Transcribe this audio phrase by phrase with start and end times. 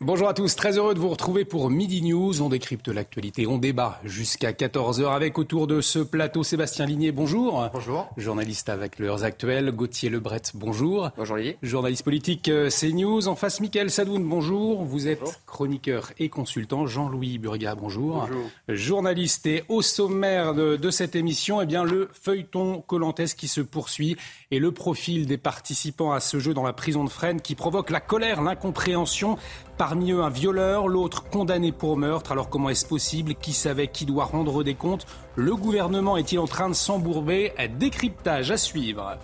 [0.00, 2.42] Bonjour à tous, très heureux de vous retrouver pour Midi News.
[2.42, 7.70] On décrypte l'actualité, on débat jusqu'à 14h avec autour de ce plateau Sébastien Ligné, bonjour.
[7.72, 8.10] Bonjour.
[8.16, 11.10] Journaliste avec l'heures actuelles, Gauthier Lebret, bonjour.
[11.16, 11.58] Bonjour Olivier.
[11.62, 13.28] Journaliste politique euh, CNews.
[13.28, 14.82] En face, Mickaël Sadoun, bonjour.
[14.82, 16.86] Vous êtes chroniqueur et consultant.
[16.86, 18.26] Jean-Louis Burga, bonjour.
[18.26, 18.50] Bonjour.
[18.68, 23.60] Journaliste et au sommaire de, de cette émission, eh bien, le feuilleton Colantes qui se
[23.60, 24.16] poursuit
[24.50, 27.90] et le profil des participants à ce jeu dans la prison de Fresnes qui provoque
[27.90, 29.38] la colère, l'incompréhension.
[29.76, 32.30] Parmi eux, un violeur, l'autre condamné pour meurtre.
[32.30, 33.34] Alors comment est-ce possible?
[33.34, 35.04] Qui savait qui doit rendre des comptes?
[35.34, 37.52] Le gouvernement est-il en train de s'embourber?
[37.76, 39.18] Décryptage à suivre.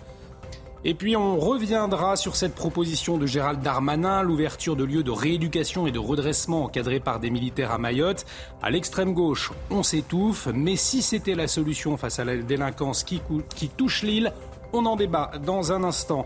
[0.83, 5.87] Et puis on reviendra sur cette proposition de Gérald Darmanin, l'ouverture de lieux de rééducation
[5.87, 8.25] et de redressement encadrés par des militaires à Mayotte.
[8.61, 13.21] À l'extrême gauche, on s'étouffe, mais si c'était la solution face à la délinquance qui,
[13.55, 14.33] qui touche l'île,
[14.73, 16.25] on en débat dans un instant.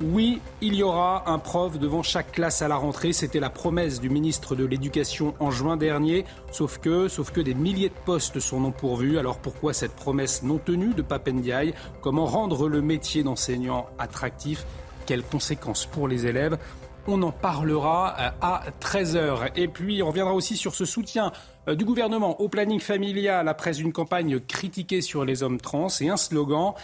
[0.00, 3.12] Oui, il y aura un prof devant chaque classe à la rentrée.
[3.12, 6.24] C'était la promesse du ministre de l'Éducation en juin dernier.
[6.50, 9.18] Sauf que, sauf que des milliers de postes sont non pourvus.
[9.18, 11.74] Alors pourquoi cette promesse non tenue de Papendiaï?
[12.00, 14.66] Comment rendre le métier d'enseignant attractif?
[15.06, 16.58] Quelles conséquences pour les élèves?
[17.06, 19.50] On en parlera euh, à 13h.
[19.56, 21.32] Et puis, on reviendra aussi sur ce soutien
[21.68, 26.08] euh, du gouvernement au planning familial après une campagne critiquée sur les hommes trans et
[26.08, 26.74] un slogan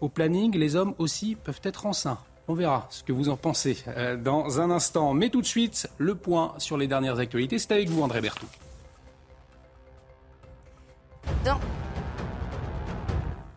[0.00, 2.18] au planning, les hommes aussi peuvent être enceints.
[2.48, 5.14] On verra ce que vous en pensez euh, dans un instant.
[5.14, 7.58] Mais tout de suite, le point sur les dernières actualités.
[7.58, 8.48] C'est avec vous, André Berthoud.
[11.44, 11.58] Dans...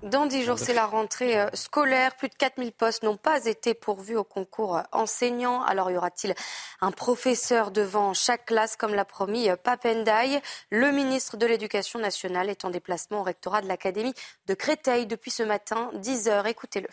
[0.10, 2.16] Dans 10 jours, c'est la rentrée euh, scolaire.
[2.16, 5.62] Plus de 4000 postes n'ont pas été pourvus au concours euh, enseignant.
[5.64, 6.34] Alors, y aura-t-il
[6.82, 10.42] un professeur devant chaque classe, comme l'a promis euh, Papendaï?
[10.72, 14.14] Le ministre de l'Éducation nationale est en déplacement au rectorat de l'Académie
[14.48, 16.48] de Créteil depuis ce matin, 10 heures.
[16.48, 16.88] Écoutez-le.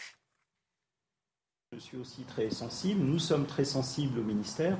[1.72, 4.76] Je suis aussi très sensible, nous sommes très sensibles au ministère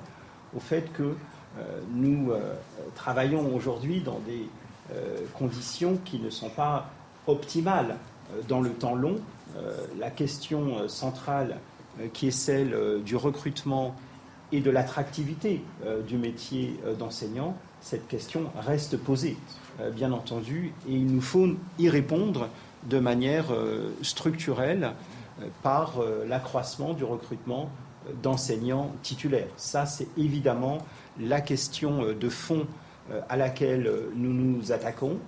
[0.54, 1.16] au fait que
[1.58, 2.54] euh, nous euh,
[2.94, 4.48] travaillons aujourd'hui dans des
[4.92, 6.90] euh, conditions qui ne sont pas
[7.26, 7.96] optimales
[8.48, 9.16] dans le temps long.
[9.56, 11.56] Euh, la question euh, centrale
[12.00, 13.94] euh, qui est celle euh, du recrutement
[14.52, 19.36] et de l'attractivité euh, du métier euh, d'enseignant, cette question reste posée,
[19.80, 21.48] euh, bien entendu, et il nous faut
[21.78, 22.48] y répondre
[22.84, 24.92] de manière euh, structurelle
[25.40, 27.70] euh, par euh, l'accroissement du recrutement
[28.08, 29.48] euh, d'enseignants titulaires.
[29.56, 30.78] Ça, c'est évidemment
[31.18, 32.66] la question euh, de fond
[33.10, 35.18] euh, à laquelle euh, nous nous attaquons.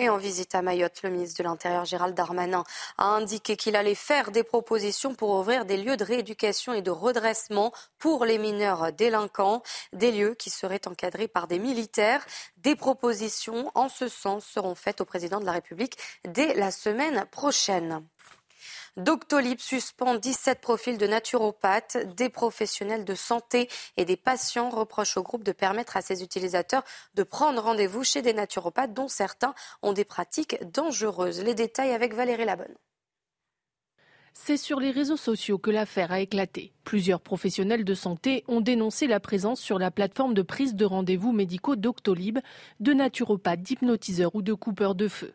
[0.00, 2.64] Et en visite à Mayotte, le ministre de l'Intérieur Gérald Darmanin
[2.96, 6.90] a indiqué qu'il allait faire des propositions pour ouvrir des lieux de rééducation et de
[6.90, 9.62] redressement pour les mineurs délinquants,
[9.92, 12.24] des lieux qui seraient encadrés par des militaires.
[12.56, 17.26] Des propositions en ce sens seront faites au président de la République dès la semaine
[17.30, 18.02] prochaine.
[18.96, 25.22] Doctolib suspend 17 profils de naturopathes, des professionnels de santé et des patients reprochent au
[25.22, 26.82] groupe de permettre à ses utilisateurs
[27.14, 31.42] de prendre rendez-vous chez des naturopathes dont certains ont des pratiques dangereuses.
[31.42, 32.74] Les détails avec Valérie Labonne.
[34.32, 36.72] C'est sur les réseaux sociaux que l'affaire a éclaté.
[36.84, 41.32] Plusieurs professionnels de santé ont dénoncé la présence sur la plateforme de prise de rendez-vous
[41.32, 42.38] médicaux Doctolib
[42.80, 45.34] de naturopathes, d'hypnotiseurs ou de coupeurs de feu.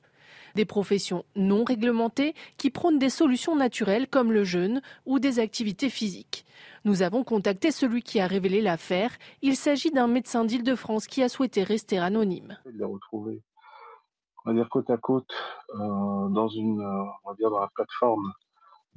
[0.55, 5.89] Des professions non réglementées qui prônent des solutions naturelles comme le jeûne ou des activités
[5.89, 6.45] physiques.
[6.85, 9.11] Nous avons contacté celui qui a révélé l'affaire.
[9.41, 12.57] Il s'agit d'un médecin d'Île-de-France qui a souhaité rester anonyme.
[12.65, 13.41] de les retrouver,
[14.45, 15.33] on va dire côte à côte,
[15.73, 18.31] euh, dans une, euh, on va dire dans la plateforme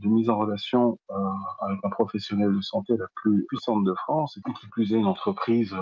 [0.00, 1.14] de mise en relation euh,
[1.61, 5.06] avec un professionnel de santé la plus puissante de France, et qui plus est une
[5.06, 5.75] entreprise,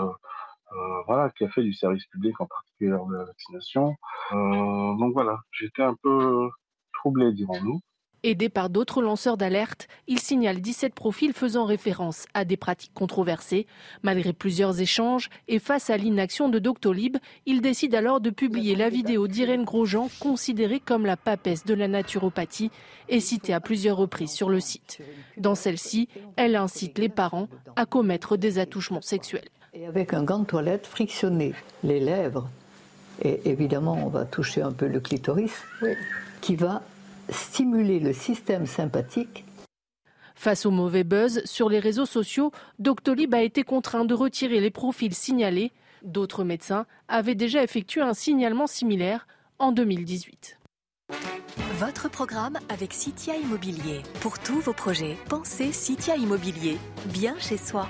[0.73, 3.95] euh, voilà, qui a fait du service public en particulier lors de la vaccination.
[4.33, 6.49] Euh, donc voilà, j'étais un peu
[6.93, 7.79] troublé, dirons-nous.
[8.23, 13.67] Aidé par d'autres lanceurs d'alerte, il signale 17 profils faisant référence à des pratiques controversées.
[14.01, 18.89] Malgré plusieurs échanges et face à l'inaction de Doctolib, il décide alors de publier la
[18.89, 22.71] vidéo d'Irène Grosjean, considérée comme la papesse de la naturopathie
[23.07, 24.99] et citée à plusieurs reprises sur le site.
[25.37, 29.47] Dans celle-ci, elle incite les parents à commettre des attouchements sexuels.
[29.79, 31.53] Et avec un gant de toilette frictionné
[31.83, 32.49] les lèvres,
[33.21, 35.53] et évidemment on va toucher un peu le clitoris,
[36.41, 36.81] qui va
[37.29, 39.45] stimuler le système sympathique.
[40.33, 44.71] Face au mauvais buzz sur les réseaux sociaux, Doctolib a été contraint de retirer les
[44.71, 45.71] profils signalés.
[46.01, 49.27] D'autres médecins avaient déjà effectué un signalement similaire
[49.59, 50.57] en 2018.
[51.77, 54.01] Votre programme avec Citia Immobilier.
[54.21, 56.79] Pour tous vos projets, pensez Citia Immobilier.
[57.13, 57.87] Bien chez soi.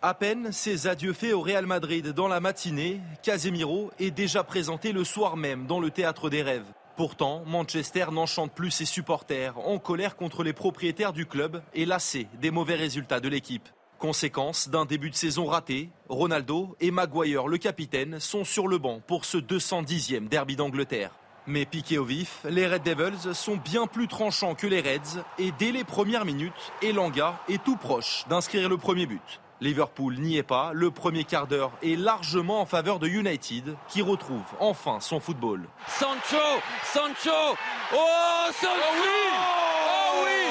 [0.00, 4.92] À peine ses adieux faits au Real Madrid dans la matinée, Casemiro est déjà présenté
[4.92, 6.72] le soir même dans le théâtre des rêves.
[6.96, 12.28] Pourtant, Manchester n'enchante plus ses supporters, en colère contre les propriétaires du club et lassé
[12.40, 13.68] des mauvais résultats de l'équipe.
[13.98, 19.00] Conséquence d'un début de saison raté, Ronaldo et Maguire, le capitaine, sont sur le banc
[19.04, 21.10] pour ce 210e derby d'Angleterre.
[21.48, 25.50] Mais piqués au vif, les Red Devils sont bien plus tranchants que les Reds et
[25.58, 29.40] dès les premières minutes, Elanga est tout proche d'inscrire le premier but.
[29.60, 30.70] Liverpool n'y est pas.
[30.72, 35.62] Le premier quart d'heure est largement en faveur de United, qui retrouve enfin son football.
[35.86, 36.36] Sancho,
[36.84, 37.56] Sancho,
[37.94, 39.30] oh Sancho, oh oui,
[39.74, 40.50] oh oui,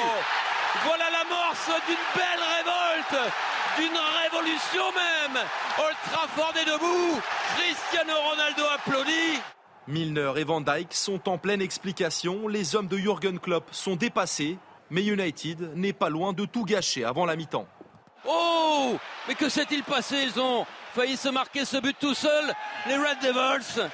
[0.84, 3.32] voilà l'amorce d'une belle révolte,
[3.78, 5.42] d'une révolution même.
[5.78, 7.20] Old Trafford est debout,
[7.56, 9.40] Cristiano Ronaldo applaudit.
[9.86, 12.46] Milner et Van Dijk sont en pleine explication.
[12.46, 14.58] Les hommes de Jürgen Klopp sont dépassés,
[14.90, 17.66] mais United n'est pas loin de tout gâcher avant la mi-temps.
[18.26, 20.16] Oh Mais que s'est-il passé?
[20.22, 22.52] Ils ont failli se marquer ce but tout seul,
[22.86, 23.88] les Red Devils.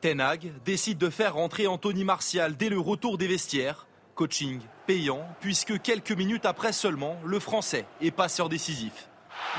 [0.00, 3.86] Ten Hag décide de faire rentrer Anthony Martial dès le retour des vestiaires.
[4.14, 9.08] Coaching payant, puisque quelques minutes après seulement, le Français est passeur décisif.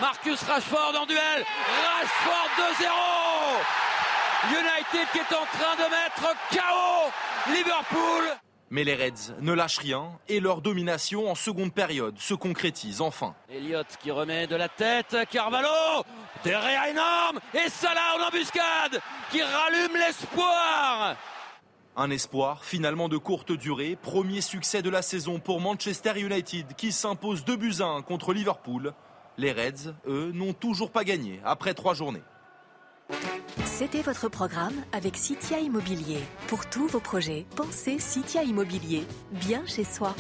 [0.02, 1.46] Marcus Rashford en duel.
[1.86, 2.50] Rashford
[2.82, 2.86] 2-0.
[4.52, 8.49] United qui est en train de mettre KO Liverpool.
[8.72, 13.34] Mais les Reds ne lâchent rien et leur domination en seconde période se concrétise enfin.
[13.50, 16.04] Elliott qui remet de la tête, Carvalho,
[16.44, 19.02] derrière énorme et Salah en embuscade
[19.32, 21.16] qui rallume l'espoir.
[21.96, 26.92] Un espoir finalement de courte durée, premier succès de la saison pour Manchester United qui
[26.92, 28.94] s'impose 2 buts à 1 contre Liverpool.
[29.38, 32.24] Les Reds, eux, n'ont toujours pas gagné après trois journées.
[33.80, 36.20] C'était votre programme avec Citia Immobilier.
[36.48, 39.06] Pour tous vos projets, pensez Citia Immobilier.
[39.32, 40.14] Bien chez soi.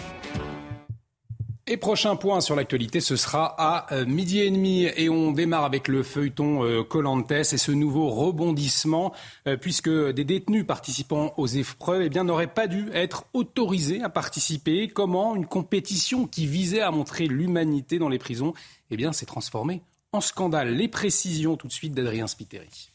[1.67, 4.85] Et prochain point sur l'actualité, ce sera à euh, midi et demi.
[4.95, 9.11] Et on démarre avec le feuilleton euh, Colantes et ce nouveau rebondissement,
[9.45, 14.87] euh, puisque des détenus participant aux épreuves eh n'auraient pas dû être autorisés à participer.
[14.87, 18.53] Comment une compétition qui visait à montrer l'humanité dans les prisons
[18.89, 19.81] eh s'est transformée
[20.13, 20.69] en scandale?
[20.75, 22.88] Les précisions tout de suite d'Adrien Spiteri.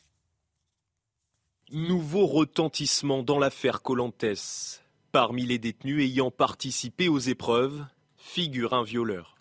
[1.76, 4.84] Nouveau retentissement dans l'affaire Colantes.
[5.10, 7.84] Parmi les détenus ayant participé aux épreuves,
[8.16, 9.34] figure un violeur.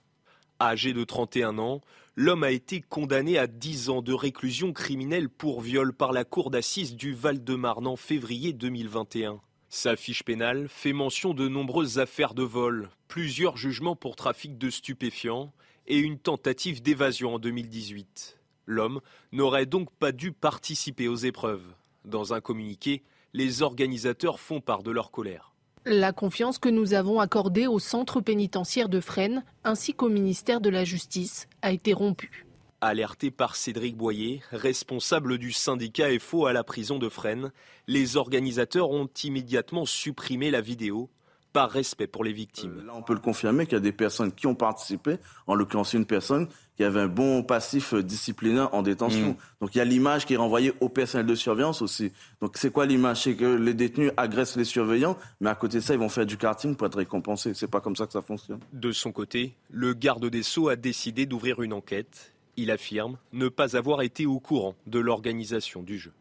[0.60, 1.82] Âgé de 31 ans,
[2.16, 6.50] l'homme a été condamné à 10 ans de réclusion criminelle pour viol par la cour
[6.50, 9.40] d'assises du Val-de-Marne en février 2021.
[9.70, 14.72] Sa fiche pénale fait mention de nombreuses affaires de vol, plusieurs jugements pour trafic de
[14.72, 15.54] stupéfiants
[15.86, 18.40] et une tentative d'évasion en 2018.
[18.66, 21.76] L'homme n'aurait donc pas dû participer aux épreuves.
[22.06, 25.54] Dans un communiqué, les organisateurs font part de leur colère.
[25.86, 30.70] La confiance que nous avons accordée au centre pénitentiaire de Fresnes ainsi qu'au ministère de
[30.70, 32.46] la Justice a été rompue.
[32.80, 37.52] Alerté par Cédric Boyer, responsable du syndicat FO à la prison de Fresnes,
[37.88, 41.10] les organisateurs ont immédiatement supprimé la vidéo
[41.54, 42.80] par respect pour les victimes.
[42.80, 45.18] Euh, là, on peut le confirmer qu'il y a des personnes qui ont participé,
[45.48, 49.30] en l'occurrence une personne qui avait un bon passif disciplinaire en détention.
[49.30, 49.36] Mm.
[49.62, 52.12] Donc il y a l'image qui est renvoyée au personnel de surveillance aussi.
[52.42, 53.24] Donc c'est quoi l'image?
[53.24, 56.26] C'est que les détenus agressent les surveillants, mais à côté de ça, ils vont faire
[56.26, 57.54] du karting pour être récompensés.
[57.54, 58.60] C'est pas comme ça que ça fonctionne.
[58.74, 62.34] De son côté, le garde des Sceaux a décidé d'ouvrir une enquête.
[62.58, 66.12] Il affirme ne pas avoir été au courant de l'organisation du jeu.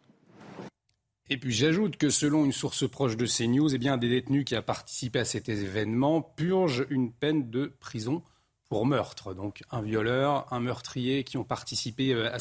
[1.30, 4.54] Et puis j'ajoute que selon une source proche de CNews, eh bien, des détenus qui
[4.54, 8.22] a participé à cet événement purgent une peine de prison
[8.68, 9.34] pour meurtre.
[9.34, 12.38] Donc un violeur, un meurtrier qui ont participé euh, à.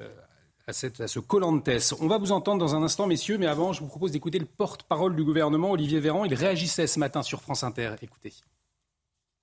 [0.00, 0.08] Euh,
[0.68, 1.68] à, cette, à, ce Colantes.
[2.00, 4.46] On va vous entendre dans un instant, messieurs, mais avant, je vous propose d'écouter le
[4.46, 6.24] porte-parole du gouvernement, Olivier Véran.
[6.24, 7.96] Il réagissait ce matin sur France Inter.
[8.00, 8.32] Écoutez.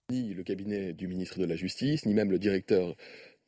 [0.10, 2.96] Ni le cabinet du ministre de la Justice, ni même le directeur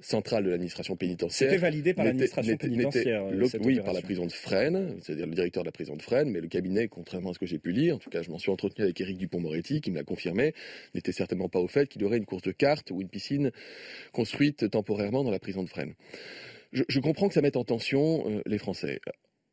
[0.02, 1.50] centrale de l'administration pénitentiaire.
[1.50, 3.26] C'était validé par l'administration pénitentiaire.
[3.62, 6.42] oui, par la prison de Fresnes, c'est-à-dire le directeur de la prison de Fresnes, mais
[6.42, 8.52] le cabinet, contrairement à ce que j'ai pu lire, en tout cas je m'en suis
[8.52, 10.54] entretenu avec Éric Dupont-Moretti, qui me l'a confirmé,
[10.96, 13.52] n'était certainement pas au fait qu'il y aurait une course de cartes ou une piscine
[14.12, 15.94] construite temporairement dans la prison de Fresnes.
[16.72, 19.02] Je, comprends que ça mette en tension euh, les Français,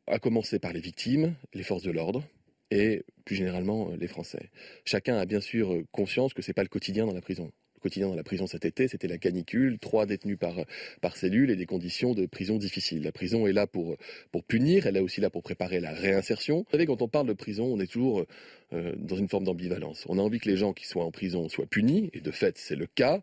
[0.07, 2.23] à commencer par les victimes, les forces de l'ordre,
[2.71, 4.49] et plus généralement euh, les Français.
[4.85, 7.51] Chacun a bien sûr euh, conscience que ce n'est pas le quotidien dans la prison
[7.79, 10.55] quotidien dans la prison cet été, c'était la canicule, trois détenus par,
[11.01, 13.03] par cellule et des conditions de prison difficiles.
[13.03, 13.95] La prison est là pour,
[14.31, 16.59] pour punir, elle est aussi là pour préparer la réinsertion.
[16.59, 18.25] Vous savez, quand on parle de prison, on est toujours
[18.73, 20.05] euh, dans une forme d'ambivalence.
[20.09, 22.57] On a envie que les gens qui soient en prison soient punis, et de fait,
[22.57, 23.21] c'est le cas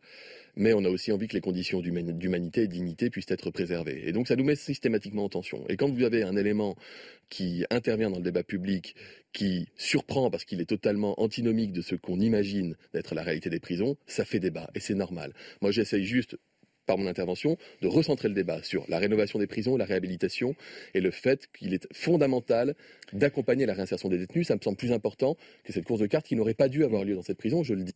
[0.57, 4.09] mais on a aussi envie que les conditions d'humanité et dignité puissent être préservées.
[4.09, 5.65] Et donc ça nous met systématiquement en tension.
[5.69, 6.77] Et quand vous avez un élément
[7.29, 8.95] qui intervient dans le débat public,
[9.33, 13.61] qui surprend parce qu'il est totalement antinomique de ce qu'on imagine d'être la réalité des
[13.61, 15.35] prisons, ça fait débat, et c'est normal.
[15.61, 16.37] Moi j'essaye juste
[16.87, 20.55] par mon intervention, de recentrer le débat sur la rénovation des prisons, la réhabilitation
[20.95, 22.77] et le fait qu'il est fondamental
[23.13, 24.47] d'accompagner la réinsertion des détenus.
[24.47, 27.05] Ça me semble plus important que cette course de cartes qui n'aurait pas dû avoir
[27.05, 27.95] lieu dans cette prison, je le dis.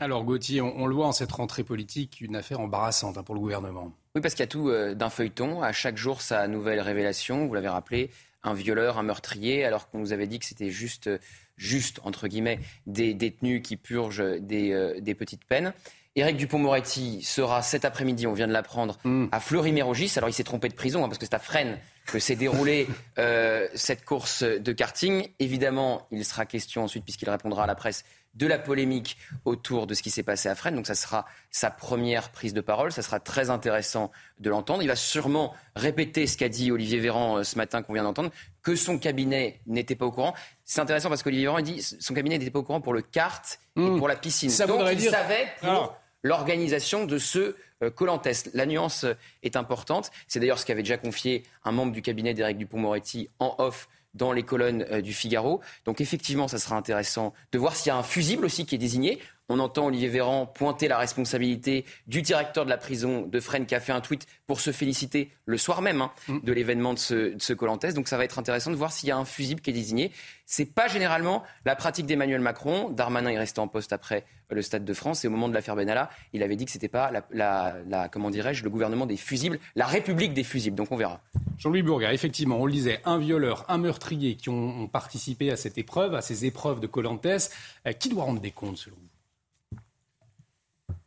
[0.00, 3.40] Alors Gauthier, on, le voit en cette rentrée politique, une affaire embarrassante hein, pour le
[3.40, 3.92] gouvernement.
[4.14, 5.62] Oui, parce qu'il y a tout euh, d'un feuilleton.
[5.62, 7.46] À chaque jour, sa nouvelle révélation.
[7.46, 8.10] Vous l'avez rappelé,
[8.42, 11.10] un violeur, un meurtrier, alors qu'on nous avait dit que c'était juste,
[11.56, 15.72] juste entre guillemets, des détenus qui purgent des, euh, petites peines.
[16.14, 19.26] Éric Dupont-Moretti sera cet après-midi, on vient de l'apprendre, hmm.
[19.30, 20.12] à Fleury-Mérogis.
[20.16, 22.88] Alors il s'est trompé de prison hein, parce que c'est à Fresnes que s'est déroulée
[23.18, 25.28] euh, cette course de karting.
[25.38, 28.04] Évidemment, il sera question ensuite, puisqu'il répondra à la presse,
[28.38, 30.76] de la polémique autour de ce qui s'est passé à Fresnes.
[30.76, 32.92] Donc ça sera sa première prise de parole.
[32.92, 34.82] Ça sera très intéressant de l'entendre.
[34.82, 38.30] Il va sûrement répéter ce qu'a dit Olivier Véran euh, ce matin qu'on vient d'entendre,
[38.62, 40.34] que son cabinet n'était pas au courant.
[40.64, 43.58] C'est intéressant parce qu'Olivier Véran dit son cabinet n'était pas au courant pour le kart
[43.76, 43.98] et hmm.
[43.98, 44.50] pour la piscine.
[44.50, 48.28] Ça Donc il savait pour l'organisation de ce euh, Colantes.
[48.54, 49.04] La nuance
[49.42, 50.10] est importante.
[50.28, 54.32] C'est d'ailleurs ce qu'avait déjà confié un membre du cabinet d'Éric Dupont-Moretti en off dans
[54.32, 55.60] les colonnes euh, du Figaro.
[55.84, 58.78] Donc effectivement, ça sera intéressant de voir s'il y a un fusible aussi qui est
[58.78, 59.20] désigné.
[59.48, 63.74] On entend Olivier Véran pointer la responsabilité du directeur de la prison de Fresnes qui
[63.74, 66.40] a fait un tweet pour se féliciter le soir même hein, mm.
[66.42, 67.86] de l'événement de ce, de Colantes.
[67.94, 70.12] Donc ça va être intéressant de voir s'il y a un fusible qui est désigné.
[70.44, 72.90] C'est pas généralement la pratique d'Emmanuel Macron.
[72.90, 75.76] Darmanin est resté en poste après le Stade de France et au moment de l'affaire
[75.76, 79.86] Benalla, il avait dit que c'était pas la, comment dirais-je le gouvernement des fusibles, la
[79.86, 80.76] République des fusibles.
[80.76, 81.20] Donc on verra.
[81.58, 85.76] Jean-Louis Bourga, effectivement, on le disait, un violeur, un meurtrier qui ont, participé à cette
[85.76, 87.26] épreuve, à ces épreuves de Colantes.
[87.26, 89.07] Euh, qui doit rendre des comptes selon vous?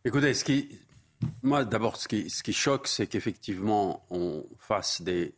[0.04, 0.68] Écoutez, ce qui,
[1.44, 5.34] moi, d'abord, ce qui, ce qui choque, c'est qu'effectivement, on fasse des.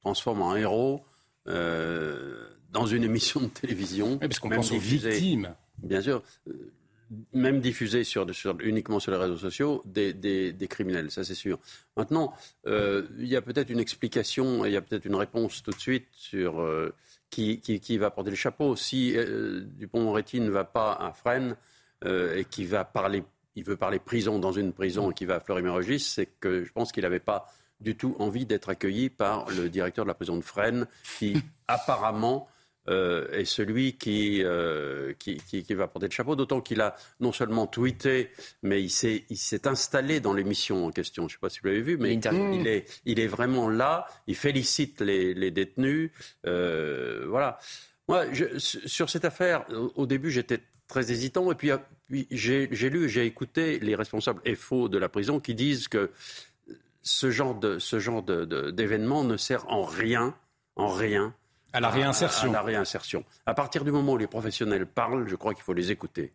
[0.00, 1.04] transforme en héros
[1.48, 4.12] euh, dans une émission de télévision.
[4.12, 5.54] Oui, parce qu'on pense aux victimes.
[5.78, 6.22] Bien sûr.
[6.48, 6.72] Euh,
[7.32, 11.34] même diffusé sur, sur, uniquement sur les réseaux sociaux, des, des, des criminels, ça c'est
[11.34, 11.58] sûr.
[11.96, 12.34] Maintenant,
[12.66, 15.78] euh, il y a peut-être une explication, il y a peut-être une réponse tout de
[15.78, 16.92] suite sur euh,
[17.30, 18.74] qui, qui, qui, va porter le chapeau.
[18.74, 19.14] Si
[19.76, 21.56] Dupont-Moretti ne va pas à Fresnes
[22.04, 23.22] et qui va parler
[23.56, 26.72] il veut parler prison dans une prison et qui va à Fleury-Mérogis, c'est que je
[26.72, 27.46] pense qu'il n'avait pas
[27.80, 30.86] du tout envie d'être accueilli par le directeur de la prison de Fresnes,
[31.18, 31.36] qui
[31.68, 32.48] apparemment
[32.88, 37.66] euh, est celui euh, qui, qui, va porter le chapeau, d'autant qu'il a non seulement
[37.66, 38.30] tweeté,
[38.62, 41.22] mais il s'est, il s'est installé dans l'émission en question.
[41.22, 44.06] Je ne sais pas si vous l'avez vu, mais il, est, il est vraiment là,
[44.26, 46.10] il félicite les, détenus.
[46.46, 47.58] Euh, voilà.
[48.06, 48.26] Moi,
[48.58, 51.50] sur cette affaire, au début, j'étais très hésitant.
[51.50, 51.70] Et puis,
[52.12, 56.10] euh, j'ai lu, j'ai écouté les responsables FO de la prison qui disent que
[57.02, 60.34] ce genre de ce genre d'événement ne sert en rien,
[60.76, 61.34] en rien
[61.72, 62.50] à la réinsertion.
[62.50, 63.24] À, la réinsertion.
[63.46, 66.32] À partir du moment où les professionnels parlent, je crois qu'il faut les écouter.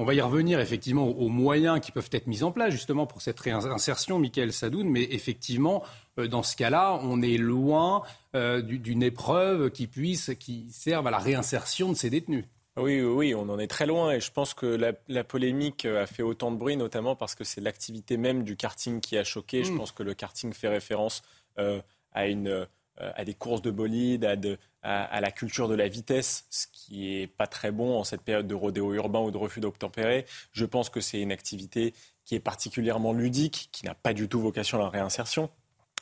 [0.00, 3.20] On va y revenir effectivement aux moyens qui peuvent être mis en place justement pour
[3.20, 5.82] cette réinsertion, Michael Sadoun, mais effectivement,
[6.20, 8.02] euh, dans ce cas-là, on est loin
[8.36, 12.44] euh, d'une épreuve qui puisse, qui serve à la réinsertion de ces détenus.
[12.78, 14.66] Oui, oui, on en est très loin et je pense que
[15.08, 19.00] la, polémique a fait autant de bruit, notamment parce que c'est l'activité même du karting
[19.00, 19.64] qui a choqué.
[19.64, 19.76] Je mm.
[19.76, 21.22] pense que le karting fait référence
[21.58, 21.80] euh,
[22.12, 22.64] à, une, euh,
[22.96, 27.26] à des courses de bolide, à, à, la culture de la vitesse, ce qui est
[27.26, 30.24] pas très bon en cette période de rodéo urbain ou de refus d'obtempérer.
[30.52, 31.94] Je pense que c'est une activité
[32.24, 35.50] qui est particulièrement ludique, qui n'a pas du tout vocation à la réinsertion.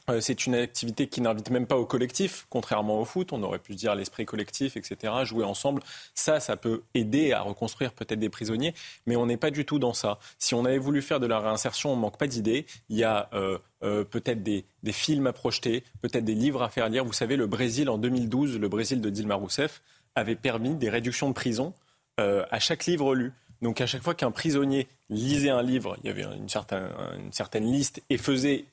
[0.09, 3.33] Euh, c'est une activité qui n'invite même pas au collectif, contrairement au foot.
[3.33, 5.13] On aurait pu dire l'esprit collectif, etc.
[5.25, 5.83] Jouer ensemble,
[6.15, 8.75] ça, ça peut aider à reconstruire peut-être des prisonniers,
[9.07, 10.19] mais on n'est pas du tout dans ça.
[10.39, 12.67] Si on avait voulu faire de la réinsertion, on manque pas d'idées.
[12.89, 16.89] Il y a euh, euh, peut-être des, films à projeter, peut-être des livres à faire
[16.89, 17.05] lire.
[17.05, 19.83] Vous savez, le Brésil en 2012, le Brésil de Dilma Rousseff
[20.15, 21.75] avait permis des réductions de prison
[22.19, 23.35] à chaque livre lu.
[23.61, 27.33] Donc à chaque fois qu'un prisonnier lisait un livre, il y avait une certaine, une
[27.33, 28.65] certaine liste et faisait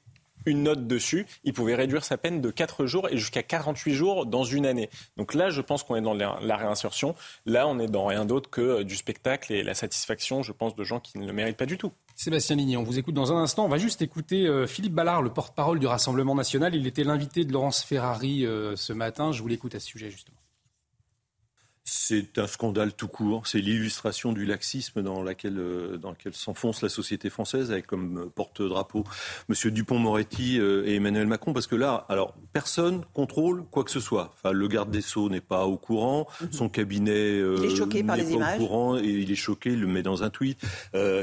[0.46, 4.26] une note dessus, il pouvait réduire sa peine de 4 jours et jusqu'à 48 jours
[4.26, 4.90] dans une année.
[5.18, 7.16] Donc là, je pense qu'on est dans la réinsertion.
[7.46, 10.76] Là, on est dans rien d'autre que euh, du spectacle et la satisfaction, je pense,
[10.76, 11.92] de gens qui ne le méritent pas du tout.
[12.16, 13.66] Sébastien Ligny, on vous écoute dans un instant.
[13.66, 16.76] On va juste écouter euh, Philippe Ballard, le porte-parole du Rassemblement national.
[16.76, 19.32] Il était l'invité de Laurence Ferrari euh, ce matin.
[19.32, 20.38] Je vous l'écoute à ce sujet, justement.
[21.86, 23.46] C'est un scandale tout court.
[23.46, 28.20] C'est l'illustration du laxisme dans, laquelle, euh, dans lequel s'enfonce la société française avec comme
[28.20, 29.04] euh, porte-drapeau
[29.50, 29.72] M.
[29.72, 31.52] Dupont-Moretti euh, et Emmanuel Macron.
[31.52, 34.34] Parce que là, alors, personne contrôle quoi que ce soit.
[34.34, 36.25] Enfin, le garde des Sceaux n'est pas au courant.
[36.40, 36.54] Mhm.
[36.54, 38.98] Son cabinet n'est pas au courant.
[38.98, 40.62] Et il est choqué, il le met dans un tweet.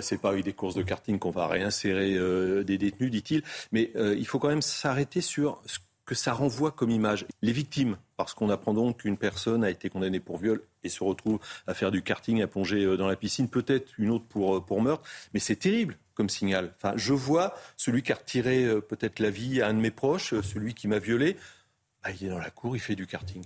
[0.02, 2.18] c'est pas avec des courses de karting qu'on va réinsérer
[2.64, 3.42] des détenus, dit-il.
[3.72, 5.78] Mais il faut quand même s'arrêter sur ce
[6.10, 7.24] que ça renvoie comme image.
[7.40, 11.04] Les victimes, parce qu'on apprend donc qu'une personne a été condamnée pour viol et se
[11.04, 11.38] retrouve
[11.68, 14.60] à faire du karting, à plonger euh, dans la piscine, peut-être une autre pour, euh,
[14.60, 16.74] pour meurtre, mais c'est terrible comme signal.
[16.74, 19.92] Enfin, je vois celui qui a retiré euh, peut-être la vie à un de mes
[19.92, 21.36] proches, celui qui m'a violé,
[22.02, 23.44] bah, il est dans la cour, il fait du karting.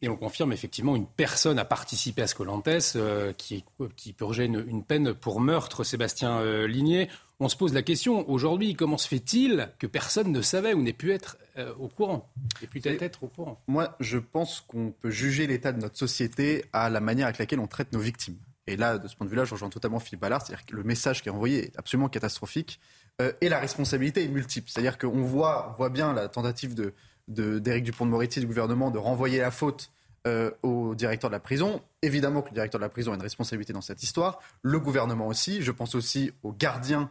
[0.00, 3.64] Et on confirme effectivement une personne a participé à ce qui,
[3.96, 8.74] qui purgeait une, une, peine pour meurtre, Sébastien Ligné on se pose la question aujourd'hui,
[8.74, 12.30] comment se fait-il que personne ne savait ou n'ait pu être euh, au courant
[12.62, 13.60] et pu être au courant?
[13.66, 17.60] Moi, je pense qu'on peut juger l'état de notre société à la manière avec laquelle
[17.60, 18.38] on traite nos victimes.
[18.66, 20.82] Et là, de ce point de vue-là, je rejoins totalement Philippe Ballard, c'est-à-dire que le
[20.82, 22.80] message qui est envoyé est absolument catastrophique
[23.20, 24.70] euh, et la responsabilité est multiple.
[24.70, 29.50] C'est-à-dire qu'on voit, voit bien la tentative de, d'Éric Dupont-de-Moretti du gouvernement de renvoyer la
[29.50, 29.92] faute
[30.26, 31.80] euh, au directeur de la prison.
[32.02, 35.28] Évidemment que le directeur de la prison a une responsabilité dans cette histoire, le gouvernement
[35.28, 37.10] aussi, je pense aussi aux gardiens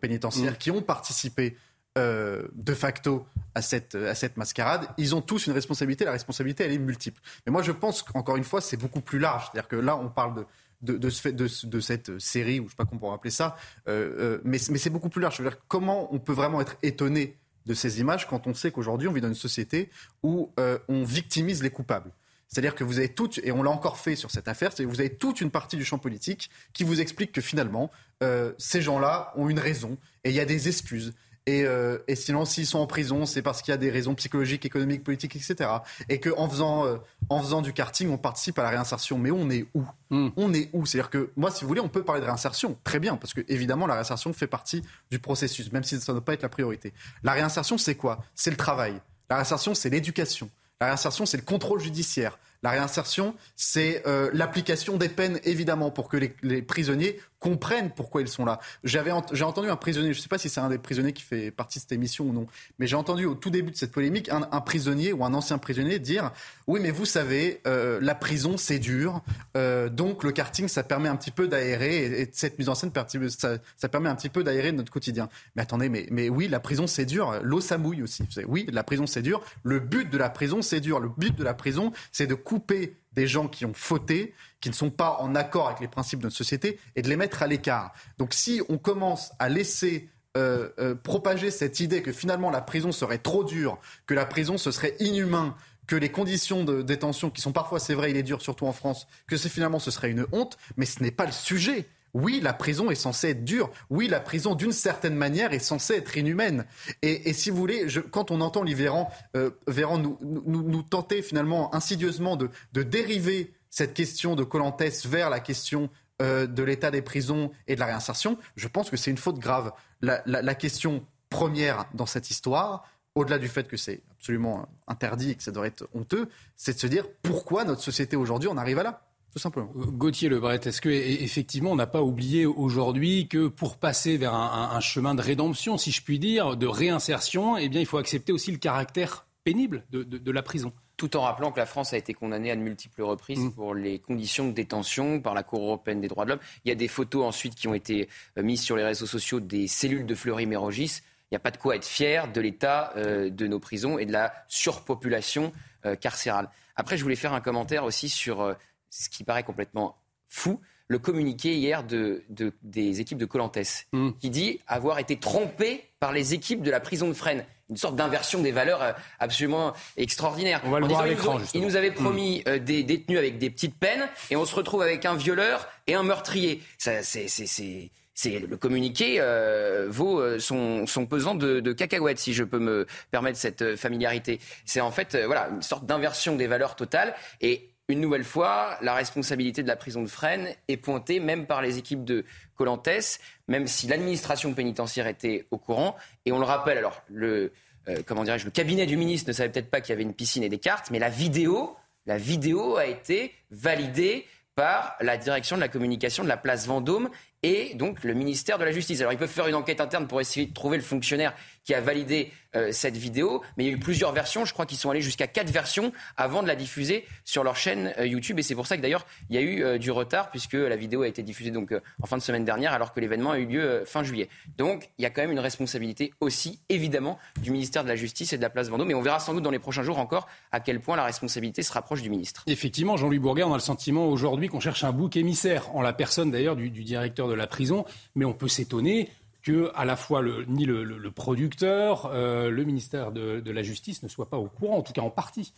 [0.00, 0.58] pénitentiaires mm.
[0.58, 1.56] qui ont participé
[1.98, 6.06] euh, de facto à cette, à cette mascarade, ils ont tous une responsabilité.
[6.06, 7.20] La responsabilité, elle est multiple.
[7.44, 9.44] Mais moi, je pense qu'encore une fois, c'est beaucoup plus large.
[9.44, 10.46] C'est-à-dire que là, on parle
[10.80, 13.14] de, de, de, de, de cette série, ou je ne sais pas comment on pourrait
[13.16, 13.56] appeler ça,
[13.88, 15.36] euh, mais, mais c'est beaucoup plus large.
[15.36, 17.36] Je veux dire, comment on peut vraiment être étonné
[17.66, 19.90] de ces images quand on sait qu'aujourd'hui, on vit dans une société
[20.22, 20.50] où
[20.88, 22.10] on victimise les coupables?
[22.52, 24.88] C'est-à-dire que vous avez toute, et on l'a encore fait sur cette affaire, c'est que
[24.88, 27.90] vous avez toute une partie du champ politique qui vous explique que finalement,
[28.22, 31.14] euh, ces gens-là ont une raison et il y a des excuses.
[31.46, 34.14] Et, euh, et sinon, s'ils sont en prison, c'est parce qu'il y a des raisons
[34.14, 35.70] psychologiques, économiques, politiques, etc.
[36.10, 36.98] Et qu'en faisant, euh,
[37.30, 39.18] en faisant du karting, on participe à la réinsertion.
[39.18, 39.82] Mais on est où?
[40.10, 40.28] Hmm.
[40.36, 40.84] On est où?
[40.86, 43.40] C'est-à-dire que moi, si vous voulez, on peut parler de réinsertion, très bien, parce que
[43.48, 46.48] évidemment, la réinsertion fait partie du processus, même si ça ne doit pas être la
[46.48, 46.92] priorité.
[47.24, 48.22] La réinsertion, c'est quoi?
[48.36, 49.00] C'est le travail.
[49.28, 50.48] La réinsertion, c'est l'éducation.
[50.82, 52.40] La réinsertion, c'est le contrôle judiciaire.
[52.62, 58.28] La réinsertion, c'est euh, l'application des peines, évidemment, pour que les, prisonniers comprennent pourquoi ils
[58.28, 58.60] sont là.
[58.84, 61.24] J'avais j'ai entendu un prisonnier, je ne sais pas si c'est un des prisonniers qui
[61.24, 62.46] fait partie de cette émission ou non,
[62.78, 65.98] mais j'ai entendu au tout début de cette polémique un, prisonnier ou un ancien prisonnier
[65.98, 66.30] dire
[66.68, 69.22] oui, mais vous savez, euh, la prison c'est dur,
[69.56, 72.92] euh, donc le karting ça permet un petit peu d'aérer et, cette mise en scène
[73.28, 75.28] ça, ça permet un petit peu d'aérer notre quotidien.
[75.56, 78.22] Mais attendez, mais, mais oui, la prison c'est dur, l'eau ça mouille aussi.
[78.46, 81.42] Oui, la prison c'est dur, le but de la prison c'est dur, le but de
[81.42, 85.34] la prison c'est de couper des gens qui ont fauté, qui ne sont pas en
[85.34, 87.92] accord avec les principes de notre société, et de les mettre à l'écart.
[88.16, 92.90] Donc si on commence à laisser euh, euh, propager cette idée que finalement la prison
[92.90, 95.54] serait trop dure, que la prison ce serait inhumain,
[95.86, 98.72] que les conditions de détention, qui sont parfois, c'est vrai, il est dur, surtout en
[98.72, 101.86] France, que c'est finalement ce serait une honte, mais ce n'est pas le sujet.
[102.14, 103.70] Oui, la prison est censée être dure.
[103.88, 106.66] Oui, la prison, d'une certaine manière, est censée être inhumaine.
[107.00, 108.90] Et, si vous voulez, quand on entend Olivier
[109.34, 112.50] euh, Véran, nous, nous, tenter finalement insidieusement de,
[112.82, 115.88] dériver cette question de Colantes vers la question
[116.20, 119.38] euh, de l'état des prisons et de la réinsertion, je pense que c'est une faute
[119.38, 119.72] grave.
[120.02, 125.42] La, question première dans cette histoire, au-delà du fait que c'est absolument interdit et que
[125.42, 128.82] ça devrait être honteux, c'est de se dire pourquoi notre société aujourd'hui en arrive à
[128.84, 129.72] là tout simplement.
[129.76, 134.34] Euh, Gauthier Lebret, est-ce que effectivement on n'a pas oublié aujourd'hui que pour passer vers
[134.34, 138.32] un, chemin de rédemption, si je puis dire, de réinsertion, eh bien il faut accepter
[138.32, 140.74] aussi le caractère pénible de, la prison?
[140.96, 143.52] Tout en rappelant que la France a été condamnée à de multiples reprises mm.
[143.52, 146.40] pour les conditions de détention par la Cour européenne des droits de l'homme.
[146.64, 149.40] Il y a des photos ensuite qui ont été euh, mises sur les réseaux sociaux
[149.40, 151.00] des cellules de Fleury-Mérogis.
[151.30, 154.06] Il n'y a pas de quoi être fier de l'état euh, de nos prisons et
[154.06, 155.52] de la surpopulation
[156.00, 156.48] carcérale.
[156.76, 158.54] Après, je voulais faire un commentaire aussi sur
[158.88, 159.96] ce qui paraît complètement
[160.28, 162.22] fou, le communiqué hier de,
[162.62, 164.10] des équipes de Colantes, hmm.
[164.20, 167.44] qui dit avoir été trompé par les équipes de la prison de Fresnes.
[167.72, 170.60] Une sorte d'inversion des valeurs euh, absolument extraordinaire.
[170.66, 172.50] On va le voir à l'écran, Ils nous avaient promis hmm.
[172.50, 175.94] euh, des détenus avec des petites peines, et on se retrouve avec un violeur et
[175.94, 176.62] un meurtrier.
[176.76, 183.38] c'est le communiqué euh, vaut son, pesant de, de, cacahuètes, si je peux me permettre
[183.38, 184.38] cette familiarité.
[184.66, 187.14] C'est en fait voilà une sorte d'inversion des valeurs totales.
[187.40, 191.62] Et une nouvelle fois, la responsabilité de la prison de Fresnes est pointée même par
[191.62, 193.18] les équipes de Colantes,
[193.52, 195.94] même si l'administration pénitentiaire était au courant.
[196.24, 197.52] Et on le rappelle, alors, le,
[197.86, 200.14] euh, comment dirais-je, le cabinet du ministre ne savait peut-être pas qu'il y avait une
[200.14, 205.56] piscine et des cartes, mais la vidéo, la vidéo a été validée par la direction
[205.56, 207.10] de la communication de la place Vendôme
[207.42, 209.00] et donc le ministère de la Justice.
[209.00, 211.34] Alors ils peuvent faire une enquête interne pour essayer de trouver le fonctionnaire
[211.64, 214.66] qui a validé euh, cette vidéo, mais il y a eu plusieurs versions, je crois
[214.66, 218.38] qu'ils sont allés jusqu'à quatre versions avant de la diffuser sur leur chaîne euh, YouTube.
[218.38, 220.76] Et c'est pour ça que d'ailleurs il y a eu euh, du retard puisque la
[220.76, 223.46] vidéo a été diffusée donc en fin de semaine dernière alors que l'événement a eu
[223.46, 224.28] lieu fin juillet.
[224.58, 228.32] Donc il y a quand même une responsabilité aussi évidemment du ministère de la Justice
[228.32, 228.88] et de la place Vendôme.
[228.88, 231.62] Mais on verra sans doute dans les prochains jours encore à quel point la responsabilité
[231.62, 232.44] se rapproche du ministre.
[232.46, 235.92] Effectivement, Jean-Louis Bourguet, on a le sentiment aujourd'hui qu'on cherche un bouc émissaire en la
[235.92, 239.08] personne d'ailleurs du directeur de la prison, mais on peut s'étonner
[239.42, 244.08] que à la fois le, ni le, producteur, euh, le ministère de, la Justice ne
[244.08, 245.52] soit pas au courant, en tout cas en partie.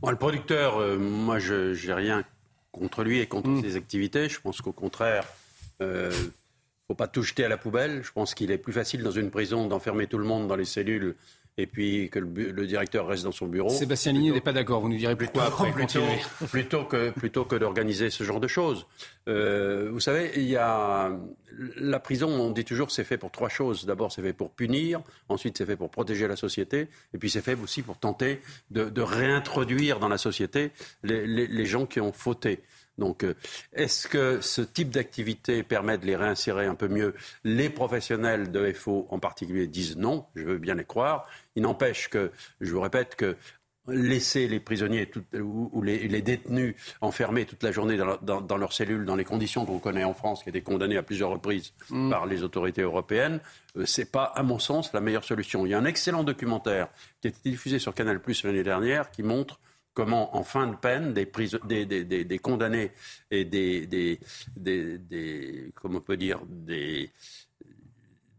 [0.00, 2.24] Bon, le producteur, euh, moi, je n'ai rien
[2.72, 3.62] contre lui et contre mm.
[3.62, 4.28] ses activités.
[4.28, 5.24] Je pense qu'au contraire,
[5.80, 6.30] il euh, ne
[6.88, 8.02] faut pas tout jeter à la poubelle.
[8.02, 10.64] Je pense qu'il est plus facile dans une prison d'enfermer tout le monde dans les
[10.64, 11.16] cellules
[11.58, 13.70] et puis que le, directeur reste dans son bureau.
[13.70, 16.00] Sébastien Ligny n'est pas d'accord, vous nous direz pourquoi après plutôt,
[16.50, 18.86] plutôt, que, plutôt que d'organiser ce genre de choses.
[19.28, 21.12] Euh, vous savez, il y a
[21.76, 23.84] la prison, on dit toujours, c'est fait pour trois choses.
[23.84, 27.42] D'abord, c'est fait pour punir, ensuite, c'est fait pour protéger la société, et puis c'est
[27.42, 30.70] fait aussi pour tenter de, réintroduire dans la société
[31.02, 32.60] les gens qui ont fauté.
[32.98, 33.34] Donc, euh,
[33.72, 38.72] est-ce que ce type d'activité permet de les réinsérer un peu mieux Les professionnels de
[38.72, 41.26] FO en particulier disent non, je veux bien les croire.
[41.56, 43.36] Il n'empêche que, je vous répète que
[43.88, 49.24] laisser les prisonniers ou, les, détenus enfermés toute la journée dans, leurs cellules, dans les
[49.24, 52.10] conditions qu'on connaît en France, qui étaient condamnées à plusieurs reprises mm.
[52.10, 53.40] par les autorités européennes,
[53.76, 55.66] euh, ce n'est pas, à mon sens, la meilleure solution.
[55.66, 56.88] Il y a un excellent documentaire
[57.20, 59.60] qui a été diffusé sur Canal Plus l'année dernière qui montre
[60.00, 62.90] comment, en fin de peine, des, des, condamnés
[63.30, 64.18] et des,
[65.74, 67.10] comment on peut dire, des,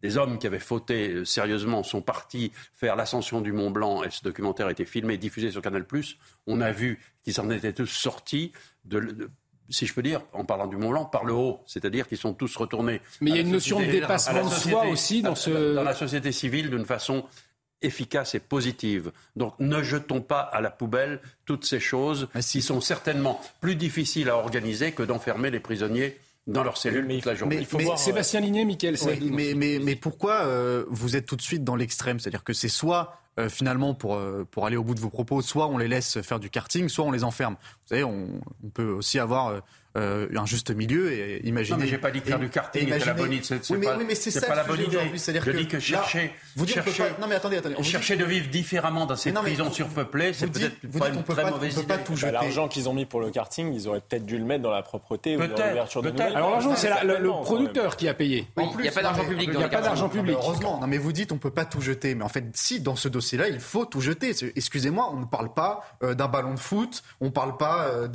[0.01, 4.09] des hommes qui avaient fauté euh, sérieusement sont partis faire l'ascension du Mont Blanc et
[4.09, 5.85] ce documentaire a été filmé et diffusé sur Canal+.
[6.47, 8.53] On a vu qu'ils en étaient tous sortis
[8.85, 9.29] de,
[9.69, 12.33] si je peux dire, en parlant du Mont Blanc, par le haut, c'est-à-dire qu'ils sont
[12.33, 13.01] tous retournés.
[13.21, 15.75] Mais il y a une notion de dépassement de soi aussi dans ce.
[15.75, 17.23] Dans la société civile d'une façon
[17.81, 19.11] efficace et positive.
[19.35, 24.29] Donc ne jetons pas à la poubelle toutes ces choses qui sont certainement plus difficiles
[24.29, 26.17] à organiser que d'enfermer les prisonniers
[26.47, 27.57] dans leurs cellules toute la journée.
[27.59, 28.97] il faut voir, Sébastien Ligné, Mickaël.
[29.31, 32.19] mais, mais, mais, pourquoi euh, vous êtes tout de suite dans l'extrême?
[32.19, 35.41] C'est-à-dire que c'est soit euh, finalement, pour, euh, pour aller au bout de vos propos,
[35.41, 37.55] soit on les laisse faire du karting, soit on les enferme.
[37.55, 39.61] Vous savez, on, on peut aussi avoir
[39.97, 41.77] euh, un juste milieu et imaginer.
[41.77, 43.43] Non, mais j'ai pas dit que faire du karting était la bonne idée.
[43.43, 44.99] C'est oui, pas, mais c'est pas la bonne idée.
[45.15, 48.23] C'est-à-dire je dis que chercher, vous dites chercher, pas, non mais attendez, attendez, chercher de
[48.23, 51.85] vivre différemment dans ces prisons surpeuplées, c'est peut-être pas une très mauvaise idée.
[51.85, 54.71] Bah, l'argent qu'ils ont mis pour le karting, ils auraient peut-être dû le mettre dans
[54.71, 56.35] la propreté ou dans l'ouverture de nouvelles.
[56.35, 58.47] Alors l'argent, c'est le producteur qui a payé.
[58.57, 59.49] Il n'y a pas d'argent public.
[59.51, 60.37] Il n'y a pas d'argent public.
[60.39, 60.79] Heureusement.
[60.79, 63.09] Non mais vous dites on peut pas tout jeter, mais en fait si dans ce
[63.37, 64.33] dossier-là il faut tout jeter.
[64.55, 68.07] Excusez-moi, on ne parle pas euh, d'un ballon de foot, on ne parle pas euh,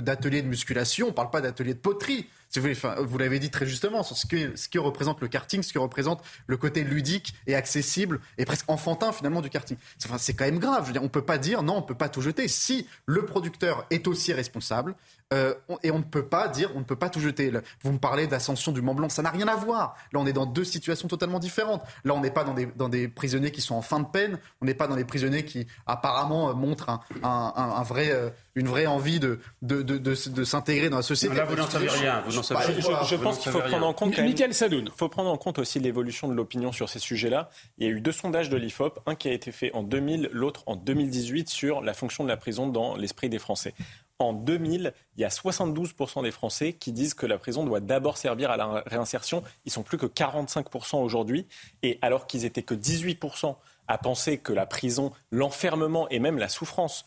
[0.00, 2.26] d'atelier de musculation, on ne parle pas d'atelier de poterie.
[2.56, 6.84] vous, l'avez dit très justement, ce que, représente le karting, ce que représente le côté
[6.84, 9.76] ludique et accessible et presque enfantin finalement du karting.
[10.18, 10.92] C'est quand même grave.
[11.00, 12.48] On peut pas dire non, on peut pas tout jeter.
[12.48, 14.94] Si le producteur est aussi responsable,
[15.34, 17.52] euh, et on ne peut pas dire, on ne peut pas tout jeter.
[17.82, 19.94] Vous me parlez d'ascension du Mont Blanc, ça n'a rien à voir.
[20.12, 21.82] Là, on est dans deux situations totalement différentes.
[22.04, 24.38] Là, on n'est pas dans des, dans des prisonniers qui sont en fin de peine,
[24.62, 28.68] on n'est pas dans des prisonniers qui apparemment montrent un, un, un, vrai, euh, une
[28.68, 31.34] vraie envie de, de, de, de, s'intégrer dans la société.
[31.34, 32.22] Là, vous n'en savez rien.
[32.26, 33.02] Vous savez rien.
[33.04, 34.14] Je, pense qu'il faut prendre en compte.
[34.16, 37.50] Il faut prendre en compte aussi l'évolution de l'opinion sur ces sujets-là.
[37.76, 40.30] Il y a eu deux sondages de l'IFOP, un qui a été fait en 2000,
[40.32, 43.74] l'autre en 2018 sur la fonction de la prison dans l'esprit des Français
[44.18, 48.16] en 2000, il y a 72% des Français qui disent que la prison doit d'abord
[48.16, 49.44] servir à la réinsertion.
[49.64, 51.46] Ils sont plus que 45% aujourd'hui.
[51.82, 56.48] Et alors qu'ils étaient que 18% à penser que la prison, l'enfermement et même la
[56.48, 57.04] souffrance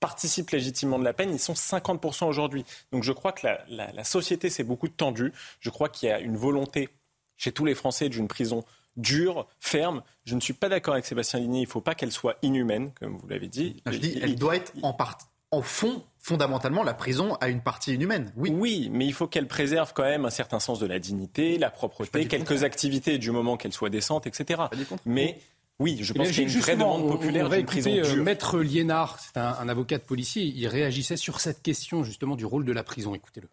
[0.00, 2.64] participent légitimement de la peine, ils sont 50% aujourd'hui.
[2.92, 5.32] Donc je crois que la, société s'est beaucoup tendue.
[5.60, 6.88] Je crois qu'il y a une volonté
[7.36, 8.64] chez tous les Français d'une prison
[8.96, 10.02] dure, ferme.
[10.24, 11.60] Je ne suis pas d'accord avec Sébastien Ligné.
[11.60, 13.82] Il ne faut pas qu'elle soit inhumaine, comme vous l'avez dit.
[13.86, 17.92] Je dis, elle doit être en partie en fond, fondamentalement, la prison a une partie
[17.92, 18.32] inhumaine.
[18.34, 18.50] Oui.
[18.50, 21.70] Oui, mais il faut qu'elle préserve quand même un certain sens de la dignité, la
[21.70, 24.62] propreté, quelques activités du moment qu'elle soit décente, etc.
[25.04, 25.38] Mais
[25.78, 28.24] oui, je pense qu'il y a une vraie demande populaire d'une prison euh, dure.
[28.24, 32.64] Maître Liénard, c'est un, avocat de policier, il réagissait sur cette question justement du rôle
[32.64, 33.14] de la prison.
[33.14, 33.48] Écoutez-le.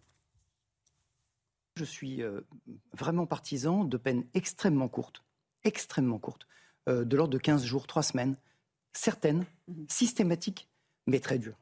[1.76, 2.40] Je suis euh,
[2.94, 5.22] vraiment partisan de peines extrêmement courtes,
[5.64, 6.46] extrêmement courtes,
[6.88, 8.36] euh, de l'ordre de 15 jours, 3 semaines,
[8.94, 9.84] certaines, mhm.
[9.90, 10.68] systématiques,
[11.06, 11.61] mais très dures.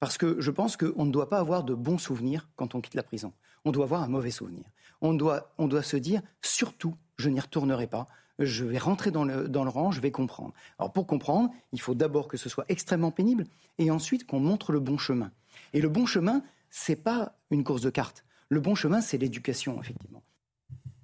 [0.00, 2.94] Parce que je pense qu'on ne doit pas avoir de bons souvenirs quand on quitte
[2.94, 3.32] la prison.
[3.64, 4.64] On doit avoir un mauvais souvenir.
[5.00, 8.06] On doit, on doit se dire, surtout, je n'y retournerai pas.
[8.38, 10.52] Je vais rentrer dans le, dans le rang, je vais comprendre.
[10.78, 13.46] Alors pour comprendre, il faut d'abord que ce soit extrêmement pénible
[13.78, 15.30] et ensuite qu'on montre le bon chemin.
[15.72, 18.24] Et le bon chemin, c'est pas une course de cartes.
[18.48, 20.22] Le bon chemin, c'est l'éducation, effectivement.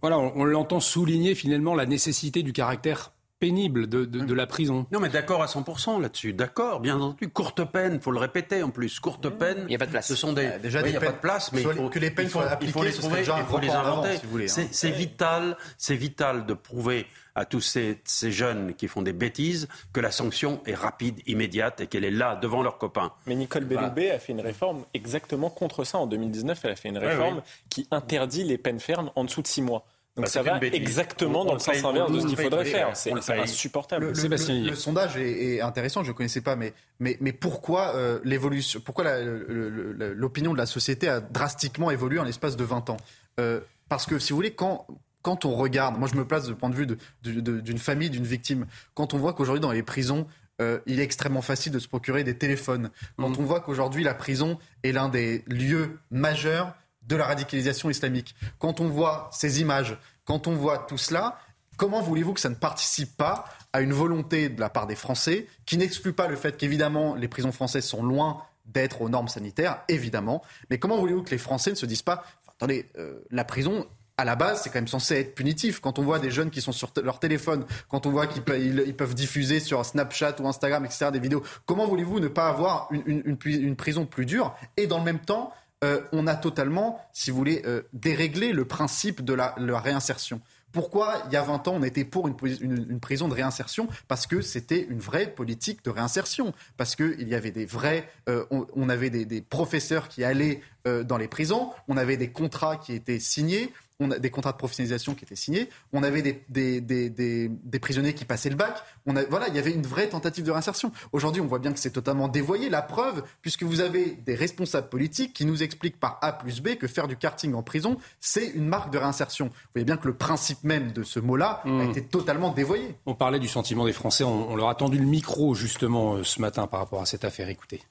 [0.02, 4.86] Voilà, on, l'entend souligner finalement la nécessité du caractère pénible de, la prison.
[4.92, 6.32] Non, mais d'accord à 100% là-dessus.
[6.32, 7.28] D'accord, bien entendu.
[7.28, 9.00] Courte peine, faut le répéter en plus.
[9.00, 9.62] Courte peine.
[9.62, 10.06] Il n'y a pas de place.
[10.06, 10.48] Ce sont des.
[10.62, 12.70] déjà, il n'y a pas de place, mais il faut, que les peines soient appliquées.
[12.70, 14.10] Il faut les trouver, il faut les inventer.
[14.14, 14.66] Hein.
[14.70, 19.66] c'est vital, c'est vital de prouver à tous ces, ces, jeunes qui font des bêtises
[19.92, 23.10] que la sanction est rapide, immédiate et qu'elle est là devant leurs copains.
[23.26, 25.98] Mais Nicole Belloubet a fait une réforme exactement contre ça.
[25.98, 29.48] En 2019, elle a fait une réforme qui interdit les peines fermes en dessous de
[29.48, 29.86] six mois.
[30.16, 32.94] Donc bah, ça va exactement dans le sens inverse de ce qu'il faudrait faire.
[32.96, 34.12] C'est insupportable.
[34.12, 38.20] Le, le, le, sondage est, intéressant, je ne connaissais pas, mais, mais, mais pourquoi euh,
[38.22, 42.98] l'évolution, pourquoi l'opinion de la société a drastiquement évolué en l'espace de 20 ans?
[43.40, 44.86] Euh, Parce que si vous voulez, quand,
[45.22, 46.86] quand on regarde, moi je me place du point de vue
[47.22, 50.26] d'une famille, d'une victime, quand on voit qu'aujourd'hui dans les prisons,
[50.60, 53.36] euh, il est extrêmement facile de se procurer des téléphones, quand mmh.
[53.40, 56.74] on voit qu'aujourd'hui la prison est l'un des lieux majeurs
[57.06, 61.38] de la radicalisation islamique, quand on voit ces images, quand on voit tout cela,
[61.76, 65.46] comment voulez-vous que ça ne participe pas à une volonté de la part des Français,
[65.66, 69.82] qui n'exclut pas le fait qu'évidemment les prisons françaises sont loin d'être aux normes sanitaires,
[69.88, 73.86] évidemment, mais comment voulez-vous que les Français ne se disent pas, attendez, euh, la prison,
[74.16, 75.80] à la base, c'est quand même censé être punitif.
[75.80, 79.14] Quand on voit des jeunes qui sont sur leur téléphone, quand on voit qu'ils peuvent,
[79.14, 84.06] diffuser sur Snapchat ou Instagram, etc., des vidéos, comment voulez-vous ne pas avoir une, prison
[84.06, 87.82] plus dure et dans le même temps, euh, on a totalement, si vous voulez, euh,
[87.92, 90.40] déréglé le principe de la, réinsertion.
[90.70, 93.88] Pourquoi, il y a 20 ans, on était pour une, prison de réinsertion?
[94.08, 96.54] Parce que c'était une vraie politique de réinsertion.
[96.76, 98.08] Parce qu'il y avait des vrais.
[98.28, 102.92] Euh, on, avait des, professeurs qui allaient dans les prisons, on avait des contrats qui
[102.92, 107.78] étaient signés, on a des contrats de professionnalisation qui étaient signés, on avait des, des,
[107.80, 108.82] prisonniers qui passaient le bac.
[109.06, 110.92] On a, voilà, il y avait une vraie tentative de réinsertion.
[111.12, 112.68] Aujourd'hui, on voit bien que c'est totalement dévoyé.
[112.68, 116.76] La preuve, puisque vous avez des responsables politiques qui nous expliquent par A plus B
[116.76, 119.46] que faire du karting en prison, c'est une marque de réinsertion.
[119.46, 121.90] Vous voyez bien que le principe même de ce mot-là a hmm.
[121.90, 122.94] été totalement dévoyé.
[123.06, 124.24] On parlait du sentiment des Français.
[124.24, 127.24] On, on leur a tendu le micro justement euh, ce matin par rapport à cette
[127.24, 127.48] affaire.
[127.48, 127.82] Écoutez.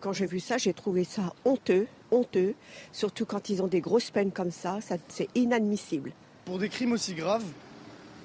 [0.00, 2.54] Quand j'ai vu ça, j'ai trouvé ça honteux, honteux,
[2.90, 6.12] surtout quand ils ont des grosses peines comme ça, c'est inadmissible.
[6.46, 7.44] Pour des crimes aussi graves,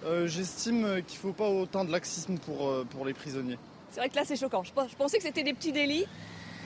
[0.06, 3.58] euh, j'estime qu'il ne faut pas autant de laxisme pour, euh, pour les prisonniers.
[3.92, 4.64] C'est vrai que là c'est choquant.
[4.64, 6.06] Je pensais que c'était des petits délits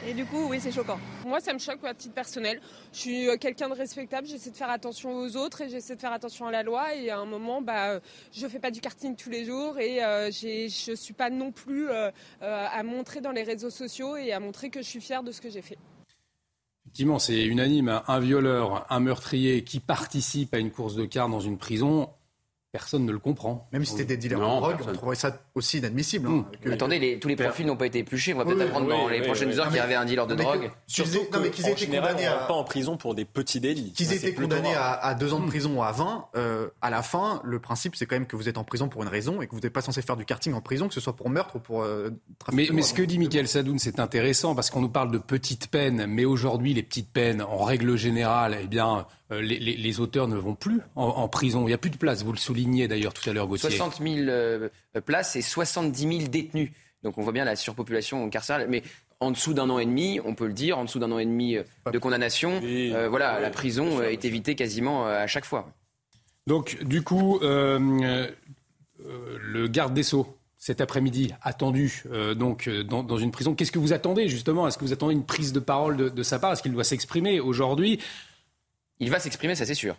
[0.07, 0.99] et du coup, oui, c'est choquant.
[1.25, 2.61] Moi, ça me choque à titre personnel.
[2.93, 6.01] Je suis euh, quelqu'un de respectable, j'essaie de faire attention aux autres et j'essaie de
[6.01, 6.95] faire attention à la loi.
[6.95, 7.99] Et à un moment, bah,
[8.31, 11.29] je ne fais pas du karting tous les jours et euh, je ne suis pas
[11.29, 15.01] non plus euh, à montrer dans les réseaux sociaux et à montrer que je suis
[15.01, 15.77] fière de ce que j'ai fait.
[16.85, 18.01] Effectivement, c'est unanime.
[18.07, 22.09] Un violeur, un meurtrier qui participe à une course de car dans une prison,
[22.71, 23.67] Personne ne le comprend.
[23.73, 26.27] Même si c'était des dealers de drogue, on trouverait ça aussi inadmissible.
[26.27, 26.71] Hein, hmm.
[26.71, 28.35] Attendez, tous les profils n'ont pas été épluchés.
[28.35, 30.69] On va peut-être apprendre dans les prochaines heures qu'il y avait un dealer de drogue.
[30.85, 32.35] Surtout non, mais qu'ils aient été condamnés à...
[32.35, 33.93] pas en prison pour des petits délits.
[33.93, 35.49] Qu'ils aient été condamnés à, deux ans de hmm.
[35.49, 38.47] prison ou à 20, euh, à la fin, le principe, c'est quand même que vous
[38.47, 40.53] êtes en prison pour une raison et que vous n'êtes pas censé faire du karting
[40.53, 42.71] en prison, que ce soit pour meurtre ou pour euh, trafic.
[42.71, 46.05] Mais, ce que dit Michael Sadoun, c'est intéressant parce qu'on nous parle de petites peines,
[46.07, 50.55] mais aujourd'hui, les petites peines, en règle générale, eh bien, euh, les, auteurs ne vont
[50.55, 51.61] plus en, prison.
[51.61, 52.23] Il n'y a plus de place.
[52.23, 53.69] Vous le soulignez d'ailleurs tout à l'heure, Gauthier.
[53.69, 54.69] 60 000 euh,
[55.05, 56.71] places et 70 000 détenus.
[57.03, 58.65] Donc on voit bien la surpopulation carcérale.
[58.69, 58.81] Mais
[59.19, 61.25] en dessous d'un an et demi, on peut le dire, en dessous d'un an et
[61.25, 62.59] demi euh, de condamnation,
[63.09, 65.69] voilà, la prison est évitée quasiment à chaque fois.
[66.47, 68.33] Donc, du coup, le
[69.67, 72.03] garde des Sceaux, cet après-midi, attendu
[72.35, 73.53] donc dans, une prison.
[73.53, 74.67] Qu'est-ce que vous attendez justement?
[74.67, 76.53] Est-ce que vous attendez une prise de parole de, de sa part?
[76.53, 77.99] Est-ce qu'il doit s'exprimer aujourd'hui?
[78.99, 79.95] Il va s'exprimer, ça c'est sûr.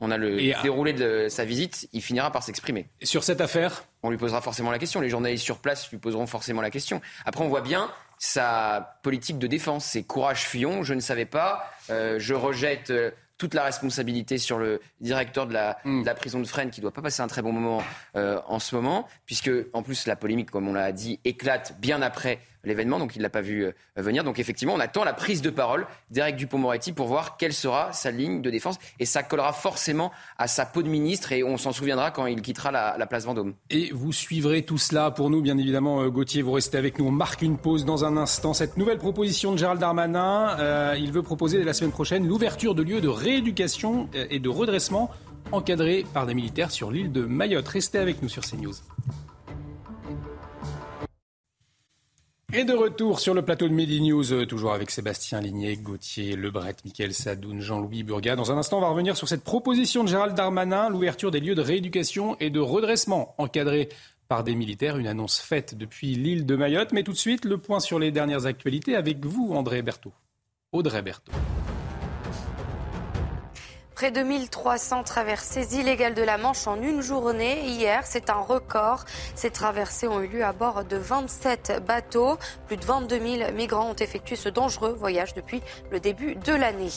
[0.00, 2.86] On a le déroulé de sa visite, il finira par s'exprimer.
[3.02, 3.84] Sur cette affaire?
[4.02, 5.00] On lui posera forcément la question.
[5.00, 7.02] Les journalistes sur place lui poseront forcément la question.
[7.26, 9.84] Après, on voit bien sa politique de défense.
[9.84, 14.58] C'est courage fuyons, je ne savais pas, euh, je rejette euh, toute la responsabilité sur
[14.58, 16.04] le directeur de la, hmm.
[16.16, 17.82] prison de Fresnes qui ne doit pas passer un très bon moment
[18.16, 22.02] euh, en ce moment, puisque en plus la polémique, comme on l'a dit, éclate bien
[22.02, 24.24] après l'événement, donc il ne l'a pas vu euh, venir.
[24.24, 28.10] Donc effectivement, on attend la prise de parole d'Éric Dupont-Moretti pour voir quelle sera sa
[28.10, 28.78] ligne de défense.
[28.98, 32.42] Et ça collera forcément à sa peau de ministre et on s'en souviendra quand il
[32.42, 33.54] quittera la, place Vendôme.
[33.70, 36.42] Et vous suivrez tout cela pour nous, bien évidemment, euh, Gauthier.
[36.42, 37.06] Vous restez avec nous.
[37.06, 38.54] On marque une pause dans un instant.
[38.54, 42.82] Cette nouvelle proposition de Gérald Darmanin, euh, il veut proposer la semaine prochaine l'ouverture de
[42.82, 45.10] lieux de rééducation et de redressement
[45.52, 47.68] encadrés par des militaires sur l'île de Mayotte.
[47.68, 48.74] Restez avec nous sur CNews.
[52.52, 56.34] Et de retour sur le plateau de Midi News, euh, toujours avec Sébastien Ligné, Gauthier
[56.34, 58.34] Lebret, Mickaël Sadoun, Jean-Louis Burga.
[58.34, 61.54] Dans un instant, on va revenir sur cette proposition de Gérald Darmanin, l'ouverture des lieux
[61.54, 63.88] de rééducation et de redressement encadrés
[64.26, 66.92] par des militaires, une annonce faite depuis l'île de Mayotte.
[66.92, 70.12] Mais tout de suite, le point sur les dernières actualités avec vous, André Berthaud.
[70.72, 71.32] Audrey Berthaud.
[74.00, 77.66] Près de 1300 traversées illégales de la Manche en une journée.
[77.66, 79.04] Hier, c'est un record.
[79.34, 82.38] Ces traversées ont eu lieu à bord de 27 bateaux.
[82.66, 85.60] Plus de 22 000 migrants ont effectué ce dangereux voyage depuis
[85.90, 86.88] le début de l'année.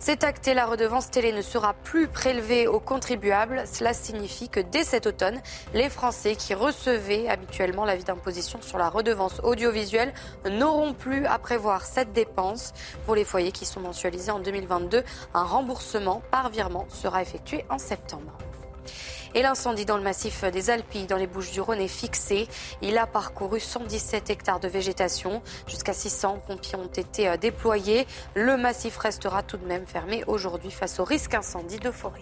[0.00, 3.64] C'est acté, la redevance télé ne sera plus prélevée aux contribuables.
[3.66, 5.40] Cela signifie que dès cet automne,
[5.74, 10.14] les Français qui recevaient habituellement l'avis d'imposition sur la redevance audiovisuelle
[10.48, 12.72] n'auront plus à prévoir cette dépense.
[13.06, 15.02] Pour les foyers qui sont mensualisés en 2022,
[15.34, 18.38] un remboursement par virement sera effectué en septembre.
[19.38, 22.48] Et l'incendie dans le massif des Alpilles, dans les Bouches-du-Rhône, est fixé.
[22.82, 25.42] Il a parcouru 117 hectares de végétation.
[25.68, 28.08] Jusqu'à 600 pompiers ont été euh, déployés.
[28.34, 32.18] Le massif restera tout de même fermé aujourd'hui face au risque incendie de forêt.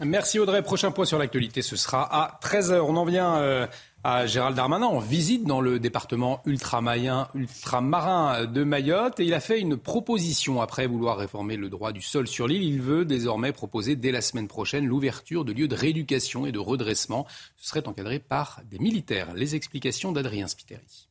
[0.00, 0.60] Merci Audrey.
[0.62, 2.80] Prochain point sur l'actualité, ce sera à 13h.
[2.80, 3.68] On en vient euh,
[4.04, 9.38] à Gérald Darmanin en visite dans le département ultramarin, ultramarin de Mayotte et il a
[9.38, 12.64] fait une proposition après vouloir réformer le droit du sol sur l'île.
[12.64, 16.58] Il veut désormais proposer dès la semaine prochaine l'ouverture de lieux de rééducation et de
[16.58, 17.28] redressement.
[17.56, 19.34] Ce serait encadré par des militaires.
[19.34, 21.08] Les explications d'Adrien Spiteri.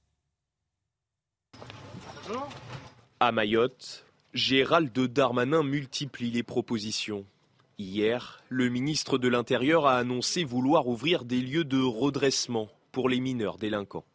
[3.21, 7.25] À Mayotte, Gérald Darmanin multiplie les propositions.
[7.77, 13.19] Hier, le ministre de l'Intérieur a annoncé vouloir ouvrir des lieux de redressement pour les
[13.19, 14.05] mineurs délinquants.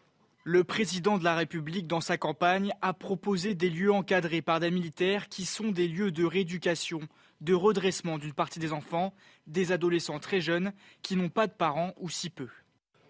[0.44, 4.70] Le président de la République, dans sa campagne, a proposé des lieux encadrés par des
[4.70, 7.00] militaires qui sont des lieux de rééducation,
[7.40, 9.12] de redressement d'une partie des enfants,
[9.48, 12.48] des adolescents très jeunes qui n'ont pas de parents ou si peu.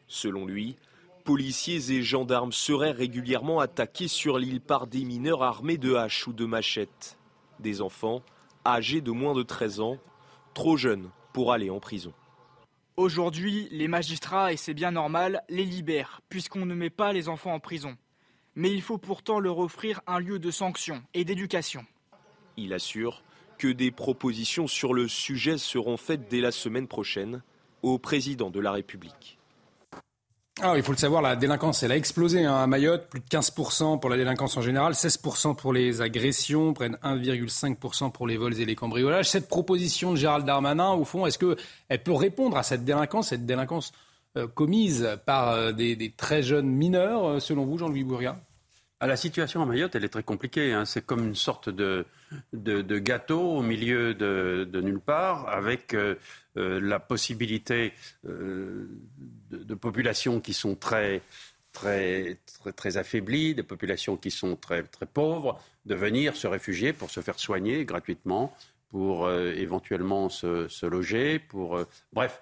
[0.06, 0.76] Selon lui,
[1.24, 6.32] policiers et gendarmes seraient régulièrement attaqués sur l'île par des mineurs armés de haches ou
[6.32, 7.18] de machettes.
[7.60, 8.22] Des enfants
[8.64, 9.98] âgés de moins de 13 ans,
[10.54, 12.12] trop jeunes pour aller en prison.
[12.96, 17.52] Aujourd'hui, les magistrats, et c'est bien normal, les libèrent, puisqu'on ne met pas les enfants
[17.52, 17.94] en prison.
[18.54, 21.84] Mais il faut pourtant leur offrir un lieu de sanction et d'éducation.
[22.56, 23.22] Il assure
[23.58, 27.42] que des propositions sur le sujet seront faites dès la semaine prochaine
[27.82, 29.35] au président de la République.
[30.62, 33.08] Alors, il faut le savoir, la délinquance, elle a explosé hein, à Mayotte.
[33.10, 38.26] Plus de 15% pour la délinquance en général, 16% pour les agressions, de 1,5% pour
[38.26, 39.28] les vols et les cambriolages.
[39.28, 43.44] Cette proposition de Gérald Darmanin, au fond, est-ce qu'elle peut répondre à cette délinquance, cette
[43.44, 43.92] délinquance
[44.38, 48.38] euh, commise par euh, des, très jeunes mineurs, euh, selon vous, Jean-Louis Bourga
[49.00, 50.72] ah, La situation à Mayotte, elle est très compliquée.
[50.72, 50.84] Hein.
[50.84, 52.06] C'est comme une sorte de,
[52.52, 55.96] de, gâteau au milieu de, nulle part, avec
[56.54, 57.92] la possibilité
[58.24, 61.22] de, populations qui sont très,
[61.72, 62.38] très,
[62.74, 67.20] très, affaiblies, des populations qui sont très, très pauvres, de venir se réfugier pour se
[67.20, 68.54] faire soigner gratuitement,
[68.88, 72.40] pour euh, éventuellement se, loger, pour euh, bref,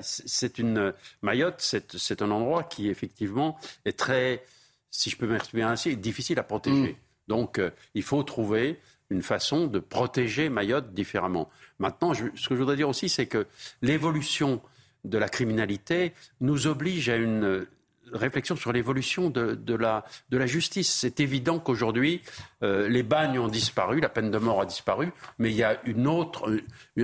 [0.00, 4.44] c'est une Mayotte, c'est un endroit qui effectivement est très,
[4.90, 6.92] si je peux m'exprimer ainsi, difficile à protéger.
[6.92, 6.96] Mm.
[7.28, 11.48] Donc euh, il faut trouver une façon de protéger Mayotte différemment.
[11.78, 13.46] Maintenant, ce que je voudrais dire aussi, c'est que
[13.82, 14.60] l'évolution
[15.04, 17.66] de la criminalité nous oblige à une
[18.12, 20.04] réflexion sur l'évolution de, la,
[20.46, 20.92] justice.
[20.92, 22.22] C'est évident qu'aujourd'hui,
[22.62, 25.80] euh, les bagnes ont disparu, la peine de mort a disparu, mais il y a
[26.06, 26.56] autre,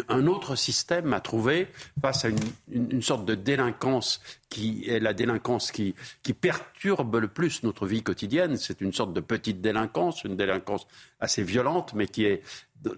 [0.09, 1.69] un autre système à trouver
[2.01, 2.29] face à
[2.71, 5.95] une, sorte de délinquance qui est la délinquance qui
[6.41, 8.57] perturbe le plus notre vie quotidienne.
[8.57, 10.87] C'est une sorte de petite délinquance, une délinquance
[11.21, 12.43] assez violente, mais qui est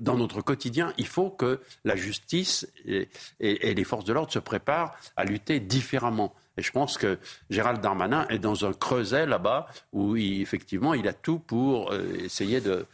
[0.00, 3.08] dans notre quotidien, il faut que la justice et,
[3.40, 6.34] les forces de l'ordre se préparent à lutter différemment.
[6.58, 7.18] Et je pense que
[7.50, 12.60] Gérald Darmanin est dans un creuset là-bas où effectivement il a tout pour euh, essayer
[12.60, 12.86] de,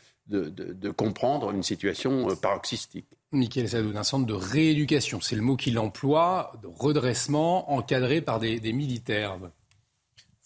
[0.96, 3.08] comprendre une situation euh, paroxystique.
[3.32, 8.38] Michael Sadou, un centre de rééducation, c'est le mot qu'il emploie, de redressement encadré par
[8.38, 9.38] des militaires.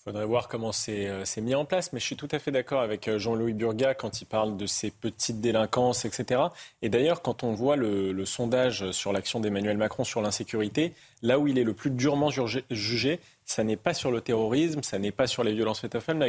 [0.08, 2.80] Faudrait voir comment euh, c'est mis en place, mais je suis tout à fait d'accord
[2.80, 6.44] avec euh, Jean-Louis Burga quand il parle de ces petites délinquances, etc.
[6.80, 11.46] Et d'ailleurs, quand on voit le, sondage sur l'action d'Emmanuel Macron sur l'insécurité, là où
[11.46, 15.26] il est le plus durement jugé, ça n'est pas sur le terrorisme, ça n'est pas
[15.26, 16.28] sur les violences faites aux femmes, là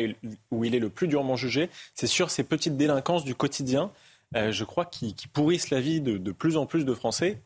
[0.51, 3.91] où il est le plus durement jugé, c'est sur ces petites délinquances du quotidien,
[4.35, 7.39] euh, je crois, qui, pourrissent la vie de, de plus en plus de Français.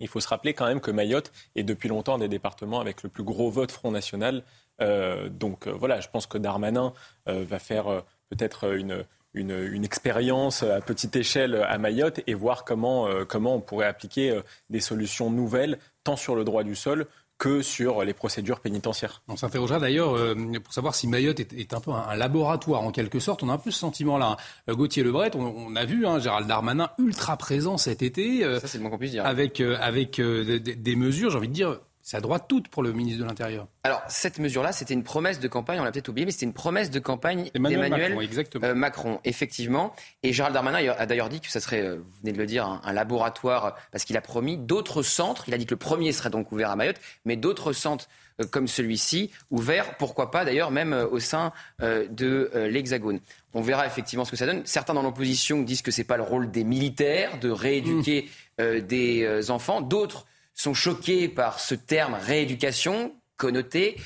[0.00, 3.02] Il faut se rappeler quand même que Mayotte est depuis longtemps un des départements avec
[3.02, 4.44] le plus gros vote Front National
[4.80, 6.92] donc euh, voilà, je pense que Darmanin
[7.28, 9.04] euh, va faire peut-être une,
[9.34, 14.80] une, expérience à petite échelle à Mayotte et voir comment, comment on pourrait appliquer des
[14.80, 17.06] solutions nouvelles, tant sur le droit du sol
[17.38, 19.22] que sur les procédures pénitentiaires.
[19.28, 23.20] On s'interrogera d'ailleurs euh, pour savoir si Mayotte est, un peu un, laboratoire en quelque
[23.20, 23.44] sorte.
[23.44, 24.36] On a un peu ce sentiment-là.
[24.66, 24.74] Hein.
[24.74, 28.42] Gauthier Lebret, on, a vu hein, Gérald Darmanin ultra présent cet été.
[28.60, 29.24] Ça, c'est le moins qu'on puisse dire.
[29.24, 31.78] Avec, avec des mesures, j'ai envie de dire,
[32.08, 33.66] c'est à droite toute pour le ministre de l'Intérieur.
[33.84, 36.54] Alors, cette mesure-là, c'était une promesse de campagne, on l'a peut-être oublié, mais c'était une
[36.54, 39.94] promesse de campagne d'Emmanuel Macron, euh, Macron, effectivement.
[40.22, 42.80] Et Gérald Darmanin a d'ailleurs dit que ça serait, euh, vous venez de le dire,
[42.82, 45.44] un, laboratoire, parce qu'il a promis d'autres centres.
[45.48, 48.08] Il a dit que le premier serait donc ouvert à Mayotte, mais d'autres centres
[48.40, 53.20] euh, comme celui-ci, ouverts, pourquoi pas d'ailleurs, même au sein de l'Hexagone.
[53.52, 54.62] On verra effectivement ce que ça donne.
[54.64, 58.78] Certains dans l'opposition disent que ce n'est pas le rôle des militaires de rééduquer mmh.
[58.78, 59.82] des enfants.
[59.82, 60.24] D'autres
[60.58, 63.96] sont choqués par ce terme rééducation connoté.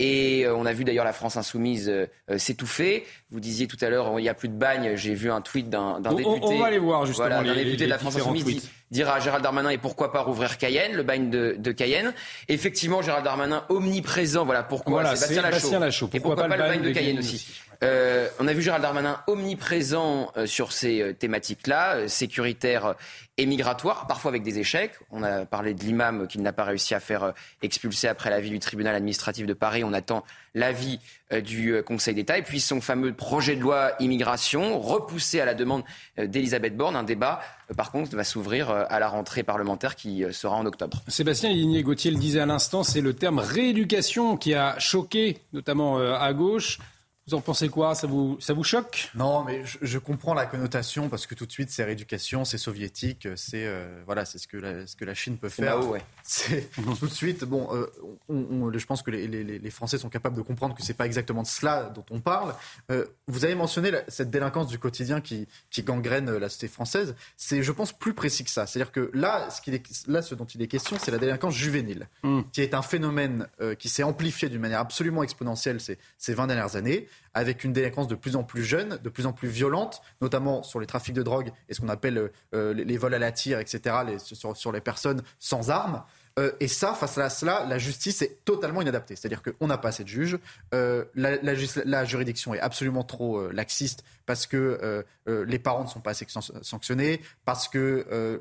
[0.00, 3.06] Et euh, on a vu d'ailleurs la France insoumise euh, euh, s'étouffer.
[3.30, 4.96] Vous disiez tout à l'heure, il n'y a plus de bagne.
[4.96, 6.24] J'ai vu un tweet d'un député.
[6.26, 9.42] On, va aller voir justement voilà, les, député de la France insoumise dire à Gérald
[9.42, 12.14] Darmanin et pourquoi pas rouvrir Cayenne, le bagne de, Cayenne.
[12.48, 14.44] Effectivement, Gérald Darmanin omniprésent.
[14.44, 16.08] Voilà pourquoi voilà, Sébastien, Lachaud.
[16.12, 17.46] Et pourquoi, pas, le bagne, de, Cayenne, aussi.
[17.84, 22.94] Euh, on a vu Gérald Darmanin omniprésent euh, sur ces euh, thématiques-là, sécuritaires
[23.36, 24.92] et migratoires, parfois avec des échecs.
[25.10, 28.58] On a parlé de l'imam qu'il n'a pas réussi à faire expulser après l'avis du
[28.58, 29.84] tribunal administratif de Paris.
[29.84, 30.24] On attend
[30.54, 31.00] l'avis
[31.42, 32.38] du Conseil d'État.
[32.38, 35.82] Et puis son fameux projet de loi immigration, repoussé à la demande
[36.16, 36.94] d'Elisabeth Borne.
[36.94, 37.40] Un débat,
[37.76, 41.02] par contre, va s'ouvrir à la rentrée parlementaire qui sera en octobre.
[41.08, 46.32] Sébastien Ligné-Gauthier le disait à l'instant, c'est le terme rééducation qui a choqué, notamment à
[46.34, 46.78] gauche.
[47.26, 47.94] Vous en pensez quoi?
[47.94, 49.10] Ça vous, ça vous choque?
[49.14, 53.26] Non, mais je, comprends la connotation parce que tout de suite, c'est rééducation, c'est soviétique,
[53.34, 55.78] c'est euh, voilà, c'est ce que la, ce que la Chine peut faire.
[55.78, 56.02] Mao, ouais.
[56.26, 57.44] C'est tout de suite.
[57.44, 57.86] Bon, euh,
[58.30, 61.04] on, je pense que les, les, les, Français sont capables de comprendre que c'est pas
[61.04, 62.54] exactement de cela dont on parle.
[62.90, 67.14] Euh, vous avez mentionné cette délinquance du quotidien qui, qui gangrène la société française.
[67.36, 68.66] C'est, je pense, plus précis que ça.
[68.66, 71.54] C'est-à-dire que là, ce, qu'il est, là, ce dont il est question, c'est la délinquance
[71.54, 72.40] juvénile, hmm.
[72.52, 73.46] qui est un phénomène
[73.78, 78.08] qui s'est amplifié d'une manière absolument exponentielle ces, ces 20 dernières années avec une délinquance
[78.08, 81.22] de plus en plus jeune, de plus en plus violente, notamment sur les trafics de
[81.22, 85.22] drogue et ce qu'on appelle euh, les, vols à la tire, etc., sur, les personnes
[85.38, 86.04] sans armes.
[86.38, 89.16] Euh, et ça, face à cela, la justice est totalement inadaptée.
[89.16, 90.38] C'est-à-dire qu'on n'a pas assez de juges.
[90.74, 96.26] Euh, la, juridiction est absolument trop laxiste parce que les parents ne sont pas assez
[96.62, 98.40] sanctionnés, parce que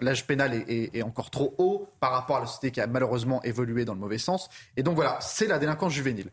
[0.00, 3.84] l'âge pénal est, encore trop haut par rapport à la société qui a malheureusement évolué
[3.84, 4.48] dans le mauvais sens.
[4.76, 6.30] Et donc voilà, c'est la délinquance juvénile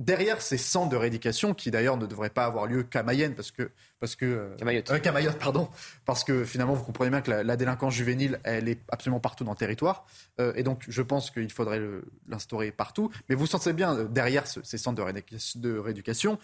[0.00, 3.52] derrière ces centres de rééducation, qui d'ailleurs ne devraient pas avoir lieu qu'à Mayenne, parce
[3.52, 3.70] que.
[4.00, 5.68] Parce que euh, euh pardon.
[6.06, 9.50] Parce que finalement, vous comprenez bien que la, délinquance juvénile, elle est absolument partout dans
[9.50, 10.06] le territoire.
[10.40, 11.82] Euh, et donc, je pense qu'il faudrait
[12.26, 13.10] l'instaurer partout.
[13.28, 16.38] Mais vous sentez bien, euh, derrière ces centres de rééducation,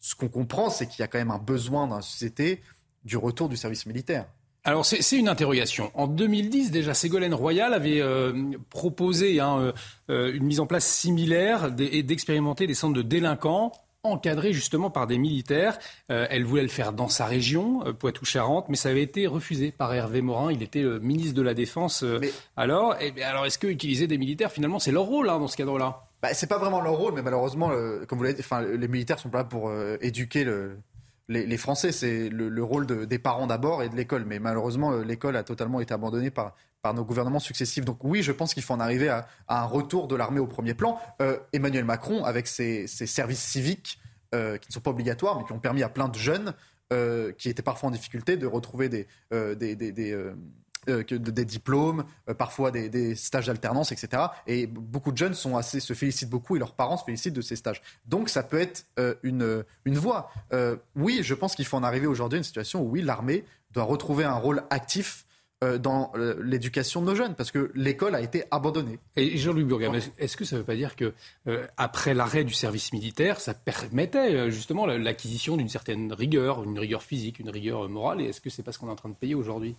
[0.00, 2.62] ce qu'on comprend, c'est qu'il y a quand même un besoin dans la société
[3.04, 4.26] du retour du service militaire.
[4.64, 5.90] Alors c'est une interrogation.
[5.94, 8.32] En 2010, déjà, Ségolène Royal avait euh,
[8.70, 9.72] proposé hein, euh,
[10.08, 13.72] euh, une mise en place similaire et d'expérimenter des centres de délinquants
[14.04, 15.78] encadrés justement par des militaires.
[16.08, 20.22] elle voulait le faire dans sa région, Poitou-Charentes, mais ça avait été refusé par Hervé
[20.22, 20.50] Morin.
[20.50, 22.04] Il était ministre de la Défense
[22.56, 22.96] alors.
[23.00, 26.02] Et, alors est-ce que utiliser des militaires, finalement, c'est leur rôle hein, dans ce cadre-là?
[26.20, 27.70] Bah, C'est pas vraiment leur rôle, mais malheureusement,
[28.08, 28.42] comme vous l'avez dit,
[28.76, 30.78] les militaires sont pas là pour éduquer le,
[31.32, 34.24] les, Français, c'est le, rôle des parents d'abord et de l'école.
[34.24, 36.54] Mais malheureusement, euh, l'école a totalement été abandonnée par,
[36.94, 37.84] nos gouvernements successifs.
[37.84, 40.74] Donc oui, je pense qu'il faut en arriver à, un retour de l'armée au premier
[40.74, 40.98] plan.
[41.20, 44.00] Euh, Emmanuel Macron, avec ses, services civiques
[44.34, 46.54] euh, qui ne sont pas obligatoires, mais qui ont permis à plein de jeunes
[47.38, 49.06] qui étaient parfois en difficulté de retrouver des
[50.88, 54.24] euh, des diplômes, euh, parfois des, stages d'alternance, etc.
[54.48, 57.80] Et beaucoup de jeunes se félicitent beaucoup et leurs parents se félicitent de ces stages.
[58.06, 60.28] Donc ça peut être euh, une, une voie.
[60.96, 63.84] oui, je pense qu'il faut en arriver aujourd'hui à une situation où oui, l'armée doit
[63.84, 65.24] retrouver un rôle actif
[65.78, 66.12] dans
[66.42, 68.98] l'éducation de nos jeunes, parce que l'école a été abandonnée.
[69.14, 71.14] Et Jean-Louis Bourgam, est-ce que ça ne veut pas dire que
[71.76, 77.38] après l'arrêt du service militaire, ça permettait justement l'acquisition d'une certaine rigueur, une rigueur physique,
[77.38, 79.36] une rigueur morale, et est-ce que c'est pas ce qu'on est en train de payer
[79.36, 79.76] aujourd'hui?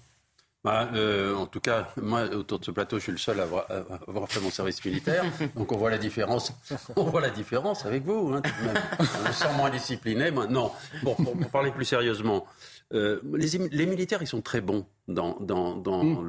[0.64, 3.44] Bah, euh, en tout cas, moi, autour de ce plateau, je suis le seul à
[3.44, 5.26] avoir, fait mon service militaire.
[5.56, 6.54] Donc on voit la différence.
[6.96, 8.84] On voit la différence avec vous, hein, tout de même.
[9.28, 10.32] On sent moins discipliné.
[10.32, 10.72] non.
[11.04, 12.46] Bon, pour, parler plus sérieusement,
[12.94, 16.28] euh, les, militaires, ils sont très bons dans, dans, dans mm.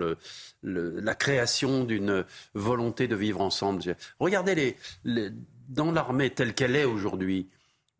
[0.62, 2.24] le, la création d'une
[2.54, 3.82] volonté de vivre ensemble.
[4.18, 5.30] Regardez les,
[5.68, 7.48] dans l'armée telle qu'elle est aujourd'hui.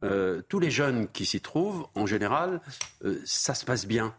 [0.03, 2.61] Euh, tous les jeunes qui s'y trouvent, en général,
[3.05, 4.15] euh, ça se passe bien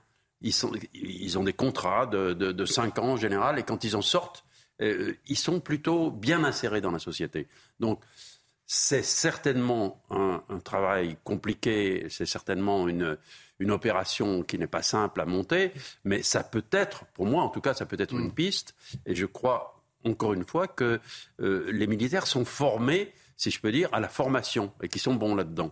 [0.46, 3.96] ils, sont, ils ont des contrats de, de, 5 ans en général, et quand ils
[3.96, 4.46] en sortent,
[4.82, 7.48] euh, ils sont plutôt bien insérés dans la société.
[7.80, 8.02] Donc,
[8.66, 13.18] c'est certainement un, travail compliqué, c'est certainement une,
[13.60, 15.72] une opération qui n'est pas simple à monter,
[16.04, 18.34] mais ça peut être, pour moi en tout cas, ça peut être une mm.
[18.34, 18.76] piste,
[19.06, 19.76] et je crois
[20.06, 21.00] encore une fois, que
[21.42, 25.16] euh, les militaires sont formés, si je peux dire, à la formation et qui sont
[25.16, 25.72] bons là-dedans.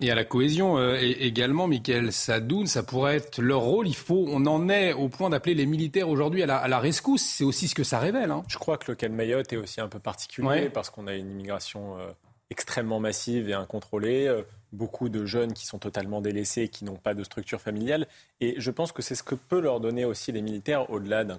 [0.00, 3.88] Et à la cohésion euh, également, Michael Sadoun, ça pourrait être leur rôle.
[3.88, 6.78] Il faut, on en est au point d'appeler les militaires aujourd'hui à la, à la
[6.78, 7.22] rescousse.
[7.22, 8.30] C'est aussi ce que ça révèle.
[8.30, 8.44] Hein.
[8.46, 11.14] Je crois que le cas de Mayotte est aussi un peu particulier parce qu'on a
[11.14, 12.12] une immigration euh,
[12.48, 14.28] extrêmement massive et incontrôlée.
[14.28, 18.06] Euh, beaucoup de jeunes qui sont totalement délaissés et qui n'ont pas de structure familiale.
[18.40, 21.38] Et je pense que c'est ce que peut leur donner aussi les militaires, au-delà d'un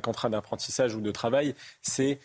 [0.00, 2.20] contrat d'apprentissage ou de travail, c'est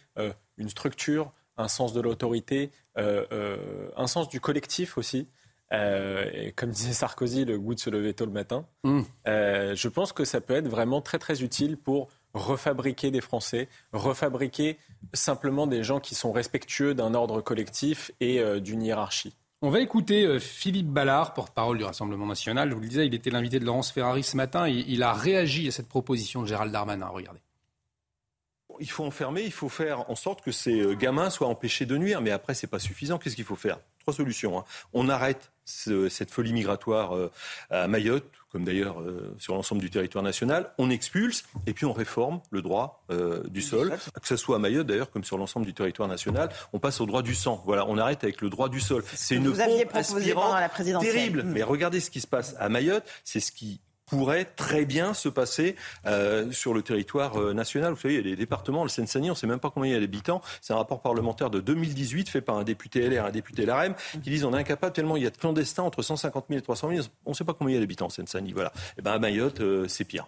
[0.60, 5.28] une structure, un sens de l'autorité, un sens du collectif aussi.
[5.74, 8.66] Euh, comme disait Sarkozy, le goût de se lever tôt le matin.
[8.84, 9.02] Mm.
[9.28, 13.68] Euh, je pense que ça peut être vraiment très très utile pour refabriquer des Français,
[13.94, 14.78] refabriquer
[15.14, 19.36] simplement des gens qui sont respectueux d'un ordre collectif et euh, d'une hiérarchie.
[19.64, 22.70] On va écouter Philippe Ballard, porte-parole du Rassemblement national.
[22.70, 24.68] Je vous le disais, il était l'invité de Laurence Ferrari ce matin.
[24.68, 27.08] Il, il a réagi à cette proposition de Gérald Darmanin.
[27.08, 27.40] Regardez
[28.80, 32.22] il faut enfermer, il faut faire en sorte que ces gamins soient empêchés de nuire.
[32.22, 33.18] Mais après, c'est pas suffisant.
[33.18, 33.80] Qu'est-ce qu'il faut faire?
[33.98, 34.60] Trois solutions.
[34.60, 34.66] Hein.
[34.94, 37.32] On arrête cette folie migratoire euh,
[37.70, 40.72] à Mayotte, comme d'ailleurs euh, sur l'ensemble du territoire national.
[40.78, 44.60] On expulse et puis on réforme le droit euh, du sol, que ce soit à
[44.60, 46.50] Mayotte d'ailleurs comme sur l'ensemble du territoire national.
[46.74, 47.62] On passe au droit du sang.
[47.66, 49.04] Voilà, on arrête avec le droit du sol.
[49.14, 50.56] C'est une pompe aspirante
[51.02, 51.44] terrible.
[51.44, 53.04] Mais regardez ce qui se passe à Mayotte.
[53.24, 57.94] C'est ce qui pourrait très bien se passer euh, sur le territoire euh, national.
[57.94, 59.92] Vous savez, il y a des départements, le Seine-Saint-Denis, on ne sait même pas combien
[59.92, 60.42] il y a d'habitants.
[60.62, 63.94] C'est un rapport parlementaire de 2018 fait par un député LR, un député LRM,
[64.24, 66.62] qui disent on est incapable tellement il y a de clandestins entre 150 000 et
[66.62, 67.06] 300 000.
[67.26, 68.54] On ne sait pas combien il y a d'habitants en Seine-Saint-Denis.
[68.54, 68.70] Voilà.
[68.70, 70.28] Et eh ben à Mayotte, euh, c'est pire.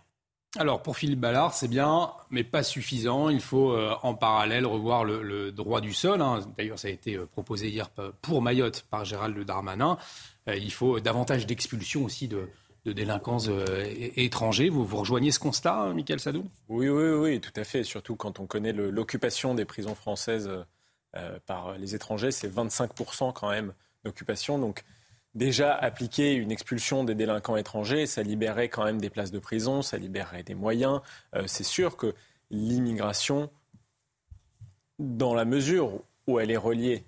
[0.58, 3.30] Alors pour Philippe Ballard, c'est bien, mais pas suffisant.
[3.30, 6.24] Il faut en parallèle revoir le, droit du sol.
[6.24, 6.40] Hein.
[6.58, 7.88] D'ailleurs, ça a été proposé hier
[8.24, 10.00] pour Mayotte par Gérald Darmanin.
[10.48, 12.50] il faut davantage d'expulsion aussi de,
[12.86, 14.70] de délinquance euh, étrangers.
[14.70, 17.84] Vous, vous rejoignez ce constat, euh, Michael Sadou oui, oui, oui, tout à fait.
[17.84, 20.50] Surtout quand on connaît l'occupation des prisons françaises
[21.16, 23.74] euh, par les étrangers, c'est 25% quand même
[24.04, 24.58] d'occupation.
[24.60, 24.84] Donc
[25.36, 29.82] déjà appliquer une expulsion des délinquants étrangers, ça libérerait quand même des places de prison,
[29.82, 31.02] ça libérerait des moyens.
[31.46, 32.16] c'est sûr que
[32.50, 33.52] l'immigration,
[34.98, 37.04] dans la mesure où elle est reliée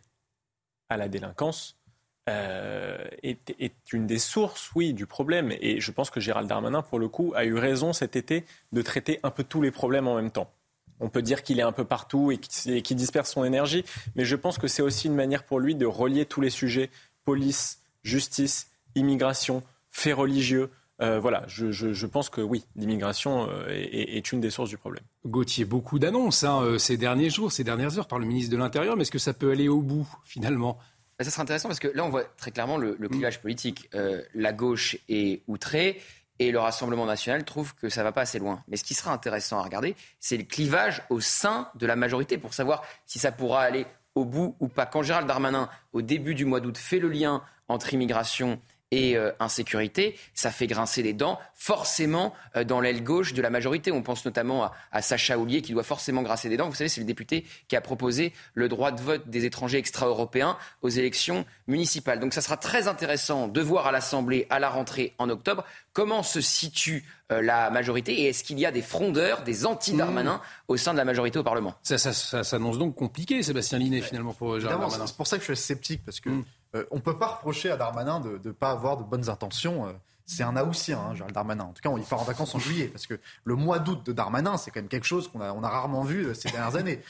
[0.89, 1.80] à la délinquance,
[2.29, 5.51] euh, est, une des sources, oui, du problème.
[5.59, 8.81] Et je pense que Gérald Darmanin, pour le coup, a eu raison cet été de
[8.81, 10.51] traiter un peu tous les problèmes en même temps.
[10.99, 13.83] On peut dire qu'il est un peu partout et qu'il disperse son énergie,
[14.15, 16.91] mais je pense que c'est aussi une manière pour lui de relier tous les sujets
[17.25, 20.69] police, justice, immigration, faits religieux.
[21.01, 25.03] Euh, voilà, je, pense que oui, l'immigration euh, est, une des sources du problème.
[25.25, 28.95] Gauthier, beaucoup d'annonces hein, ces derniers jours, ces dernières heures par le ministre de l'Intérieur,
[28.95, 30.77] mais est-ce que ça peut aller au bout finalement?
[31.23, 33.89] Ça sera intéressant parce que là, on voit très clairement le, clivage politique.
[33.95, 36.01] Euh, la gauche est outrée
[36.39, 38.63] et le Rassemblement national trouve que ça va pas assez loin.
[38.67, 42.37] Mais ce qui sera intéressant à regarder, c'est le clivage au sein de la majorité
[42.37, 44.85] pour savoir si ça pourra aller au bout ou pas.
[44.85, 48.59] Quand Gérald Darmanin, au début du mois d'août, fait le lien entre immigration
[48.91, 53.49] et euh, insécurité, ça fait grincer les dents forcément euh, dans l'aile gauche de la
[53.49, 53.91] majorité.
[53.91, 56.67] On pense notamment à, Sacha Houlier qui doit forcément grincer des dents.
[56.67, 60.57] Vous savez, c'est le député qui a proposé le droit de vote des étrangers extra-européens
[60.81, 62.19] aux élections municipales.
[62.19, 65.63] Donc ça sera très intéressant de voir à l'Assemblée, à la rentrée en octobre,
[65.93, 70.35] comment se situe euh, la majorité et est-ce qu'il y a des frondeurs, des anti-Darmanin
[70.35, 70.41] mmh.
[70.67, 71.75] au sein de la majorité au Parlement?
[71.83, 75.07] Ça, s'annonce donc compliqué, Sébastien Linet, finalement, pour Gérald Darmanin.
[75.07, 76.29] C'est pour ça que je suis sceptique, parce que...
[76.29, 76.43] Mmh.
[76.75, 79.87] Euh, on ne peut pas reprocher à Darmanin de ne pas avoir de bonnes intentions.
[79.87, 79.91] Euh,
[80.25, 81.65] c'est un Aoussien, hein, Gérald Darmanin.
[81.65, 84.13] En tout cas, il part en vacances en juillet, parce que le mois d'août de
[84.13, 86.75] Darmanin, c'est quand même quelque chose qu'on a, on a rarement vu euh, ces dernières
[86.77, 87.01] années.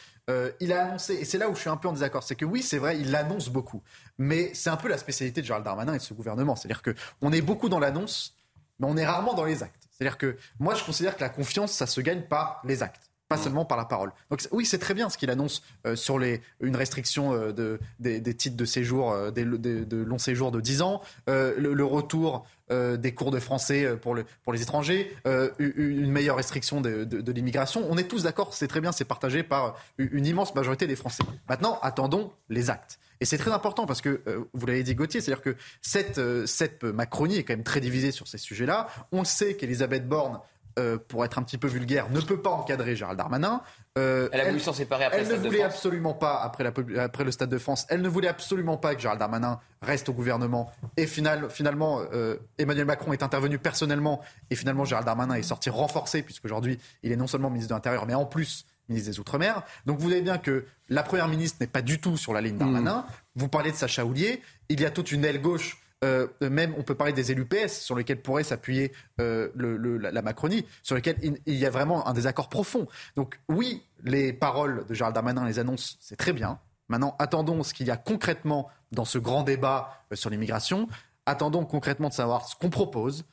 [0.59, 2.45] il a annoncé, et c'est là où je suis un peu en désaccord, c'est que
[2.45, 3.83] oui, c'est vrai, il annonce beaucoup.
[4.17, 6.55] Mais c'est un peu la spécialité de Gérald Darmanin et de ce gouvernement.
[6.55, 8.37] C'est-à-dire qu'on est beaucoup dans l'annonce,
[8.79, 9.87] mais on est rarement dans les actes.
[9.91, 13.37] C'est-à-dire que moi, je considère que la confiance, ça se gagne par les actes pas
[13.37, 13.43] mm.
[13.43, 14.11] seulement par la parole.
[14.29, 17.79] Donc oui, c'est très bien ce qu'il annonce euh, sur les, une restriction euh, de,
[17.99, 23.13] des, titres de séjour, euh, des, de long séjour de 10 ans, le, retour des
[23.13, 25.13] cours de français pour, le, pour les étrangers,
[25.59, 27.85] une meilleure restriction de, de l'immigration.
[27.89, 31.23] On est tous d'accord, c'est très bien, c'est partagé par une immense majorité des Français.
[31.49, 32.99] Maintenant, attendons les actes.
[33.19, 34.21] Et c'est très important parce que,
[34.53, 38.27] vous l'avez dit Gauthier, c'est-à-dire que cette, cette Macronie est quand même très divisée sur
[38.27, 38.87] ces sujets-là.
[39.11, 40.39] On sait qu'Elisabeth Borne
[40.79, 43.61] euh, pour être un petit peu vulgaire, ne peut pas encadrer Gérald Darmanin.
[43.97, 46.65] Euh, elle a voulu s'en séparer après elle le Stade ne voulait absolument pas, après,
[46.97, 50.13] après, le Stade de France, elle ne voulait absolument pas que Gérald Darmanin reste au
[50.13, 50.71] gouvernement.
[50.95, 56.21] Et finalement, euh, Emmanuel Macron est intervenu personnellement et finalement Gérald Darmanin est sorti renforcé
[56.21, 59.63] puisqu'aujourd'hui il est non seulement ministre de l'Intérieur mais en plus ministre des Outre-mer.
[59.85, 62.57] Donc vous voyez bien que la Première ministre n'est pas du tout sur la ligne
[62.57, 62.99] Darmanin.
[62.99, 63.11] Mmh.
[63.35, 66.83] Vous parlez de Sacha Houlier, il y a toute une aile gauche euh, même on
[66.83, 71.55] peut parler des élus PS sur lesquels pourrait s'appuyer euh, la, Macronie, sur lesquels il,
[71.55, 72.87] y a vraiment un désaccord profond.
[73.15, 76.59] Donc oui, les paroles de Gérald Darmanin, les annonces, c'est très bien.
[76.89, 80.87] Maintenant, attendons ce qu'il y a concrètement dans ce grand débat sur l'immigration.
[81.25, 83.23] Attendons concrètement de savoir ce qu'on propose,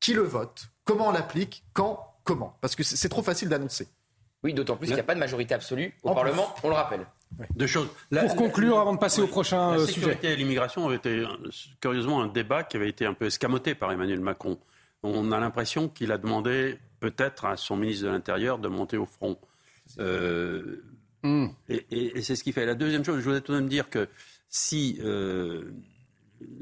[0.00, 2.56] qui le vote, comment on l'applique, quand, comment.
[2.60, 3.86] Parce que c'est trop facile d'annoncer.
[4.44, 7.06] Oui, d'autant plus qu'il n'y a pas de majorité absolue au Parlement, on le rappelle.
[7.56, 7.88] Deux choses.
[8.10, 11.24] Pour conclure, avant de passer au prochain la euh, sécurité et l'immigration avait été
[11.80, 14.58] curieusement un débat qui avait été un peu escamoté par Emmanuel Macron.
[15.02, 19.06] On a l'impression qu'il a demandé peut-être à son ministre de l'Intérieur de monter au
[19.06, 19.36] front.
[19.98, 20.82] Euh,
[21.22, 21.46] hmm.
[21.68, 22.66] Et, c'est ce qu'il fait.
[22.66, 24.08] La deuxième chose, je voudrais tout de même dire que
[24.48, 25.72] si euh,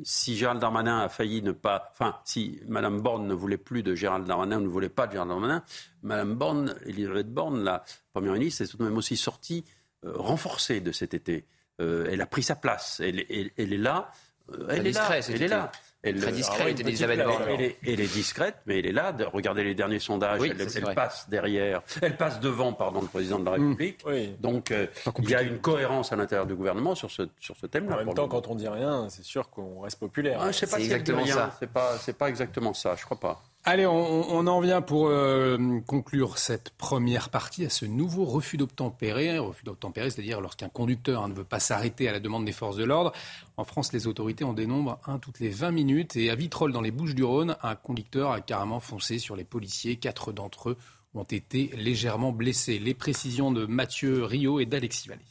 [0.05, 3.95] si Gérald Darmanin a failli ne pas, enfin, si Mme Borne ne voulait plus de
[3.95, 5.63] Gérald Darmanin, ou ne voulait pas de Gérald Darmanin,
[6.03, 9.65] Mme Borne, Elisabeth Borne, la première ministre, est tout de même aussi sortie
[10.05, 11.47] euh, renforcée de cet été.
[11.81, 13.01] Euh, elle a pris sa place.
[13.01, 14.11] Elle, elle est là.
[14.53, 15.21] Euh, elle est là.
[15.29, 15.73] Elle est là.
[16.03, 17.45] Elle, Très discrète, Elisabeth Borne.
[17.49, 19.13] Elle est, elle est, discrète, mais elle est là.
[19.13, 20.41] De, regardez les derniers sondages.
[20.43, 21.83] elle, passe derrière.
[22.01, 23.69] Elle passe devant, pardon, le président de la mmh.
[23.69, 24.05] République.
[24.41, 24.89] Donc, euh,
[25.19, 28.01] il y a une cohérence à l'intérieur du gouvernement sur ce, sur ce thème-là.
[28.01, 30.41] En même temps, quand on dit rien, c'est sûr qu'on reste populaire.
[30.43, 31.57] Ah, c'est exactement ça.
[31.61, 32.97] C'est pas, pas exactement ça.
[32.97, 33.43] Je crois pas.
[33.65, 39.39] Allez, on, en vient pour euh, conclure cette première partie à ce nouveau refus d'obtempérer.
[39.39, 42.75] Refus d'obtempérer, c'est-à-dire lorsqu'un conducteur hein, ne veut pas s'arrêter à la demande des forces
[42.75, 43.13] de l'ordre.
[43.57, 46.17] En France, les autorités en dénombrent un toutes les 20 minutes.
[46.17, 49.95] Et à Vitrolles, dans les Bouches-du-Rhône, un conducteur a carrément foncé sur les policiers.
[49.95, 50.77] Quatre d'entre eux
[51.15, 52.81] ont été légèrement blessés.
[52.81, 55.23] Les précisions de Mathieu Rio et d'Alexis Vallée.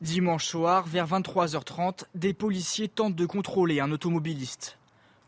[0.00, 4.78] Dimanche soir, vers 23h30, des policiers tentent de contrôler un automobiliste.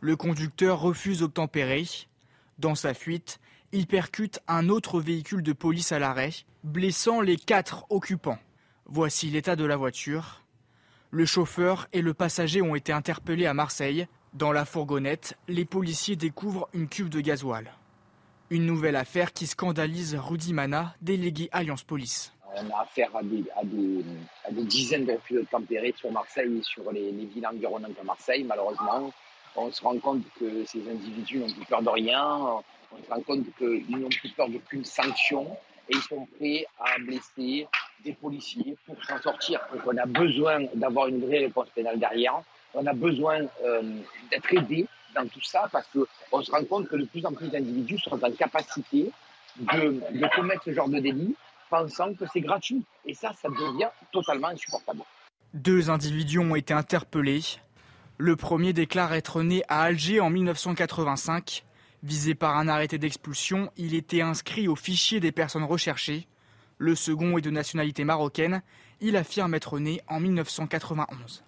[0.01, 1.85] Le conducteur refuse d'obtempérer.
[2.59, 3.41] Dans sa fuite,
[3.73, 6.31] il percute un autre véhicule de police à l'arrêt,
[6.65, 8.39] blessant les quatre occupants.
[8.85, 10.43] Voici l'état de la voiture.
[11.11, 14.07] Le chauffeur et le passager ont été interpellés à Marseille.
[14.35, 17.73] Dans la fourgonnette, les policiers découvrent une cuve de gasoil.
[18.51, 22.35] Une nouvelle affaire qui scandalise Rudy Mana, délégué Alliance Police.
[22.55, 25.43] On a affaire à des, dizaines de refus
[25.97, 29.11] sur Marseille et sur les villes environnantes de Marseille, malheureusement
[29.57, 32.23] on se rend compte que ces individus n'ont plus peur de rien,
[32.93, 35.57] on se rend compte qu'ils n'ont plus peur d'aucune sanction
[35.89, 37.67] et ils sont prêts à blesser
[38.05, 39.61] des policiers pour s'en sortir.
[39.73, 42.43] Donc on a besoin d'avoir une vraie réponse pénale derrière,
[42.75, 43.83] on a besoin euh,
[44.31, 47.49] d'être aidé dans tout ça parce qu'on se rend compte que de plus en plus
[47.49, 49.11] d'individus sont en capacité
[49.59, 51.35] de, de commettre ce genre de délit
[51.71, 52.85] pensant que c'est gratuit.
[53.05, 55.01] Et ça, ça devient totalement insupportable.
[55.55, 57.41] Deux individus ont été interpellés
[58.19, 61.65] le premier déclare être né à Alger en 1985.
[62.03, 66.27] Visé par un arrêté d'expulsion, il était inscrit au fichier des personnes recherchées.
[66.79, 68.63] Le second est de nationalité marocaine.
[69.01, 71.43] Il affirme être né en 1991.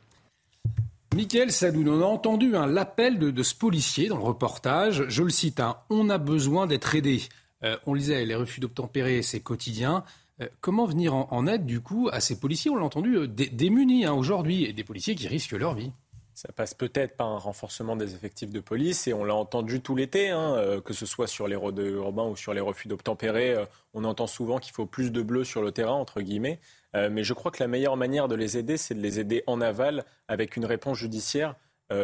[1.14, 5.04] Michael Sadoun, on a entendu l'appel de, ce policier dans le reportage.
[5.08, 7.22] Je le cite, hein, on a besoin d'être aidé.
[7.64, 10.04] Euh, on lisait, les refus d'obtempérer, c'est quotidien.
[10.40, 14.04] Euh, comment venir en, aide, du coup, à ces policiers, on l'a entendu, euh, démunis
[14.04, 15.92] hein, aujourd'hui, et des policiers qui risquent leur vie
[16.38, 19.96] ça passe peut-être par un renforcement des effectifs de police et on l'a entendu tout
[19.96, 23.54] l'été, hein, euh, que ce soit sur les rôdes urbains ou sur les refus d'obtempérer.
[23.54, 26.60] Euh, on entend souvent qu'il faut plus de bleus sur le terrain, entre guillemets.
[26.94, 29.42] Euh, mais je crois que la meilleure manière de les aider, c'est de les aider
[29.48, 31.56] en aval avec une réponse judiciaire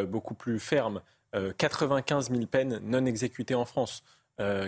[0.07, 0.99] beaucoup plus ferme.
[1.31, 4.03] 95 000 peines non exécutées en France.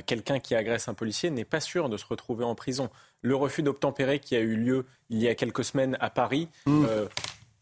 [0.06, 2.92] Quelqu'un qui agresse un policier n'est pas sûr de se retrouver en prison.
[3.24, 6.86] Le refus d'obtempérer qui a eu lieu il y a quelques semaines à Paris, mmh.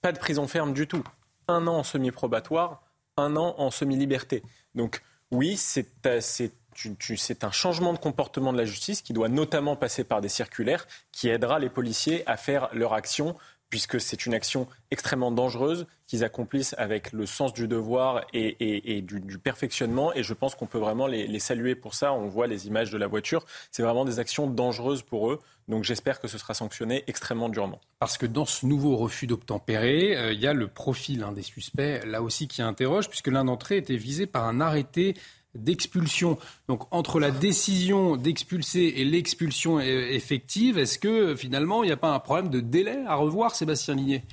[0.01, 1.05] pas de prison ferme du tout
[1.47, 2.83] un an en semi-probatoire,
[3.17, 4.43] un an en semi-liberté.
[4.73, 5.59] Donc oui,
[6.05, 10.29] euh, c'est un changement de comportement de la justice qui doit notamment passer par des
[10.29, 13.35] circulaires qui aidera les policiers à faire leur action
[13.69, 19.39] puisque c'est une action extrêmement dangereuse qu'ils accomplissent avec le sens du devoir et, du,
[19.39, 20.13] perfectionnement.
[20.13, 22.13] Et je pense qu'on peut vraiment les, saluer pour ça.
[22.13, 23.45] On voit les images de la voiture.
[23.71, 25.39] C'est vraiment des actions dangereuses pour eux.
[25.67, 27.81] Donc j'espère que ce sera sanctionné extrêmement durement.
[27.99, 32.05] Parce que dans ce nouveau refus d'obtempérer, euh, il y a le profil des suspects,
[32.05, 35.15] là aussi, qui interroge, puisque l'un d'entre eux était visé par un arrêté
[35.55, 36.37] d'expulsion.
[36.67, 42.13] Donc entre la décision d'expulser et l'expulsion effective, est-ce que finalement il n'y a pas
[42.13, 44.23] un problème de délai à revoir, Sébastien Ligné?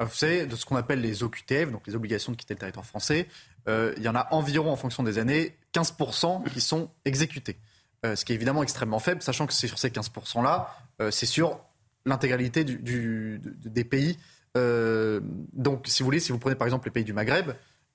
[0.00, 2.84] Vous savez, de ce qu'on appelle les OQTF, donc les obligations de quitter le territoire
[2.84, 3.28] français,
[3.68, 7.56] euh, il y en a environ en fonction des années 15% qui sont exécutés.
[8.04, 11.26] Euh, ce qui est évidemment extrêmement faible, sachant que c'est sur ces 15%-là, euh, c'est
[11.26, 11.60] sur
[12.04, 14.18] l'intégralité des pays.
[14.56, 17.52] donc si vous voulez, si vous prenez par exemple les pays du Maghreb,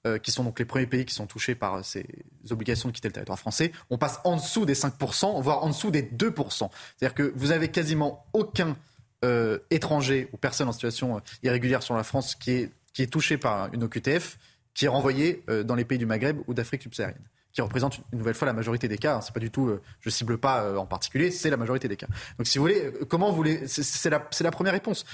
[0.07, 2.05] euh, qui sont donc les premiers pays qui sont touchés par ces
[2.49, 5.91] obligations de quitter le territoire français, on passe en dessous des 5%, voire en dessous
[5.91, 6.69] des 2%.
[6.97, 8.77] C'est-à-dire que vous avez quasiment aucun
[9.25, 13.37] euh, étranger ou personne en situation euh, irrégulière sur la France qui, qui est touché
[13.37, 14.37] par une OQTF,
[14.73, 17.23] qui est renvoyé dans les pays du Maghreb ou d'Afrique subsaharienne
[17.57, 19.15] qui représente une nouvelle fois la majorité des cas.
[19.15, 19.21] Hein.
[19.21, 21.95] C'est pas du tout, euh, je cible pas euh, en particulier, c'est la majorité des
[21.95, 22.05] cas.
[22.37, 25.05] Donc, si vous voulez, euh, comment vous voulez, c'est la, la, première réponse.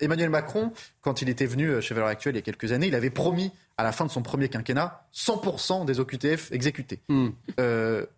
[0.00, 2.94] Emmanuel Macron, quand il était venu chez Valeurs Actuelles il y a quelques années, il
[2.94, 7.00] avait promis à la fin de son premier quinquennat 100% des OQTF exécutés.
[7.08, 7.28] Hmm.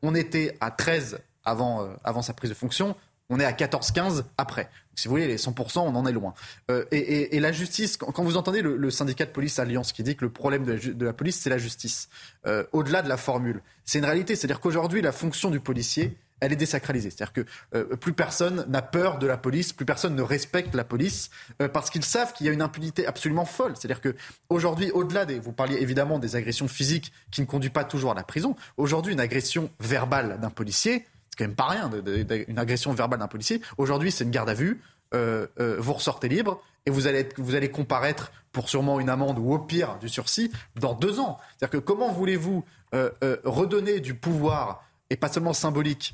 [0.03, 2.95] on était à 13 avant, avant sa prise de fonction.
[3.31, 4.71] On est à 14-15 après.
[4.95, 6.35] Si vous voulez, les 100%, on en est loin.
[6.71, 10.25] Euh, et, la justice, quand, vous entendez le, syndicat de police Alliance qui dit que
[10.25, 12.09] le problème de la, police, c'est la justice,
[12.47, 14.35] euh, au-delà de la formule, c'est une réalité.
[14.35, 17.11] C'est-à-dire qu'aujourd'hui, la fonction du policier, elle est désacralisée.
[17.11, 20.85] C'est-à-dire que euh, plus personne n'a peur de la police, plus personne ne respecte la
[20.85, 21.31] police,
[21.73, 23.75] parce qu'ils savent qu'il y a une impunité absolument folle.
[23.77, 24.15] C'est-à-dire que
[24.49, 28.15] aujourd'hui, au-delà des, vous parliez évidemment des agressions physiques qui ne conduisent pas toujours à
[28.15, 28.57] la prison.
[28.77, 31.91] Aujourd'hui, une agression verbale d'un policier, quand même pas rien,
[32.49, 33.61] une agression verbale d'un policier.
[33.77, 34.81] Aujourd'hui, c'est une garde à vue.
[35.15, 39.39] Euh, euh, vous ressortez libre et vous allez, vous allez comparaître pour sûrement une amende
[39.39, 41.39] ou au pire du sursis dans deux ans.
[41.57, 42.65] C'est-à-dire que comment voulez-vous
[42.95, 43.11] euh,
[43.45, 46.13] redonner du pouvoir, et pas seulement symbolique,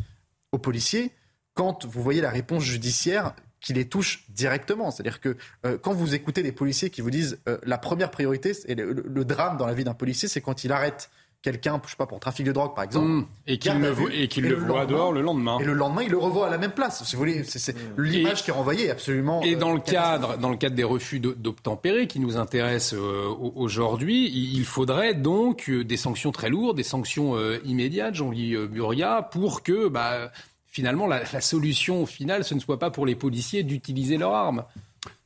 [0.53, 1.12] aux policiers
[1.55, 4.90] quand vous voyez la réponse judiciaire qui les touche directement.
[4.90, 5.36] C'est-à-dire que
[5.82, 9.66] quand vous écoutez des policiers qui vous disent la première priorité, et le drame dans
[9.66, 11.11] la vie d'un policier, c'est quand il arrête
[11.45, 13.07] quelqu'un, je sais pas, pour trafic de drogue, par exemple.
[13.07, 13.26] Mmh.
[13.47, 15.59] et qu'il le, et le, voit dehors le lendemain.
[15.61, 17.05] Et le lendemain, il le revoit à la même place.
[17.05, 18.03] Si vous voulez, c'est mmh.
[18.03, 19.42] l'image qui est renvoyée absolument.
[19.42, 23.28] Et dans le euh, cadre, dans le cadre des refus d'obtempérer qui nous intéressent euh,
[23.55, 29.62] aujourd'hui, il faudrait donc euh, des sanctions très lourdes, des sanctions immédiates, Jean-Louis Buria, pour
[29.62, 30.32] que, bah,
[30.66, 34.64] finalement, la, solution finale, ce ne soit pas pour les policiers d'utiliser leurs armes.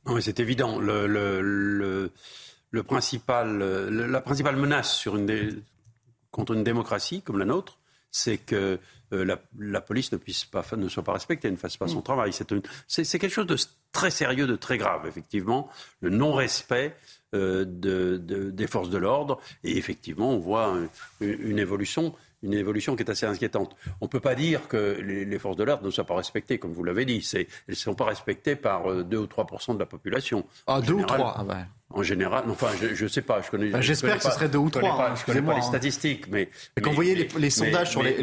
[0.05, 0.81] Non, c'est évident.
[0.81, 2.11] Le, le,
[2.71, 3.59] le principal,
[3.89, 5.51] la principale menace sur une des,
[6.31, 7.79] contre une démocratie comme la nôtre,
[8.11, 8.79] c'est que
[9.13, 12.05] euh, la, police ne puisse pas, ne soit pas respectée, ne fasse pas son mm.
[12.05, 12.33] travail.
[12.87, 13.57] C'est quelque chose de
[13.93, 15.69] très sérieux, de très grave, effectivement,
[16.01, 16.95] le non-respect
[17.35, 19.41] euh, des forces de l'ordre.
[19.65, 20.77] Et effectivement, on voit
[21.21, 23.75] une évolution une évolution qui est assez inquiétante.
[24.01, 26.73] On ne peut pas dire que les, forces de l'ordre ne soient pas respectées, comme
[26.73, 27.27] vous l'avez dit.
[27.35, 30.45] Elles ne sont pas respectées par 2 euh, ou 3 de la population.
[30.67, 33.43] Ah, 2 ou 3 ah En général, enfin, je ne sais pas.
[33.43, 33.71] Je connais.
[33.71, 35.15] Bah, j'espère que ce serait 2 ou 3.
[35.15, 35.63] Je ne connais pas, les hein.
[35.63, 36.51] statistiques, mais.
[36.81, 38.17] quand vous voyez les, sondages sur les,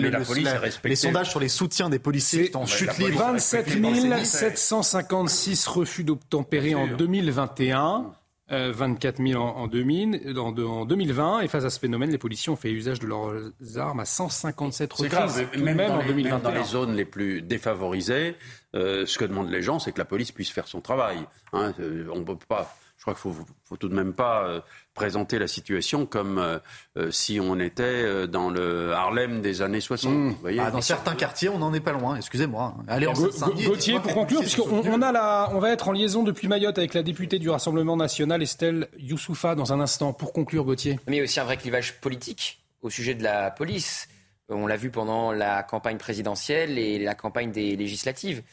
[0.84, 3.20] les sondages sur les soutiens des policiers en chute libre.
[3.20, 8.13] 27 756 refus d'obtempérer en 2021.
[8.50, 11.41] 24 euh, 000 en, 2000, en, en, 2020.
[11.41, 13.34] Et face à ce phénomène, les policiers ont fait usage de leurs
[13.78, 15.10] armes à 157 reprises.
[15.10, 18.36] Grave, même, dans les, même, dans les, zones les plus défavorisées,
[18.76, 21.18] euh, ce que demandent les gens, c'est que la police puisse faire son travail.
[21.54, 21.74] Hein.
[21.80, 22.76] Euh, on ne peut pas
[23.06, 24.62] crois qu'il ne faut, tout de même pas euh,
[24.95, 26.58] présenter la situation comme euh,
[26.97, 30.14] euh, si on était dans le Harlem des années 60.
[30.14, 30.36] Mmh.
[30.60, 32.76] Ah, dans certains quartiers, on n'en est pas loin, excusez-moi.
[32.88, 36.47] Allez, en Gauthier, pour conclure, puisqu'on on, a la, on va être en liaison depuis
[36.47, 40.14] Mayotte avec la députée du Rassemblement national, Estelle Youssoufa, dans un instant.
[40.14, 40.99] Pour conclure, Gauthier.
[41.08, 44.08] Mais il y a aussi un vrai clivage politique au sujet de la police.
[44.49, 48.43] On l'a vu pendant la campagne présidentielle et la campagne des législatives.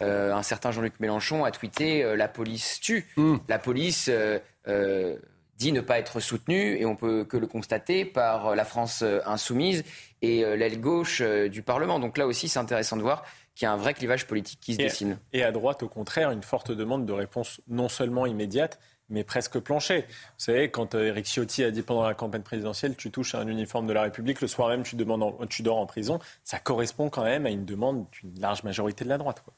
[0.00, 3.06] Euh, un certain Jean-Luc Mélenchon a tweeté euh, La police tue.
[3.16, 3.36] Hmm.
[3.48, 5.16] La police euh,
[5.56, 9.84] dit ne pas être soutenue, et on peut que le constater par la France insoumise
[10.20, 12.00] et l'aile gauche du Parlement.
[12.00, 13.24] Donc là aussi, c'est intéressant de voir
[13.54, 15.18] qu'il y a un vrai clivage politique qui se dessine.
[15.32, 19.60] Et à droite, au contraire, une forte demande de réponse non seulement immédiate, mais presque
[19.60, 20.00] plancher.
[20.08, 23.46] Vous savez, quand Eric Ciotti a dit pendant la campagne présidentielle, tu touches à un
[23.46, 27.08] uniforme de la République, le soir même, tu, demandes tu dors en prison, ça correspond
[27.08, 29.42] quand même à une demande d'une large majorité de la droite.
[29.44, 29.54] Quoi.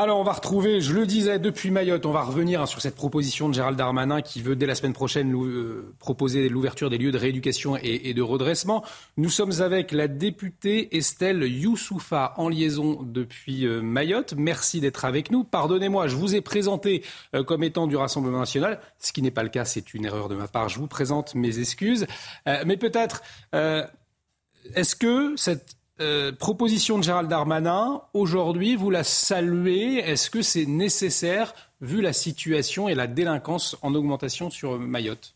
[0.00, 2.94] Alors, on va retrouver, je le disais, depuis Mayotte, on va revenir hein, sur cette
[2.94, 7.10] proposition de Gérald Darmanin qui veut, dès la semaine prochaine, euh, proposer l'ouverture des lieux
[7.10, 8.84] de rééducation et, de redressement.
[9.16, 14.34] Nous sommes avec la députée Estelle Youssoufa en liaison depuis euh, Mayotte.
[14.36, 15.42] Merci d'être avec nous.
[15.42, 17.02] Pardonnez-moi, je vous ai présenté
[17.34, 18.78] euh, comme étant du Rassemblement national.
[19.00, 20.68] Ce qui n'est pas le cas, c'est une erreur de ma part.
[20.68, 22.06] Je vous présente mes excuses.
[22.46, 23.20] mais peut-être,
[23.52, 29.96] est-ce que cette euh, proposition de Gérald Darmanin, aujourd'hui, vous la saluez.
[29.98, 35.34] Est-ce que c'est nécessaire vu la situation et la délinquance en augmentation sur Mayotte?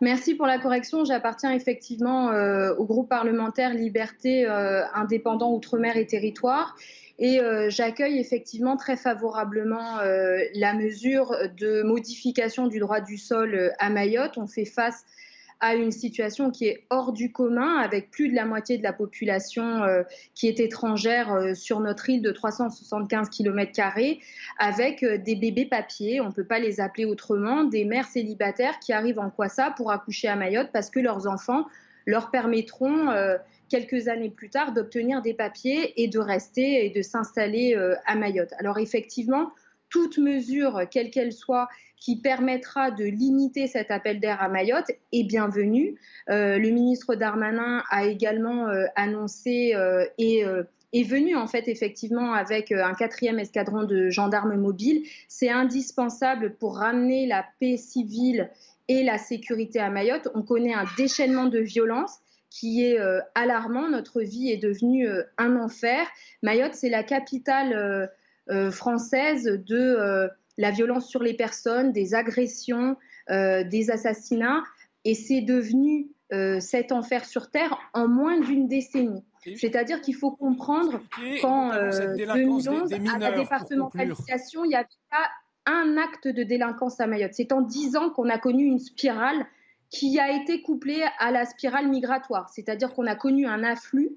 [0.00, 1.04] Merci pour la correction.
[1.04, 6.76] J'appartiens effectivement euh, au groupe parlementaire Liberté euh, indépendant Outre-mer et Territoire.
[7.18, 9.96] Et j'accueille effectivement très favorablement
[10.54, 14.36] la mesure de modification du droit du sol à Mayotte.
[14.36, 15.06] On fait face
[15.60, 18.92] à une situation qui est hors du commun, avec plus de la moitié de la
[18.92, 20.02] population euh,
[20.34, 23.80] qui est étrangère euh, sur notre île de 375 km,
[24.58, 28.78] avec euh, des bébés papiers, on ne peut pas les appeler autrement, des mères célibataires
[28.80, 31.66] qui arrivent en Kwassa pour accoucher à Mayotte parce que leurs enfants
[32.06, 33.08] leur permettront
[33.68, 37.74] quelques années plus tard d'obtenir des papiers et de rester et de s'installer
[38.06, 38.52] à Mayotte.
[38.60, 39.50] Alors effectivement,
[39.88, 45.24] toute mesure, quelle qu'elle soit, qui permettra de limiter cet appel d'air à Mayotte est
[45.24, 45.98] bienvenue.
[46.30, 49.74] Euh, le ministre Darmanin a également euh, annoncé
[50.18, 50.44] et
[50.92, 55.02] est venu en fait effectivement avec un quatrième escadron de gendarmes mobiles.
[55.28, 58.50] C'est indispensable pour ramener la paix civile
[58.88, 60.28] et la sécurité à Mayotte.
[60.34, 62.18] On connaît un déchaînement de violence
[62.50, 62.98] qui est
[63.34, 63.88] alarmant.
[63.88, 66.06] Notre vie est devenue un enfer.
[66.42, 68.10] Mayotte, c'est la capitale
[68.48, 72.96] euh, française de euh, la violence sur les personnes, des agressions,
[73.30, 74.62] euh, des assassinats.
[75.04, 76.08] Et c'est devenu
[76.58, 79.22] cet enfer sur Terre en moins d'une décennie.
[79.54, 81.00] C'est-à-dire qu'il faut comprendre
[81.40, 85.28] qu'en 2011, à la départementalisation, il n'y avait pas
[85.66, 87.34] un acte de délinquance à Mayotte.
[87.34, 89.46] C'est en dix ans qu'on a connu une spirale
[89.90, 92.48] qui a été couplée à la spirale migratoire.
[92.50, 94.16] C'est-à-dire qu'on a connu un afflux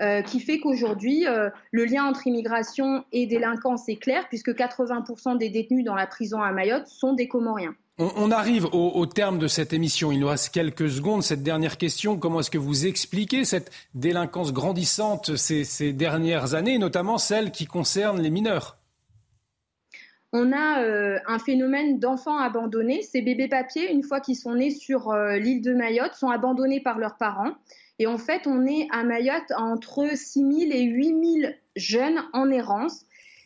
[0.00, 5.36] euh, qui fait qu'aujourd'hui, euh, le lien entre immigration et délinquance est clair, puisque 80%
[5.38, 7.74] des détenus dans la prison à Mayotte sont des Comoriens.
[7.98, 10.12] On, arrive au, terme de cette émission.
[10.12, 11.24] Il nous reste quelques secondes.
[11.24, 17.18] Cette dernière question, comment est-ce que vous expliquez cette délinquance grandissante ces, dernières années, notamment
[17.18, 18.78] celle qui concerne les mineurs?
[20.32, 23.02] On a euh, un phénomène d'enfants abandonnés.
[23.02, 26.98] Ces bébés papiers, une fois qu'ils sont nés sur l'île de Mayotte, sont abandonnés par
[26.98, 27.54] leurs parents.
[27.98, 32.50] Et en fait, on est à Mayotte entre 6 000 et 8 000 jeunes en
[32.50, 33.04] errance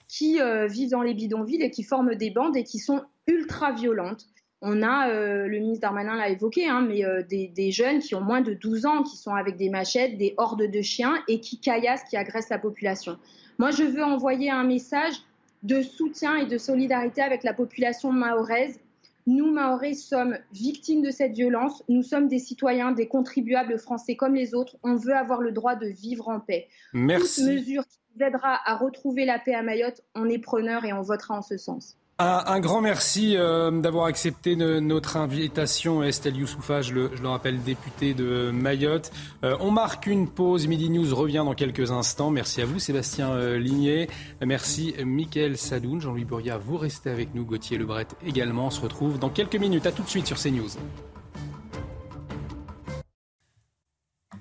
[0.08, 3.72] qui euh, vivent dans les bidonvilles et qui forment des bandes et qui sont ultra
[3.72, 4.26] violentes.
[4.60, 8.20] On a, euh, le ministre Darmanin l'a évoqué, hein, mais euh, des, jeunes qui ont
[8.20, 11.58] moins de 12 ans, qui sont avec des machettes, des hordes de chiens et qui
[11.58, 13.16] caillassent, qui agressent la population.
[13.58, 15.14] Moi, je veux envoyer un message
[15.62, 18.78] de soutien et de solidarité avec la population mahoraise
[19.26, 21.84] nous, Maorés, sommes victimes de cette violence.
[21.88, 24.76] Nous sommes des citoyens, des contribuables français comme les autres.
[24.82, 26.68] On veut avoir le droit de vivre en paix.
[26.92, 27.44] Merci.
[27.44, 30.92] Toute mesure qui nous aidera à retrouver la paix à Mayotte, on est preneur et
[30.92, 31.96] on votera en ce sens.
[32.24, 38.52] Un, grand merci euh, d'avoir accepté notre invitation, Estelle Youssoufa, je le, rappelle, députée de
[38.52, 39.10] Mayotte.
[39.42, 40.68] Euh, on marque une pause.
[40.68, 42.30] Midi News revient dans quelques instants.
[42.30, 44.08] Merci à vous, Sébastien euh, Ligné.
[44.40, 46.00] Merci, Mickaël Sadoun.
[46.00, 47.44] Jean-Louis Bourria, vous restez avec nous.
[47.44, 48.66] Gauthier Lebret également.
[48.66, 49.86] On se retrouve dans quelques minutes.
[49.86, 50.70] À tout de suite sur CNews.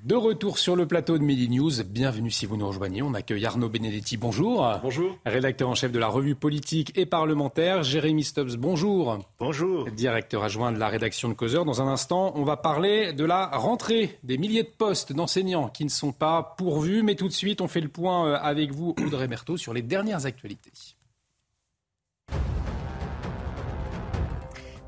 [0.03, 3.03] De retour sur le plateau de Midi News, bienvenue si vous nous rejoignez.
[3.03, 4.79] On accueille Arnaud Benedetti, bonjour.
[4.81, 5.15] Bonjour.
[5.27, 7.83] Rédacteur en chef de la revue politique et parlementaire.
[7.83, 9.19] Jérémy Stubbs, bonjour.
[9.37, 9.91] Bonjour.
[9.91, 11.65] Directeur adjoint de la rédaction de Causeur.
[11.65, 15.83] Dans un instant, on va parler de la rentrée des milliers de postes d'enseignants qui
[15.83, 17.03] ne sont pas pourvus.
[17.03, 19.83] Mais tout de suite, on fait le point euh, avec vous, Audrey Berthaud, sur les
[19.83, 20.71] dernières actualités.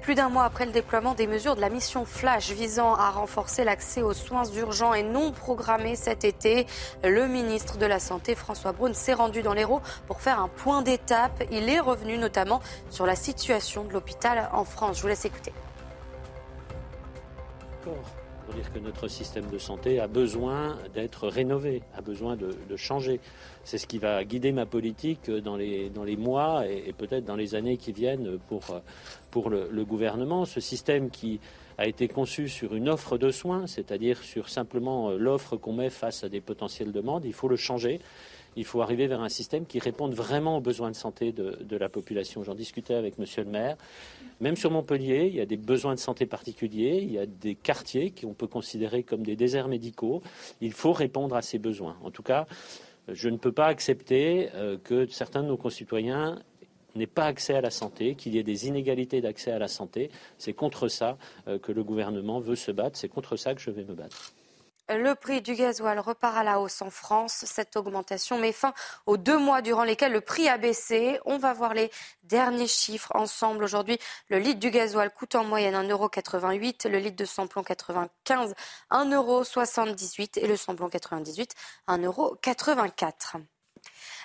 [0.03, 3.63] Plus d'un mois après le déploiement des mesures de la mission Flash visant à renforcer
[3.63, 6.67] l'accès aux soins urgents et non programmés cet été,
[7.05, 10.81] le ministre de la Santé, François Braun, s'est rendu dans l'Hérault pour faire un point
[10.81, 11.41] d'étape.
[11.53, 14.97] Il est revenu notamment sur la situation de l'hôpital en France.
[14.97, 15.53] Je vous laisse écouter
[18.45, 23.19] pour dire que notre système de santé a besoin d'être rénové, a besoin de, changer.
[23.63, 27.35] C'est ce qui va guider ma politique dans les, dans les mois et, peut-être dans
[27.35, 28.81] les années qui viennent pour,
[29.33, 30.45] pour le, gouvernement.
[30.45, 31.39] Ce système qui
[31.79, 36.23] a été conçu sur une offre de soins, c'est-à-dire sur simplement l'offre qu'on met face
[36.23, 37.99] à des potentielles demandes, il faut le changer.
[38.55, 41.89] Il faut arriver vers un système qui réponde vraiment aux besoins de santé de, la
[41.89, 42.43] population.
[42.43, 43.75] J'en discutais avec Monsieur le maire.
[44.39, 46.99] Même sur Montpellier, il y a des besoins de santé particuliers.
[47.01, 50.21] Il y a des quartiers qu'on peut considérer comme des déserts médicaux.
[50.61, 51.97] Il faut répondre à ces besoins.
[52.03, 52.45] En tout cas,
[53.07, 56.39] je ne peux pas accepter euh, que certains de nos concitoyens
[56.95, 60.11] n'aient pas accès à la santé, qu'il y ait des inégalités d'accès à la santé.
[60.37, 61.17] C'est contre ça
[61.47, 62.97] euh, que le gouvernement veut se battre.
[62.97, 64.33] C'est contre ça que je vais me battre.
[64.89, 67.45] Le prix du gasoil repart à la hausse en France.
[67.47, 68.73] Cette augmentation met fin
[69.05, 71.19] aux deux mois durant lesquels le prix a baissé.
[71.25, 71.89] On va voir les
[72.23, 73.63] derniers chiffres ensemble.
[73.63, 78.55] Aujourd'hui, le litre du gasoil coûte en moyenne 1,88€, le litre de samplon 95,
[78.91, 81.51] 1,78€ et le samplon 98,
[81.87, 83.45] 1,84€.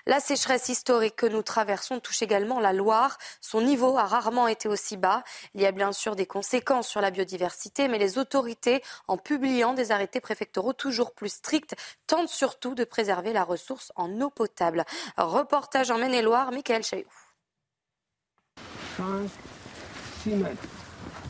[0.07, 3.19] La sécheresse historique que nous traversons touche également la Loire.
[3.41, 5.23] Son niveau a rarement été aussi bas.
[5.55, 9.75] Il y a bien sûr des conséquences sur la biodiversité, mais les autorités, en publiant
[9.75, 11.75] des arrêtés préfectoraux toujours plus stricts,
[12.07, 14.85] tentent surtout de préserver la ressource en eau potable.
[15.17, 17.07] Reportage en Maine-et-Loire, Michael Chaillou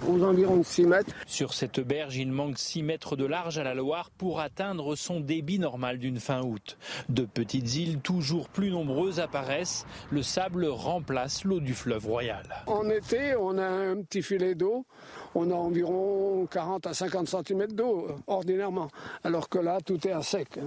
[0.06, 1.12] aux environs de 6 mètres.
[1.26, 5.20] Sur cette berge, il manque 6 mètres de large à la Loire pour atteindre son
[5.20, 6.78] débit normal d'une fin août.
[7.08, 9.86] De petites îles toujours plus nombreuses apparaissent.
[10.10, 12.44] Le sable remplace l'eau du fleuve royal.
[12.66, 14.86] En été, on a un petit filet d'eau.
[15.34, 18.88] On a environ 40 à 50 cm d'eau, ordinairement.
[19.24, 20.58] Alors que là, tout est à sec.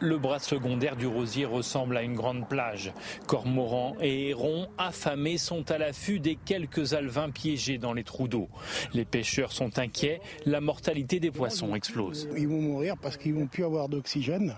[0.00, 2.92] Le bras secondaire du Rosier ressemble à une grande plage.
[3.26, 8.48] Cormorans et hérons affamés sont à l'affût des quelques alevins piégés dans les trous d'eau.
[8.94, 12.28] Les pêcheurs sont inquiets, la mortalité des poissons explose.
[12.36, 14.56] Ils vont mourir parce qu'ils vont plus avoir d'oxygène.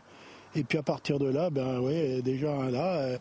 [0.54, 3.18] Et puis à partir de là, ben ouais, déjà là.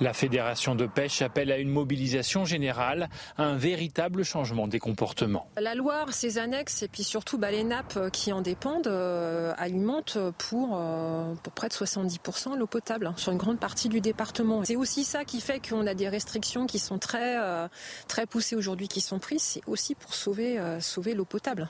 [0.00, 5.46] La Fédération de pêche appelle à une mobilisation générale, un véritable changement des comportements.
[5.56, 10.18] La Loire, ses annexes et puis surtout bah, les nappes qui en dépendent euh, alimentent
[10.36, 14.64] pour, euh, pour, près de 70% l'eau potable hein, sur une grande partie du département.
[14.64, 17.68] C'est aussi ça qui fait qu'on a des restrictions qui sont très, euh,
[18.08, 19.42] très poussées aujourd'hui, qui sont prises.
[19.42, 21.68] C'est aussi pour sauver, sauver l'eau potable.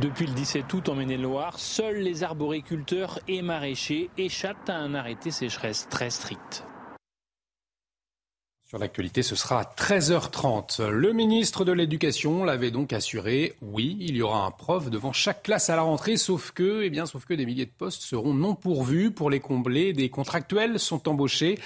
[0.00, 5.30] Depuis le 17 août en Maine-et-Loire, seuls les arboriculteurs et maraîchers échappent à un arrêté
[5.32, 6.64] sécheresse très strict.
[8.74, 10.88] Sur l'actualité, ce sera à 13h30.
[10.88, 15.44] Le ministre de l'Éducation l'avait donc assuré, oui, il y aura un prof devant chaque
[15.44, 18.34] classe à la rentrée, sauf que, eh bien, sauf que des milliers de postes seront
[18.34, 19.92] non pourvus pour les combler.
[19.92, 21.56] Des contractuels sont embauchés.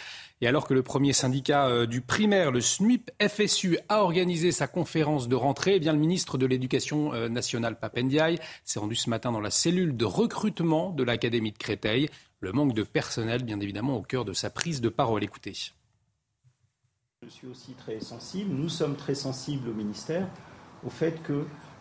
[0.42, 4.66] Et alors que le premier syndicat euh, du primaire, le SNUIP FSU, a organisé sa
[4.66, 9.08] conférence de rentrée, eh bien le ministre de l'Éducation euh, nationale, Papendiaï, s'est rendu ce
[9.08, 12.10] matin dans la cellule de recrutement de l'Académie de Créteil.
[12.40, 15.24] Le manque de personnel, bien évidemment, au cœur de sa prise de parole.
[15.24, 15.72] Écoutez.
[17.26, 20.26] Je suis aussi très sensible, nous sommes très sensibles au ministère
[20.86, 21.32] au fait que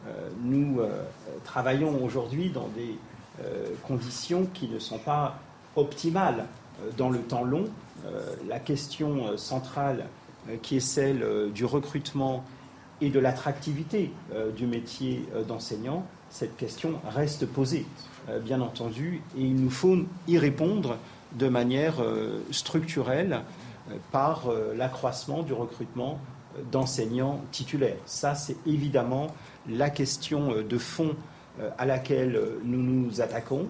[0.08, 1.04] euh, nous euh,
[1.46, 2.98] travaillons aujourd'hui dans des
[3.44, 5.40] euh, conditions qui ne sont pas
[5.76, 6.48] optimales
[6.98, 7.66] dans le temps long.
[8.48, 10.06] la question centrale
[10.62, 12.44] qui est celle du recrutement
[13.00, 14.12] et de l'attractivité
[14.56, 17.86] du métier d'enseignant, cette question reste posée,
[18.44, 20.98] bien entendu, et il nous faut y répondre
[21.34, 21.96] de manière
[22.52, 23.42] structurelle
[24.12, 26.20] par euh, l'accroissement du recrutement
[26.72, 27.98] d'enseignants titulaires.
[28.06, 29.28] Ça, c'est évidemment
[29.68, 31.16] la question euh, de fond
[31.60, 33.68] euh, à laquelle nous nous attaquons.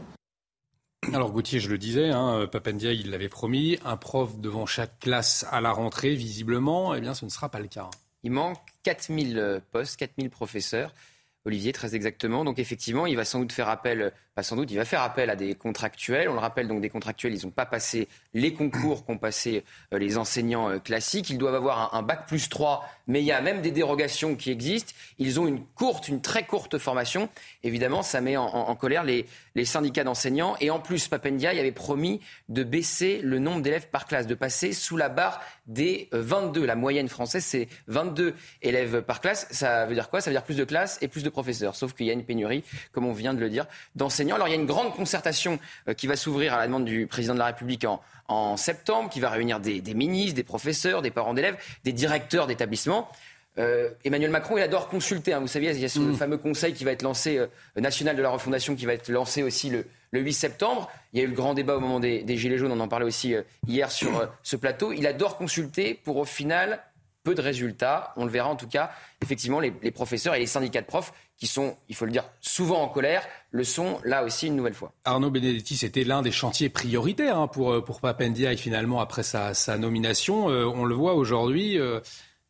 [1.13, 5.45] Alors Gauthier, je le disais, hein, Papendia, il l'avait promis, un prof devant chaque classe
[5.51, 7.89] à la rentrée, visiblement, eh bien ce ne sera pas le cas.
[8.23, 10.93] Il manque 4000 postes, 4000 professeurs.
[11.45, 12.43] Olivier, très exactement.
[12.43, 15.31] Donc effectivement, il va sans doute faire appel pas sans doute, il va faire appel
[15.31, 16.29] à des contractuels.
[16.29, 19.63] On le rappelle, donc des contractuels, ils n'ont pas passé les concours qu'ont passé
[19.95, 21.31] euh, les enseignants euh, classiques.
[21.31, 24.51] Ils doivent avoir un, bac plus 3, mais il y a même des dérogations qui
[24.51, 24.93] existent.
[25.17, 27.29] Ils ont une courte, une très courte formation.
[27.63, 29.25] Évidemment, ça met en, colère les,
[29.55, 30.55] les syndicats d'enseignants.
[30.61, 34.71] Et en plus, Papendia avait promis de baisser le nombre d'élèves par classe, de passer
[34.71, 36.63] sous la barre des 22.
[36.63, 39.47] La moyenne française, c'est 22 élèves par classe.
[39.49, 40.21] Ça veut dire quoi?
[40.21, 41.75] Ça veut dire plus de classes et plus de professeurs.
[41.75, 43.65] Sauf qu'il y a une pénurie, comme on vient de le dire,
[43.95, 46.85] d'enseignants alors il y a une grande concertation euh, qui va s'ouvrir à la demande
[46.85, 47.85] du président de la République
[48.27, 51.55] en, septembre, qui va réunir des, ministres, des professeurs, des parents d'élèves,
[51.85, 53.09] des directeurs d'établissements.
[53.57, 55.33] Euh, Emmanuel Macron, il adore consulter.
[55.33, 55.39] Hein.
[55.39, 56.15] Vous savez, il y a ce mm.
[56.15, 57.47] fameux conseil qui va être lancé, euh,
[57.77, 60.89] national de la refondation, qui va être lancé aussi le, 8 septembre.
[61.13, 63.05] Il y a eu le grand débat au moment des, Gilets jaunes, on en parlait
[63.05, 63.35] aussi
[63.67, 64.91] hier sur ce plateau.
[64.91, 66.81] Il adore consulter pour au final
[67.27, 68.13] peu de résultats.
[68.15, 68.89] On le verra en tout cas.
[69.21, 72.81] Effectivement, les, professeurs et les syndicats de profs, qui sont, il faut le dire, souvent
[72.81, 74.91] en colère, le sont là aussi une nouvelle fois.
[75.05, 79.53] Arnaud Benedetti, c'était l'un des chantiers prioritaires hein, pour, pour Papendia et finalement après sa,
[79.77, 80.49] nomination.
[80.49, 81.77] Euh, on le voit aujourd'hui.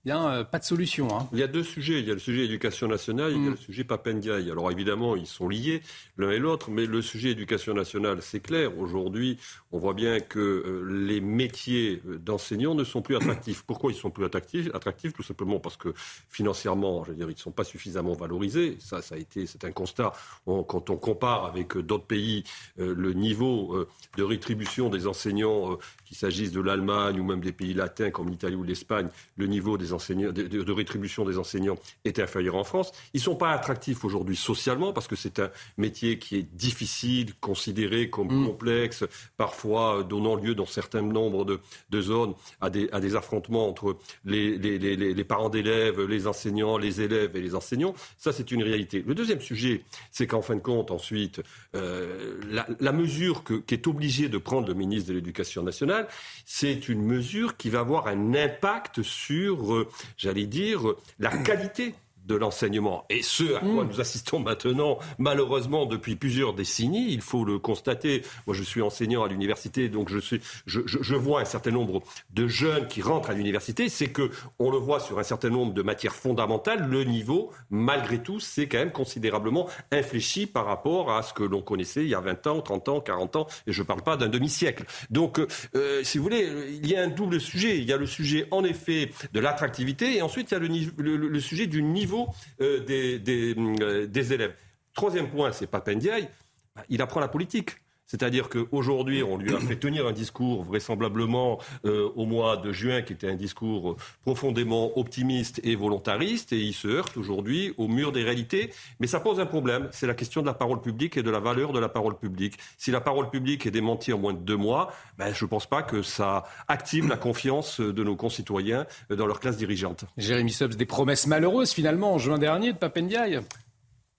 [0.10, 1.08] Euh, euh, pas de solution.
[1.12, 1.28] Hein.
[1.34, 1.99] Il y a deux sujets.
[1.99, 3.51] Il y a le sujet éducation nationale, il y a mm.
[3.51, 4.51] le sujet Papendiaï.
[4.51, 5.82] Alors évidemment, ils sont liés
[6.18, 8.78] l'un et l'autre, mais le sujet éducation nationale, c'est clair.
[8.78, 9.38] Aujourd'hui,
[9.72, 13.64] on voit bien que euh, les métiers d'enseignants ne sont plus attractifs.
[13.68, 14.70] Pourquoi ils sont plus attractifs?
[14.74, 15.93] Attractifs tout simplement parce que
[16.30, 18.78] financièrement, je veux dire, ils ne sont pas suffisamment valorisés.
[18.80, 20.14] Ça, ça a été, c'est un constat.
[20.45, 22.43] quand on compare avec d'autres pays,
[22.80, 27.74] euh, le niveau de rétribution des enseignants, qu'il s'agisse de l'Allemagne ou même des pays
[27.74, 32.63] latins comme l'Italie ou l'Espagne, le niveau des de, rétribution des enseignants est inférieur en
[32.63, 32.91] France.
[33.13, 37.33] Ils ne sont pas attractifs aujourd'hui socialement parce que c'est un métier qui est difficile,
[37.39, 38.45] considéré comme mm.
[38.45, 39.05] complexe,
[39.37, 44.57] parfois donnant lieu dans certains nombres de, zones à des, à des, affrontements entre les,
[44.57, 47.93] les, parents d'élèves, les enseignants, les élèves et les enseignants.
[48.17, 49.03] Ça, c'est une réalité.
[49.05, 51.41] Le deuxième sujet, c'est qu'en fin de compte, ensuite,
[51.75, 52.39] euh,
[52.79, 56.07] la, mesure qu'est obligé de prendre le ministre de l'Éducation nationale,
[56.45, 59.86] c'est une mesure qui va avoir un impact sur euh,
[60.17, 61.95] j'allais dire, la qualité
[62.28, 63.05] de l'enseignement.
[63.09, 63.88] Et ce à quoi mm.
[63.88, 68.21] nous assistons maintenant, malheureusement, depuis plusieurs décennies, il faut le constater.
[68.45, 72.03] Moi, je suis enseignant à l'université, donc je, suis, je, je, vois un certain nombre
[72.32, 73.89] de jeunes qui rentrent à l'université.
[73.89, 78.19] C'est que on le voit sur un certain nombre de matières fondamentales, le niveau, malgré
[78.19, 82.15] tout, c'est quand même considérablement infléchi par rapport à ce que l'on connaissait il y
[82.15, 84.84] a 20 ans, 30 ans, 40 ans, et je ne parle pas d'un demi-siècle.
[85.09, 85.39] Donc,
[85.75, 86.49] euh, si vous voulez,
[86.82, 87.78] il y a un double sujet.
[87.78, 91.15] Il y a le sujet, en effet, de l'attractivité, et ensuite, il y a le,
[91.15, 92.16] le sujet du niveau
[92.61, 94.55] euh, des, euh, des, élèves.
[94.93, 96.30] Troisième point, c'est Papendiaï,
[96.76, 97.72] bah, il apprend la politique.
[98.08, 103.01] C'est-à-dire qu'aujourd'hui, on lui a fait tenir un discours vraisemblablement euh, au mois de juin
[103.01, 108.14] qui était un discours profondément optimiste et volontariste et il se heurte aujourd'hui au mur
[108.14, 108.72] des réalités.
[108.99, 111.39] Mais ça pose un problème, c'est la question de la parole publique et de la
[111.39, 112.58] valeur de la parole publique.
[112.78, 115.66] Si la parole publique est démentie en moins de deux mois, ben, je ne pense
[115.66, 120.05] pas que ça active la confiance de nos concitoyens dans leur classe dirigeante.
[120.18, 123.41] Jérémy Stubbs, des promesses malheureuses finalement en juin dernier de Papendiaï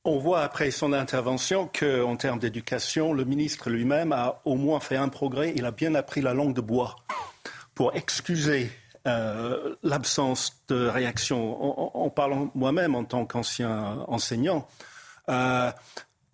[0.09, 4.97] on voit après son intervention qu'en termes d'éducation, le ministre lui-même a au moins fait
[4.97, 5.53] un progrès.
[5.55, 6.97] Il a bien appris la langue de bois
[7.75, 8.71] pour excuser
[9.07, 11.97] euh, l'absence de réaction.
[11.97, 14.67] En, parlant moi-même en tant qu'ancien enseignant,
[15.29, 15.71] euh,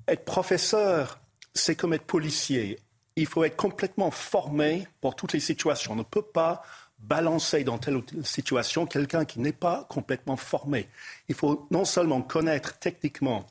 [0.07, 1.19] être professeur,
[1.53, 2.79] c'est comme être policier.
[3.17, 5.93] Il faut être complètement formé pour toutes les situations.
[5.93, 6.63] On ne peut pas
[6.99, 10.89] balancer dans telle ou telle situation quelqu'un qui n'est pas complètement formé.
[11.29, 13.47] Il faut non seulement connaître techniquement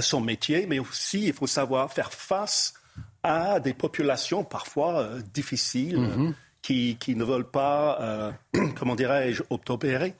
[0.00, 2.74] son métier, mais aussi il faut savoir faire face
[3.22, 6.00] à des populations parfois euh, difficiles.
[6.00, 6.34] Mhm.
[6.62, 8.30] Qui, qui, ne veulent pas, euh,
[8.78, 10.14] comment dirais-je, obtempérer.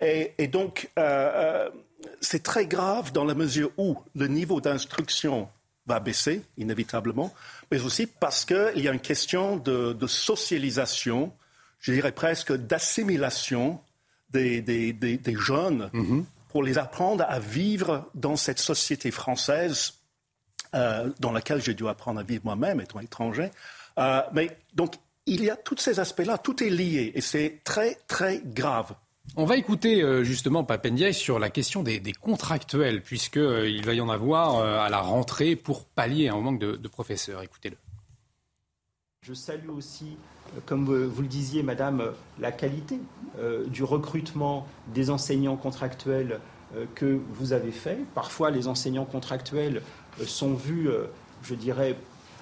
[0.00, 0.88] Et, et donc,
[2.20, 5.48] c'est très grave dans la mesure où le niveau d'instruction
[5.86, 7.34] va baisser, inévitablement,
[7.72, 11.32] mais aussi parce qu'il y a une question de, de socialisation,
[11.80, 13.80] je dirais presque d'assimilation
[14.30, 19.94] des, des, des, des, jeunes mhm pour les apprendre à vivre dans cette société française
[20.74, 23.50] euh, dans laquelle j'ai dû apprendre à vivre moi-même, étant étranger.
[23.98, 24.94] Euh, mais donc,
[25.26, 28.94] il y a tous ces aspects-là, tout est lié et c'est très, très grave.
[29.36, 34.08] On va écouter euh, justement Papendiaï sur la question des, contractuels, puisqu'il va y en
[34.08, 37.42] avoir à la rentrée pour pallier un manque de professeurs.
[37.42, 37.76] Écoutez-le.
[39.22, 40.16] Je salue aussi
[40.64, 42.98] comme vous le disiez, Madame, la qualité
[43.38, 46.40] euh, du recrutement des enseignants contractuels
[46.74, 47.98] euh, que vous avez fait.
[48.14, 49.82] Parfois, les enseignants contractuels
[50.20, 50.88] euh, sont vus,
[51.42, 51.96] je dirais,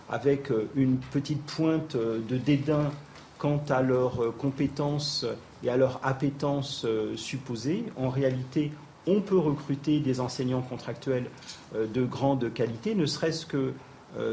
[0.09, 2.93] avec une petite pointe de dédain
[3.39, 5.26] quant à leurs compétences
[5.64, 7.87] et à leur appétence supposée.
[7.97, 8.70] En réalité,
[9.09, 11.29] on peut recruter des enseignants contractuels
[11.74, 13.74] de grande qualité, ne serait-ce que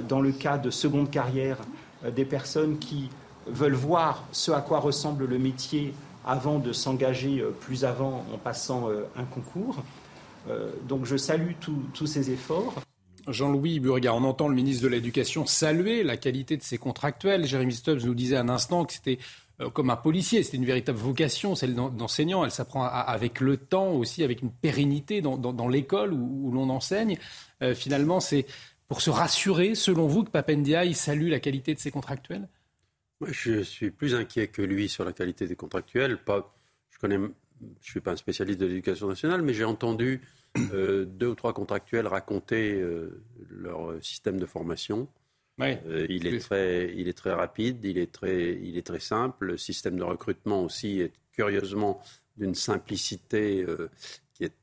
[0.08, 1.58] dans le cas de seconde carrière,
[2.04, 3.10] des personnes qui
[3.48, 5.94] veulent voir ce à quoi ressemble le métier
[6.26, 9.84] avant de s'engager euh, plus avant en passant euh, un concours.
[10.50, 11.52] Euh, donc je salue
[11.94, 12.74] tous ces efforts.
[13.28, 17.46] Jean-Louis Burga, on entend le ministre de l'Éducation saluer la qualité de ses contractuels.
[17.46, 19.18] Jérémy Stubbs nous disait un instant que c'était
[19.74, 22.44] comme un policier, c'était une véritable vocation, celle d'enseignant.
[22.44, 27.18] Elle s'apprend avec le temps aussi, avec une pérennité dans, l'école où, l'on enseigne.
[27.74, 28.46] finalement, c'est
[28.88, 32.48] pour se rassurer, selon vous, que Papendia salue la qualité de ses contractuels?
[33.22, 36.18] Je suis plus inquiet que lui sur la qualité des contractuels.
[36.18, 36.54] Pas,
[36.90, 37.18] je connais,
[37.82, 40.22] je suis pas un spécialiste de l'éducation nationale, mais j'ai entendu
[40.74, 45.08] euh, deux ou trois contractuels raconter euh, leur système de formation.
[45.62, 49.46] Euh, il, est très, il est très rapide, il est très, il est très simple.
[49.46, 52.02] Le système de recrutement aussi est curieusement
[52.36, 53.66] d'une simplicité
[54.34, 54.54] qui est,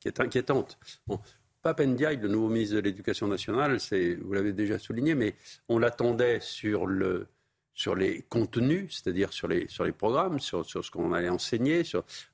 [0.00, 0.78] qui, est, inquiétante.
[1.06, 1.20] Bon,
[1.62, 3.78] Papendiaï, le nouveau ministre de l'Éducation nationale,
[4.22, 5.34] vous l'avez déjà souligné, mais
[5.68, 7.26] on l'attendait sur le,
[7.74, 11.82] sur les contenus, c'est-à-dire sur les, sur les programmes, sur, sur ce qu'on allait enseigner.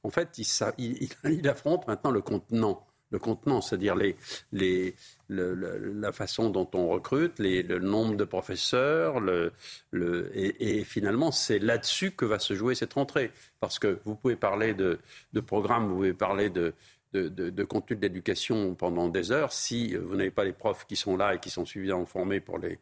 [0.03, 0.39] En fait,
[0.79, 2.87] il, affronte maintenant le contenant.
[3.13, 4.17] Le contenant, c'est-à-dire les,
[4.51, 4.97] les,
[5.29, 9.53] la façon dont on recrute, le nombre de professeurs, le,
[9.93, 13.31] le, et, finalement, c'est là-dessus que va se jouer cette rentrée.
[13.61, 14.99] Parce que vous pouvez parler de,
[15.33, 16.75] de programme, vous pouvez parler de,
[17.17, 19.53] de, de, de, contenu d'éducation pendant des heures.
[19.53, 22.59] Si vous n'avez pas les profs qui sont là et qui sont suffisamment formés pour
[22.59, 22.79] les,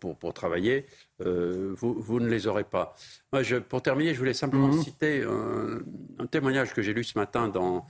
[0.00, 0.86] pour, pour, travailler,
[1.24, 2.96] euh, vous, vous, ne les aurez pas.
[3.32, 4.82] Moi, je, pour terminer, je voulais simplement mhm.
[4.82, 7.86] citer un, témoignage que j'ai lu ce matin dans,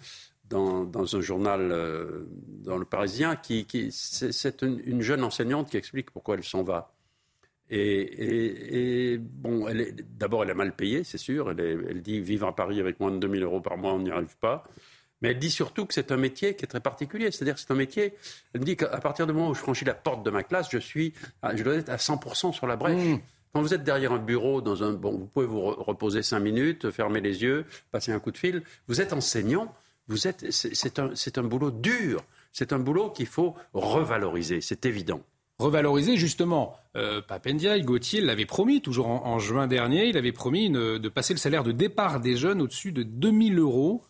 [0.48, 3.36] dans, dans un journal euh, dans le Parisien.
[3.36, 6.92] Qui, qui c'est une, jeune enseignante qui explique pourquoi elle s'en va.
[7.70, 9.66] Et, et, bon,
[10.18, 11.50] d'abord, elle est mal payée, c'est sûr.
[11.50, 14.10] Elle, elle, dit vivre à Paris avec moins de 2000 euros par mois, on n'y
[14.10, 14.64] arrive pas.
[15.20, 17.30] Mais elle dit surtout que c'est un métier qui est très particulier.
[17.30, 18.14] C'est-à-dire que c'est un métier.
[18.52, 20.68] Elle me dit qu'à partir du moment où je franchis la porte de ma classe,
[20.70, 21.12] je suis,
[21.54, 23.02] je dois être à 100% sur la brèche.
[23.02, 23.20] Mmh.
[23.52, 26.90] Quand vous êtes derrière un bureau, dans un, bon, vous pouvez vous reposer cinq minutes,
[26.90, 28.62] fermer les yeux, passer un coup de fil.
[28.86, 29.74] Vous êtes enseignant.
[30.06, 32.24] Vous êtes, c'est un, un boulot dur.
[32.52, 34.60] C'est un boulot qu'il faut revaloriser.
[34.60, 35.22] C'est évident
[35.58, 36.76] revaloriser justement.
[36.96, 41.38] Euh, Papendia, Gauthier l'avait promis, toujours en, juin dernier, il avait promis de passer le
[41.38, 44.04] salaire de départ des jeunes au-dessus de 2000 euros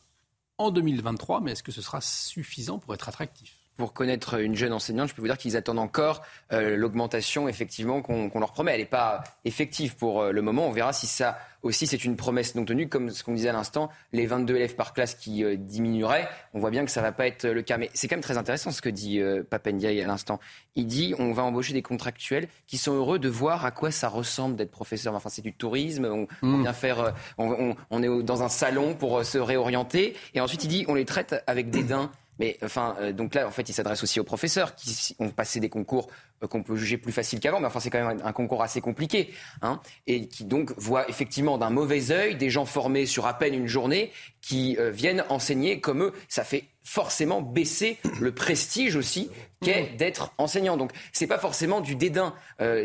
[0.59, 3.58] en 2023, mais est-ce que ce sera suffisant pour être attractif?
[3.79, 6.23] Pour connaître une jeune enseignante, je peux vous dire qu'ils attendent encore
[6.53, 8.73] euh, l'augmentation effectivement qu'on leur promet.
[8.73, 10.67] Elle n'est pas effective pour euh, le moment.
[10.67, 13.53] On verra si ça aussi c'est une promesse non tenue, comme ce qu'on disait à
[13.53, 16.29] l'instant, les 22 élèves par classe qui euh, diminueraient.
[16.55, 17.79] On voit bien que ça ne va pas être le cas.
[17.79, 20.41] Mais c'est quand même très intéressant ce que dit Papendiaï à l'instant.
[20.75, 24.09] Il dit on va embaucher des contractuels qui sont heureux de voir à quoi ça
[24.09, 25.15] ressemble d'être professeur.
[25.15, 26.05] Enfin, c'est du tourisme.
[26.05, 26.63] On, mm.
[26.63, 30.17] vient faire, on, on, est dans un salon pour se réorienter.
[30.35, 32.11] Et ensuite, il dit on les traite avec dédain.
[32.39, 35.61] Mais enfin, euh, donc là, en fait, il s'adresse aussi aux professeurs qui ont passé
[35.61, 36.09] des concours
[36.43, 38.81] euh, qu'on peut juger plus faciles qu'avant, mais enfin, c'est quand même un, concours assez
[38.81, 39.33] compliqué,
[39.63, 43.55] hein, et qui donc voient effectivement d'un mauvais œil des gens formés sur à peine
[43.55, 46.13] une journée qui euh, viennent enseigner comme eux.
[46.29, 50.77] Ça fait forcément baisser le prestige aussi qu'est d'être enseignant.
[50.77, 52.33] Donc, c'est pas forcément du dédain.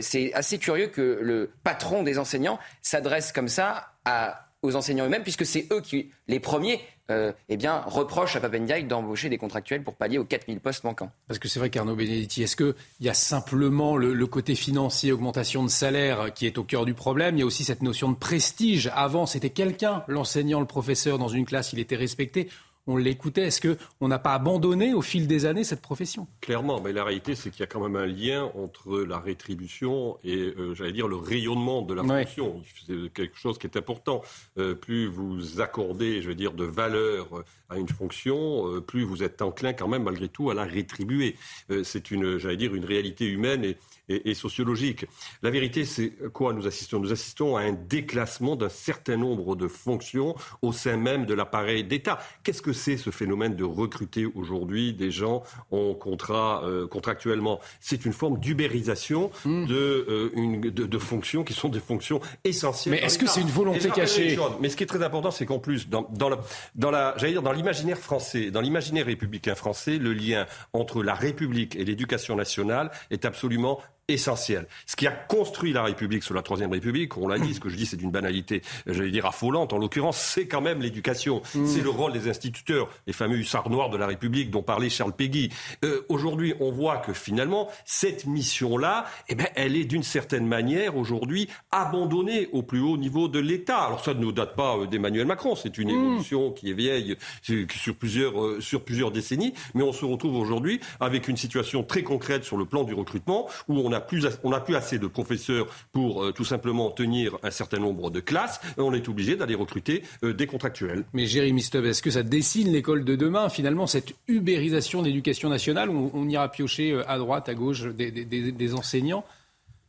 [0.01, 5.23] c'est assez curieux que le patron des enseignants s'adresse comme ça à aux enseignants eux-mêmes,
[5.23, 6.81] puisque c'est eux qui, les premiers,
[7.11, 11.11] euh, eh bien, reprochent à Papendiaï d'embaucher des contractuels pour pallier aux 4000 postes manquants.
[11.27, 15.11] Parce que c'est vrai qu'Arnaud Benedetti, est-ce qu'il y a simplement le, le, côté financier,
[15.11, 17.35] augmentation de salaire qui est au cœur du problème?
[17.35, 18.89] Il y a aussi cette notion de prestige.
[18.95, 22.49] Avant, c'était quelqu'un, l'enseignant, le professeur, dans une classe, il était respecté
[22.87, 23.43] on l'écoutait.
[23.43, 26.27] Est-ce qu'on n'a pas abandonné au fil des années cette profession?
[26.41, 30.17] Clairement, mais la réalité, c'est qu'il y a quand même un lien entre la rétribution
[30.23, 32.61] et, euh, j'allais dire, le rayonnement de la fonction.
[32.85, 34.21] C'est quelque chose qui est important.
[34.57, 39.23] Euh, plus vous accordez, je veux dire, de valeur à une fonction, euh, plus vous
[39.23, 41.35] êtes enclin quand même, malgré tout, à la rétribuer.
[41.83, 43.77] c'est une, j'allais dire, une réalité humaine et,
[44.09, 45.05] et, sociologique.
[45.41, 46.99] La vérité, c'est quoi nous assistons?
[46.99, 51.83] Nous assistons à un déclassement d'un certain nombre de fonctions au sein même de l'appareil
[51.83, 52.19] d'État.
[52.43, 57.59] Qu'est-ce que c'est ce phénomène de recruter aujourd'hui des gens en contrat euh, contractuellement?
[57.79, 59.65] C'est une forme d'ubérisation hmm.
[59.65, 62.95] de, euh, une, de, fonctions qui sont des fonctions essentielles.
[62.95, 64.37] Mais est-ce que c'est une volonté cachée?
[64.59, 66.39] Mais ce qui est très important, c'est qu'en plus, dans, dans, la,
[66.75, 71.13] dans la, j'allais dire, dans l'imaginaire français, dans l'imaginaire républicain français, le lien entre la
[71.13, 74.67] République et l'éducation nationale est absolument essentiel.
[74.85, 77.69] Ce qui a construit la République sur la Troisième République, on l'a dit, ce que
[77.69, 81.41] je dis c'est d'une banalité, j'allais dire affolante en l'occurrence, c'est quand même l'éducation.
[81.55, 81.65] Mm.
[81.65, 85.13] C'est le rôle des instituteurs, les fameux hussards noirs de la République dont parlait Charles
[85.13, 85.49] Péguy.
[85.85, 90.97] Euh, aujourd'hui, on voit que finalement, cette mission-là, eh ben, elle est d'une certaine manière
[90.97, 93.83] aujourd'hui abandonnée au plus haut niveau de l'État.
[93.83, 95.95] Alors ça ne nous date pas euh, d'Emmanuel Macron, c'est une mm.
[95.95, 100.81] évolution qui est vieille sur plusieurs, euh, sur plusieurs décennies, mais on se retrouve aujourd'hui
[100.99, 104.27] avec une situation très concrète sur le plan du recrutement où on n'a plus,
[104.65, 108.59] plus assez de professeurs pour euh, tout simplement tenir un certain nombre de classes.
[108.77, 111.03] on est obligé d'aller recruter euh, des contractuels.
[111.13, 115.49] Mais Jérémy Stubb, est-ce que ça dessine l'école de demain, finalement, cette ubérisation de l'éducation
[115.49, 119.23] nationale où on ira piocher euh, à droite, à gauche des, enseignants?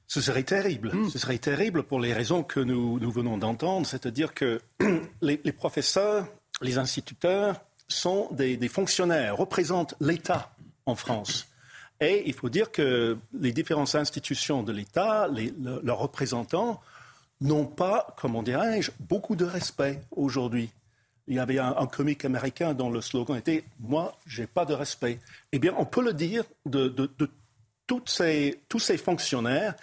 [0.07, 0.93] Ce serait terrible.
[0.95, 1.09] Hmm.
[1.09, 4.61] Ce serait terrible pour les raisons que nous, nous venons d'entendre, c'est-à-dire que
[5.23, 6.27] les, professeurs,
[6.61, 10.55] les instituteurs sont des, des fonctionnaires, représentent l'État
[10.87, 11.49] en France.
[12.01, 15.29] Et il faut dire que les différentes institutions de l'État,
[15.83, 16.81] leurs représentants,
[17.41, 20.71] n'ont pas, comment dirais-je, beaucoup de respect aujourd'hui.
[21.27, 25.19] Il y avait un, comique américain dont le slogan était Moi, j'ai pas de respect.
[25.53, 26.89] Eh bien, on peut le dire de,
[27.87, 29.75] tous ces fonctionnaires.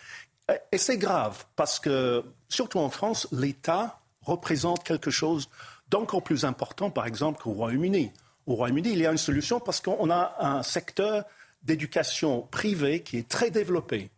[0.71, 5.49] Et c'est grave, parce que, surtout en France, l'État représente quelque chose
[5.89, 8.11] d'encore plus important, par exemple, qu'au Royaume-Uni.
[8.45, 11.25] Au Royaume-Uni, il y a une solution parce qu'on a un secteur
[11.63, 14.09] d'éducation privée qui est très développée.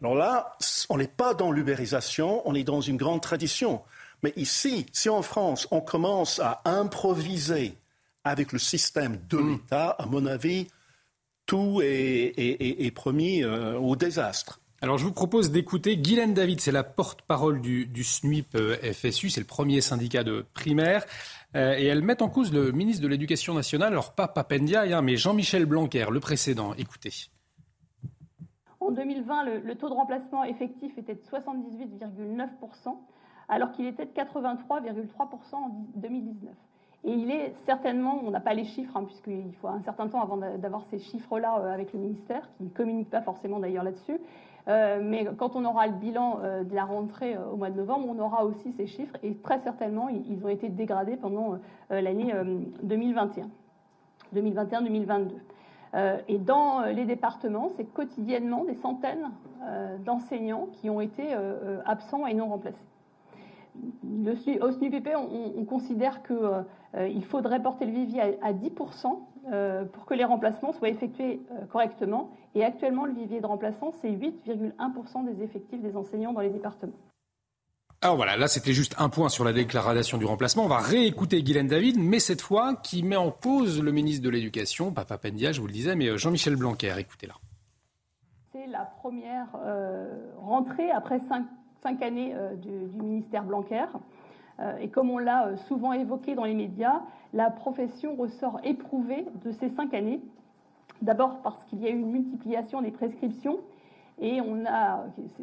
[0.00, 0.56] Alors là,
[0.88, 3.82] on n'est pas dans l'ubérisation, on est dans une grande tradition.
[4.22, 7.74] Mais ici, si en France, on commence à improviser
[8.24, 9.52] avec le système de hmm.
[9.52, 10.68] l'État, à mon avis,
[11.46, 14.60] tout est, promis euh, au désastre.
[14.82, 19.28] Alors je vous propose d'écouter Guylaine David, c'est la porte-parole du, du, SNUIP euh, FSU,
[19.28, 21.04] c'est le premier syndicat de primaire.
[21.56, 25.02] Euh, et elles mettent en cause le ministre de l'Éducation nationale, alors pas Papendiaï, hein,
[25.02, 26.74] mais Jean-Michel Blanquer, le précédent.
[26.78, 27.10] Écoutez.
[28.78, 32.96] En 2020, le, taux de remplacement effectif était de 78,9%,
[33.48, 36.52] alors qu'il était de 83,3% en 2019.
[37.02, 40.22] Et il est certainement, on n'a pas les chiffres, hein, puisqu'il faut un certain temps
[40.22, 44.20] avant d'avoir ces chiffres-là euh, avec le ministère, qui ne communique pas forcément d'ailleurs là-dessus,
[44.70, 47.76] euh, mais quand on aura le bilan euh, de la rentrée euh, au mois de
[47.76, 51.58] novembre, on aura aussi ces chiffres et très certainement, ils, ont été dégradés pendant
[51.90, 52.32] l'année
[52.82, 53.48] 2021,
[54.34, 55.30] 2021-2022.
[56.28, 59.30] et dans les départements, c'est quotidiennement des centaines
[60.04, 61.34] d'enseignants qui ont été
[61.84, 62.86] absents et non remplacés.
[64.60, 69.12] au SNUPP, on, considère qu'il faudrait porter le vivier à, à 10% euh,
[69.92, 72.30] pour que les remplacements soient effectués euh, correctement.
[72.54, 76.92] Et actuellement, le vivier de remplaçants, c'est 8,1% des effectifs des enseignants dans les départements.
[78.02, 80.64] Alors voilà, là c'était juste un point sur la déclaration du remplacement.
[80.64, 84.30] On va réécouter Guylaine David, mais cette fois qui met en cause le ministre de
[84.30, 86.94] l'Éducation, Papa Pendia, je vous le disais, mais euh, Jean-Michel Blanquer.
[86.98, 87.34] Écoutez-la.
[88.52, 90.08] C'est la première euh,
[90.38, 92.70] rentrée après cinq, années euh, du,
[93.02, 93.84] ministère Blanquer.
[94.80, 97.00] Et comme on l'a souvent évoqué dans les médias,
[97.32, 100.20] la profession ressort éprouvée de ces cinq années.
[101.02, 103.58] D'abord parce qu'il y a eu une multiplication des prescriptions
[104.20, 104.40] et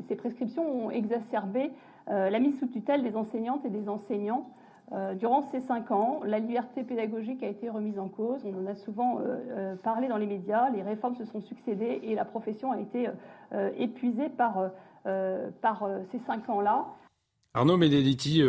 [0.08, 1.72] ces prescriptions ont exacerbé
[2.10, 4.48] euh, la mise sous tutelle des enseignantes et des enseignants.
[4.94, 8.46] Euh, durant ces cinq ans, la liberté pédagogique a été remise en cause.
[8.46, 10.70] On en a souvent euh, parlé dans les médias.
[10.70, 13.10] Les réformes se sont succédées et la profession a été
[13.78, 14.70] épuisée par,
[15.62, 16.86] par ces cinq ans-là.
[17.58, 18.42] Arnaud Benedetti,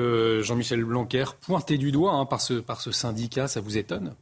[0.43, 4.15] Jean-Michel Blanquer, pointé du doigt hein, par, ce, par ce syndicat, ça vous étonne?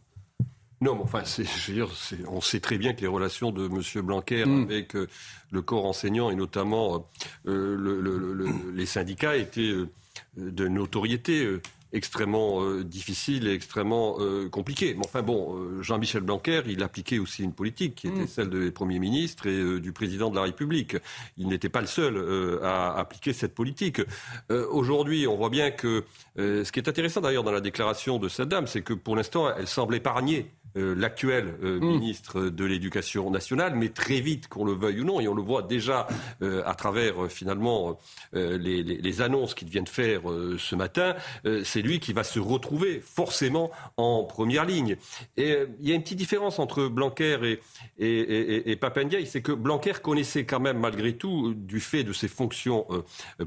[0.83, 1.89] Non, mais enfin, je veux dire,
[2.29, 4.05] on sait très bien que les relations de M.
[4.05, 4.63] Blanquer mm.
[4.63, 5.09] avec euh,
[5.51, 7.09] le corps enseignant et notamment
[7.47, 9.89] euh, le, les syndicats étaient euh,
[10.37, 11.59] de notoriété
[11.93, 14.19] extrêmement difficile et extrêmement
[14.51, 14.95] compliquée.
[14.95, 18.29] Mais enfin bon, Jean-Michel Blanquer, il appliquait aussi une politique qui était mm.
[18.29, 20.97] celle des premiers ministres et du président de la République.
[21.37, 24.01] Il n'était pas le seul à appliquer cette politique.
[24.51, 26.05] Aujourd'hui, on voit bien que
[26.37, 29.55] ce qui est intéressant d'ailleurs dans la déclaration de cette dame, c'est que pour l'instant,
[29.57, 31.87] elle semble épargner euh, l'actuel euh, mm.
[31.87, 35.43] ministre de l'Éducation nationale, mais très vite, qu'on le veuille ou non, et on le
[35.43, 36.07] voit déjà
[36.43, 37.99] euh, à travers finalement
[38.33, 40.23] les, les, annonces qu'il vient de faire
[40.59, 41.15] ce matin,
[41.65, 44.97] c'est lui qui va se retrouver forcément en première ligne.
[45.37, 47.61] Et il y a une petite différence entre Blanquer et,
[47.99, 52.29] et, et, et c'est que Blanquer connaissait quand même malgré tout, du fait de ses
[52.29, 52.87] fonctions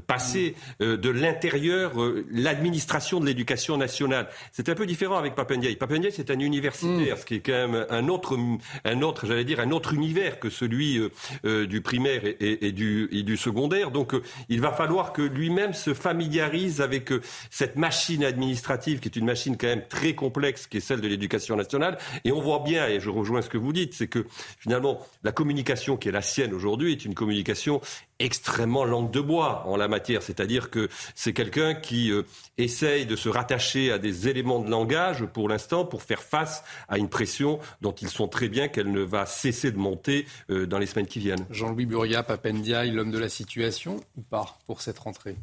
[0.06, 1.92] passées, de l'intérieur,
[2.30, 4.28] l'administration de l'éducation nationale.
[4.52, 5.76] C'est un peu différent avec Papendiaï.
[5.76, 8.38] Papendiaï, c'est un universitaire qui est quand même un autre,
[8.84, 11.10] un autre, univers que celui euh,
[11.44, 13.90] euh, du primaire et, du, et, du, secondaire.
[13.90, 17.12] Donc, euh, il va falloir que lui-même se familiarise avec
[17.50, 21.08] cette machine administrative, qui est une machine quand même très complexe, qui est celle de
[21.08, 21.98] l'éducation nationale.
[22.24, 24.26] Et on voit bien, et je rejoins ce que vous dites, c'est que
[24.58, 27.80] finalement, la communication qui est la sienne aujourd'hui est une communication
[28.20, 32.22] extrêmement langue de bois en la matière, c'est-à-dire que c'est quelqu'un qui euh,
[32.58, 36.98] essaye de se rattacher à des éléments de langage pour l'instant pour faire face à
[36.98, 40.78] une pression dont ils sont très bien qu'elle ne va cesser de monter euh, dans
[40.78, 41.46] les semaines qui viennent.
[41.50, 45.36] Jean-Louis Buria, Papendiaï, l'homme de la situation ou pas pour cette rentrée?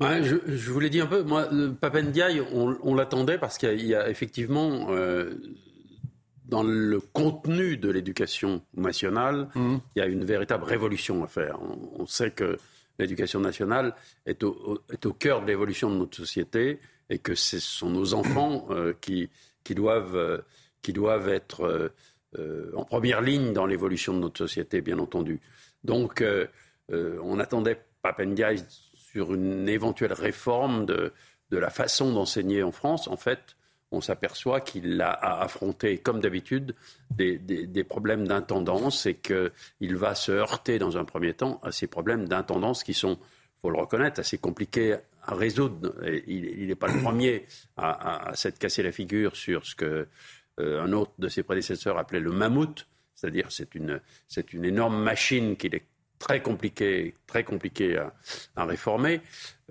[0.00, 1.46] Je, je, vous l'ai dit un peu, moi,
[1.78, 5.34] Papendiaï, on, l'attendait parce qu'il y, a effectivement euh,
[6.50, 9.76] dans le contenu de l'éducation nationale, mmh.
[9.94, 11.60] il y a une véritable révolution à faire.
[11.62, 12.58] On, sait que
[12.98, 13.94] l'éducation nationale
[14.26, 18.14] est au, est au cœur de l'évolution de notre société et que ce sont nos
[18.14, 19.30] enfants euh, qui,
[19.62, 20.38] qui, doivent, euh,
[20.82, 21.92] qui doivent être
[22.36, 25.40] euh, en première ligne dans l'évolution de notre société, bien entendu.
[25.84, 26.22] Donc,
[26.90, 28.62] on attendait Papendiaï
[28.94, 31.12] sur une éventuelle réforme de,
[31.50, 33.08] de la façon d'enseigner en France.
[33.08, 33.56] En fait,
[33.92, 36.74] on s'aperçoit qu'il a affronté, comme d'habitude,
[37.10, 42.28] des, problèmes d'intendance et qu'il va se heurter dans un premier temps à ces problèmes
[42.28, 43.18] d'intendance qui sont,
[43.60, 45.94] faut le reconnaître, assez compliqués à résoudre.
[46.26, 47.46] il n'est pas le premier
[47.76, 50.06] à, s'être cassé la figure sur ce que
[50.60, 55.02] euh, un autre de ses prédécesseurs appelait le mammouth, c'est-à-dire c'est une, c'est une énorme
[55.02, 55.84] machine qu'il est
[56.20, 57.98] très compliqué, très compliqué
[58.54, 59.20] à, réformer.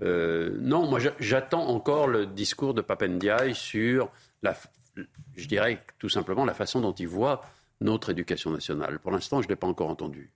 [0.01, 4.09] Euh, non, moi j'attends encore le discours de Papendiaï sur,
[4.43, 4.55] la,
[5.35, 7.41] je dirais tout simplement la façon dont il voit
[7.81, 8.99] notre éducation nationale.
[8.99, 10.29] Pour l'instant, je ne l'ai pas encore entendu.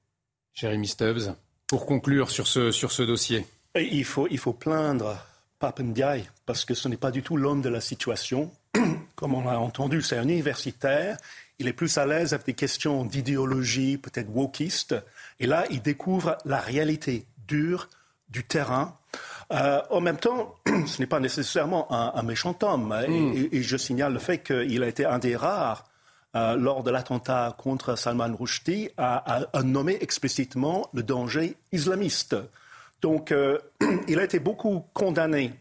[0.53, 1.35] Jérémy Stubbs,
[1.67, 3.45] pour conclure sur ce, sur ce dossier.
[3.75, 5.17] Il faut, il faut plaindre
[5.59, 8.51] Papendiaï parce que ce n'est pas du tout l'homme de la situation.
[9.15, 11.17] Comme on l'a entendu, c'est un universitaire.
[11.59, 14.95] Il est plus à l'aise avec des questions d'idéologie, peut-être wokiste.
[15.39, 17.89] Et là, il découvre la réalité dure
[18.29, 18.97] du terrain.
[19.51, 22.91] Euh, en même temps, ce n'est pas nécessairement un, méchant homme.
[22.91, 23.49] Hein, hmm.
[23.51, 25.85] et, je signale le fait qu'il a été un des rares,
[26.35, 32.35] euh, lors de l'attentat contre Salman Rushdie, à, nommer explicitement le danger islamiste.
[33.01, 33.59] Donc, euh,
[34.07, 35.53] il a été beaucoup condamné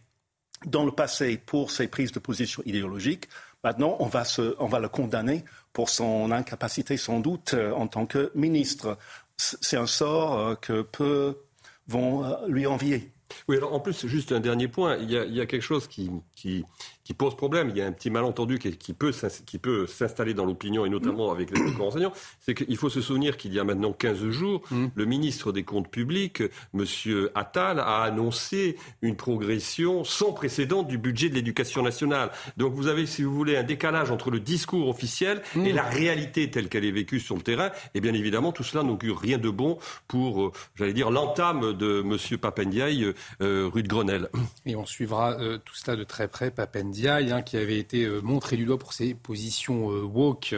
[0.64, 3.28] dans le passé pour ses prises de position idéologiques.
[3.64, 8.06] Maintenant, on va, se, on va le condamner pour son incapacité, sans doute, en tant
[8.06, 8.98] que ministre
[9.36, 11.38] c'est un sort que peu
[11.88, 13.12] vont lui envier.
[13.48, 15.62] Oui, alors en plus, juste un dernier point, il y a, il y a quelque
[15.62, 16.10] chose qui,
[16.42, 16.64] qui,
[17.04, 17.70] qui, pose problème.
[17.70, 19.12] Il y a un petit malentendu qui, qui peut,
[19.46, 22.12] qui peut s'installer dans l'opinion et notamment avec les enseignants.
[22.40, 24.86] C'est qu'il faut se souvenir qu'il y a maintenant 15 jours, mmh.
[24.92, 26.42] le ministre des Comptes publics,
[26.74, 26.84] M.
[27.36, 32.32] Attal, a annoncé une progression sans précédent du budget de l'éducation nationale.
[32.56, 35.66] Donc vous avez, si vous voulez, un décalage entre le discours officiel mmh.
[35.66, 37.70] et la réalité telle qu'elle est vécue sur le terrain.
[37.94, 39.78] Et bien évidemment, tout cela n'augure rien de bon
[40.08, 42.38] pour, euh, j'allais dire, l'entame de M.
[42.38, 44.28] Papendiaï, euh, rue de Grenelle.
[44.66, 46.31] Et on suivra euh, tout cela de très près.
[46.50, 50.54] Papendiaï, hein, qui avait été montré du doigt pour ses positions woke,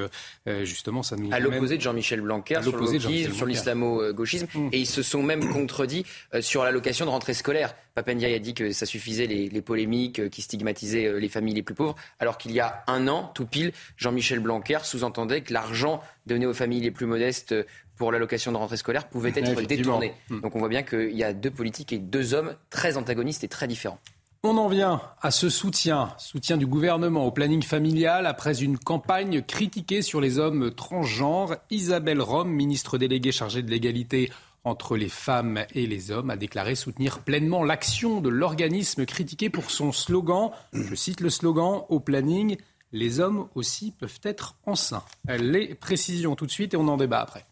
[0.63, 4.47] justement, ça nous À l'opposé de Jean-Michel Blanquer sur le sur l'islamo-gauchisme.
[4.55, 4.69] Mmh.
[4.73, 6.05] Et ils se sont même contredits
[6.41, 7.75] sur l'allocation de rentrée scolaire.
[7.95, 11.75] Papendiaï a dit que ça suffisait les, les polémiques qui stigmatisaient les familles les plus
[11.75, 16.47] pauvres, alors qu'il y a un an, tout pile, Jean-Michel Blanquer sous-entendait que l'argent donné
[16.47, 17.55] aux familles les plus modestes
[17.97, 20.15] pour l'allocation de rentrée scolaire pouvait être détourné.
[20.29, 20.41] Hmm.
[20.41, 23.49] Donc on voit bien qu'il y a deux politiques et deux hommes très antagonistes et
[23.49, 24.01] très différents.
[24.47, 29.41] On en vient à ce soutien, soutien du gouvernement au planning familial après une campagne
[29.41, 31.57] critiquée sur les hommes transgenres.
[31.71, 34.31] Isabelle Rome, ministre déléguée chargée de l'égalité
[34.63, 39.71] entre les femmes et les hommes, a déclaré soutenir pleinement l'action de l'organisme critiqué pour
[39.71, 42.59] son slogan, je cite le slogan, au planning,
[42.93, 45.05] les hommes aussi peuvent être enceints.
[45.27, 47.47] Les précisions tout de suite et on en débat après.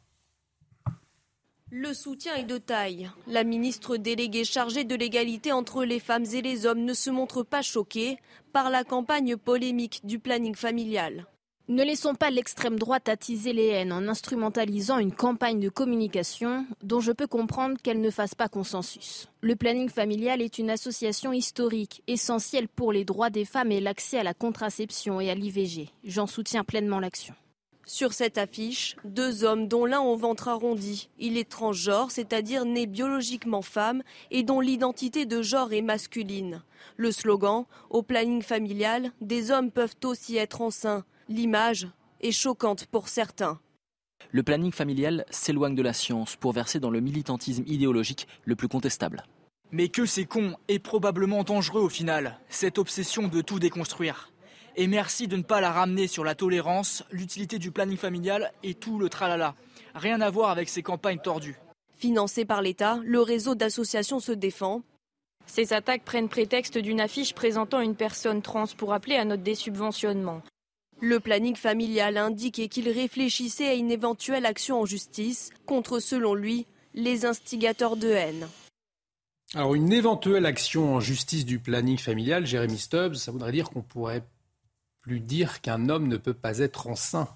[1.75, 3.11] Le soutien est de taille.
[3.27, 7.45] La ministre déléguée chargée de l'égalité entre les femmes et les hommes ne se montre
[7.45, 8.19] pas choquée
[8.53, 11.25] par la campagne polémique du planning familial.
[11.69, 17.01] Ne laissons pas l'extrême droite attiser les haines en instrumentalisant une campagne de communication dont
[17.01, 19.31] je peux comprendre qu'elle ne fasse pas consensus.
[19.41, 24.19] Le planning familial est une association historique, essentielle pour les droits des femmes et l'accès
[24.19, 25.89] à la contraception et à l'IVG.
[26.05, 27.35] J'en soutiens pleinement l'action.
[27.85, 31.11] Sur cette affiche, deux hommes dont l'un au ventre arrondi.
[31.19, 36.63] Il est transgenre, c'est-à-dire né biologiquement femme et dont l'identité de genre est masculine.
[36.97, 41.05] Le slogan Au planning familial, des hommes peuvent aussi être enceints.
[41.29, 41.89] L'image
[42.21, 43.59] est choquante pour certains.
[44.31, 48.69] Le planning familial s'éloigne de la science pour verser dans le militantisme idéologique le plus
[48.69, 49.25] contestable.
[49.73, 54.32] Mais que c'est con et probablement dangereux au final, cette obsession de tout déconstruire.
[54.75, 58.75] Et merci de ne pas la ramener sur la tolérance, l'utilité du planning familial et
[58.75, 59.55] tout le tralala.
[59.95, 61.59] Rien à voir avec ces campagnes tordues.
[61.99, 64.83] Financé par l'État, le réseau d'associations se défend.
[65.47, 70.41] Ces attaques prennent prétexte d'une affiche présentant une personne trans pour appeler à notre désubventionnement.
[71.01, 76.67] Le planning familial indique qu'il réfléchissait à une éventuelle action en justice contre, selon lui,
[76.95, 78.49] les instigateurs de haine.
[79.55, 83.83] Alors une éventuelle action en justice du planning familial, Jérémy Stubbs, ça voudrait dire qu'on
[83.83, 84.25] pourrait
[85.03, 87.29] plus dire qu'un homme ne peut pas être enceint.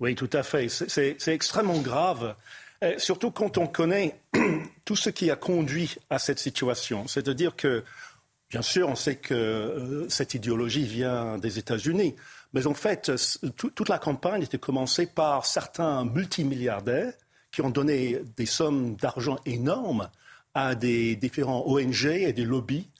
[0.00, 0.68] Oui, tout à fait.
[0.68, 2.36] C'est extrêmement grave,
[2.84, 4.20] euh, surtout quand on connaît
[4.84, 7.08] tout ce qui a conduit à cette situation.
[7.08, 7.84] C'est-à-dire que,
[8.48, 12.14] bien sûr, on sait que euh, cette idéologie vient des États-Unis,
[12.54, 13.10] mais en fait,
[13.56, 17.12] toute la campagne était commencée par certains multimilliardaires
[17.50, 20.08] qui ont donné des sommes d'argent énormes
[20.54, 22.97] à des différents ONG et des lobbies euh,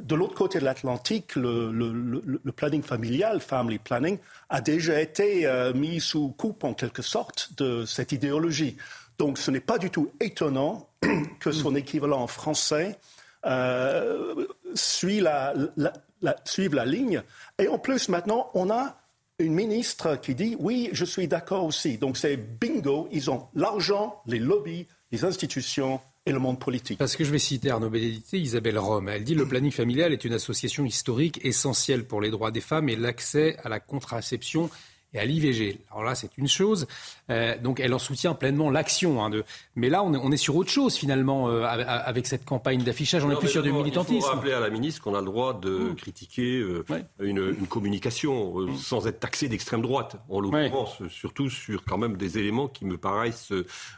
[0.00, 4.18] de l'autre côté de l'Atlantique, le, planning familial, family planning,
[4.48, 8.76] a déjà été euh, mis sous coupe en quelque sorte de cette idéologie.
[9.18, 10.88] Donc ce n'est pas du tout étonnant
[11.40, 12.98] que son équivalent français
[13.46, 17.22] euh, suive la ligne.
[17.58, 18.96] Et en plus, maintenant, on a
[19.38, 21.98] une ministre qui dit oui, je suis d'accord aussi.
[21.98, 26.58] Donc c'est bingo, ils ont l'argent, les lobbies, les institutions et le monde.
[26.98, 29.10] Parce que je vais citer Arnaud Bénédicté, Isabelle Rome.
[29.10, 32.88] Elle dit le planning familial est une association historique essentielle pour les droits des femmes
[32.88, 34.70] et l'accès à la contraception
[35.14, 35.78] et à l'IVG.
[35.90, 36.86] Alors là, c'est une chose.
[37.30, 39.24] Euh, donc, elle en soutient pleinement l'action.
[39.24, 39.44] Hein, de...
[39.76, 43.24] Mais là, on est, on est, sur autre chose, finalement, euh, avec cette campagne d'affichage.
[43.24, 44.16] On est plus sur du militantisme.
[44.16, 45.94] Il faut rappeler à la ministre qu'on a le droit de mmh.
[45.94, 46.84] critiquer euh,
[47.20, 48.76] une, une, communication mmh.
[48.76, 52.98] sans être taxé d'extrême droite, en l'occurrence, surtout sur quand même des éléments qui me
[52.98, 53.52] paraissent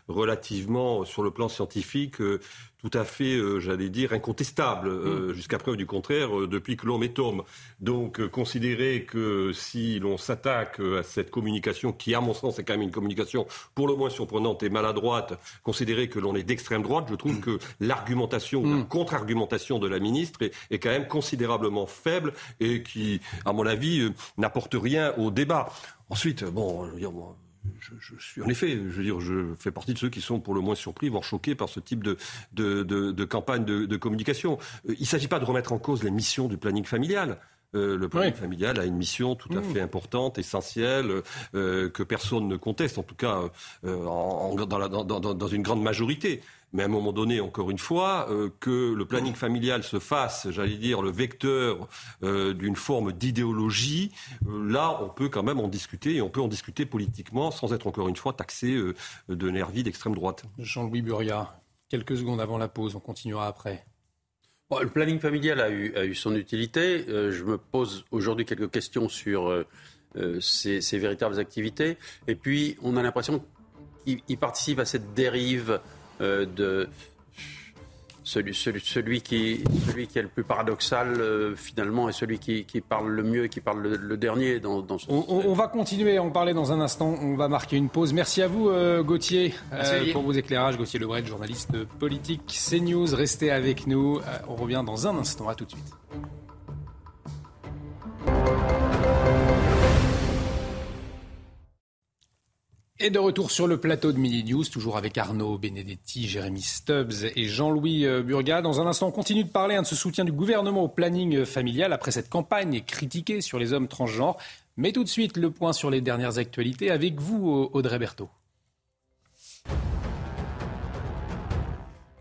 [0.08, 2.16] relativement, sur le plan scientifique,
[2.88, 5.32] tout à fait, euh, j'allais dire, incontestable, euh, mm.
[5.32, 7.42] jusqu'à preuve du contraire, euh, depuis que l'homme est homme.
[7.80, 12.74] Donc, considérer que si l'on s'attaque à cette communication, qui, à mon sens, est quand
[12.74, 17.06] même une communication pour le moins surprenante et maladroite, considérer que l'on est d'extrême droite,
[17.10, 17.40] je trouve mm.
[17.40, 18.86] que l'argumentation, la mm.
[18.86, 24.12] contre-argumentation de la ministre est, est, quand même considérablement faible et qui, à mon avis,
[24.38, 25.70] n'apporte rien au débat.
[26.08, 27.06] Ensuite, bon, je,
[28.18, 30.74] suis en effet, je veux je fais partie de ceux qui sont pour le moins
[30.74, 34.58] surpris, voire choqués par ce type de, campagne de, communication.
[34.88, 37.38] Euh, il ne s'agit pas de remettre en cause les missions du planning familial.
[37.74, 39.64] Euh, le planning familial a une mission tout à mmh.
[39.64, 41.22] fait importante, essentielle,
[41.54, 43.42] euh, que personne ne conteste, en tout cas
[43.82, 46.40] dans, une grande majorité.
[46.72, 48.28] Mais à un moment donné, encore une fois,
[48.60, 51.88] que le planning familial se fasse, j'allais dire, le vecteur
[52.22, 54.12] d'une forme d'idéologie,
[54.46, 57.86] là, on peut quand même en discuter et on peut en discuter politiquement sans être
[57.86, 58.76] encore une fois taxé
[59.28, 60.42] de nervis d'extrême droite.
[60.58, 63.86] Jean-Louis Buria, quelques secondes avant la pause, on continuera après
[64.70, 67.04] le planning familial a eu, son utilité.
[67.08, 69.64] Euh, je me pose aujourd'hui quelques questions sur euh,
[70.16, 71.96] euh, ces, véritables activités.
[72.26, 73.44] Et puis, on a l'impression
[74.04, 75.80] qu'il participe à cette dérive
[76.20, 76.88] de
[78.26, 83.08] celui, celui, qui, celui qui est le plus paradoxal, euh, finalement, est celui qui, parle
[83.08, 86.30] le mieux et qui parle le, dernier dans, ce on, on, va continuer à en
[86.30, 87.14] parler dans un instant.
[87.22, 88.12] On va marquer une pause.
[88.12, 90.76] Merci à vous, euh, Gauthier, euh, pour vos éclairages.
[90.76, 93.14] Gauthier Lebret, journaliste politique CNews.
[93.14, 94.20] Restez avec nous.
[94.48, 95.48] on revient dans un instant.
[95.48, 95.94] À tout de suite.
[102.98, 107.26] Et de retour sur le plateau de Mini News, toujours avec Arnaud Benedetti, Jérémy Stubbs
[107.36, 108.62] et Jean-Louis euh, Burga.
[108.62, 111.44] Dans un instant, on continue de parler hein, de ce soutien du gouvernement au planning
[111.44, 114.38] familial après cette campagne critiquée sur les hommes transgenres.
[114.78, 118.30] Mais tout de suite, le point sur les dernières actualités avec vous, Audrey Berthaud.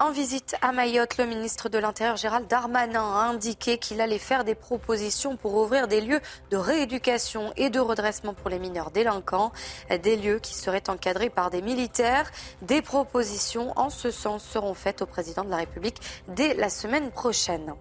[0.05, 4.43] En visite à Mayotte, le ministre de l'Intérieur Gérald Darmanin a indiqué qu'il allait faire
[4.43, 6.21] des propositions pour ouvrir des lieux
[6.51, 9.51] de rééducation et de redressement pour les mineurs délinquants,
[10.03, 12.31] des lieux qui seraient encadrés par des militaires.
[12.61, 17.09] Des propositions en ce sens seront faites au président de la République dès la semaine
[17.09, 17.73] prochaine.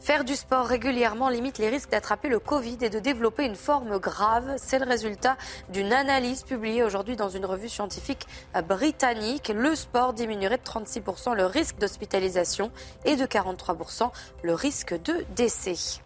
[0.00, 3.98] Faire du sport régulièrement limite les risques d'attraper le Covid et de développer une forme
[3.98, 4.54] grave.
[4.56, 5.36] C'est le résultat
[5.68, 8.26] d'une analyse publiée aujourd'hui dans une revue scientifique
[8.66, 9.52] britannique.
[9.54, 12.70] Le sport diminuerait de 36% le risque d'hospitalisation
[13.04, 14.10] et de 43%
[14.42, 16.00] le risque de décès.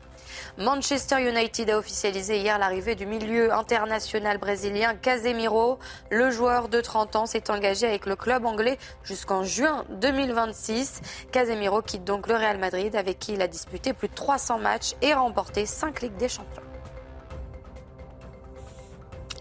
[0.59, 5.79] Manchester United a officialisé hier l'arrivée du milieu international brésilien Casemiro.
[6.11, 11.01] Le joueur de 30 ans s'est engagé avec le club anglais jusqu'en juin 2026.
[11.33, 14.95] Casemiro quitte donc le Real Madrid avec qui il a disputé plus de 300 matchs
[15.03, 16.74] et remporté 5 Ligues des Champions.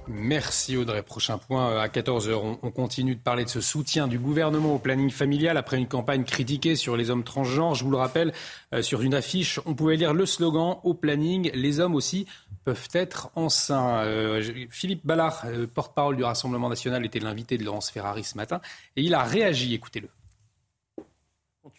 [0.07, 1.01] Merci Audrey.
[1.01, 2.57] Prochain point euh, à 14h.
[2.61, 6.23] On, continue de parler de ce soutien du gouvernement au planning familial après une campagne
[6.23, 7.75] critiquée sur les hommes transgenres.
[7.75, 8.33] Je vous le rappelle,
[8.73, 12.25] euh, sur une affiche, on pouvait lire le slogan au planning, les hommes aussi
[12.65, 14.03] peuvent être enceints.
[14.03, 18.59] Euh, Philippe Ballard, porte-parole du Rassemblement national, était l'invité de Laurence Ferrari ce matin
[18.95, 19.73] et il a réagi.
[19.73, 20.09] Écoutez-le.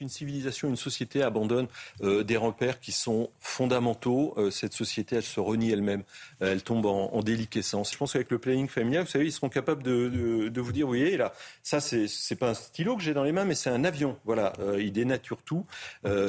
[0.04, 1.66] Quand une civilisation, une société abandonne
[2.02, 6.02] euh, des repères qui sont fondamentaux, euh, cette société, elle se renie elle-même,
[6.42, 7.92] euh, elle tombe en, déliquescence.
[7.92, 10.90] Je pense qu'avec le planning familial, vous savez, ils seront capables de, vous dire, vous
[10.90, 11.32] voyez, là,
[11.62, 14.18] ça, c'est, c'est pas un stylo que j'ai dans les mains, mais c'est un avion.
[14.24, 15.64] Voilà, il dénature tout.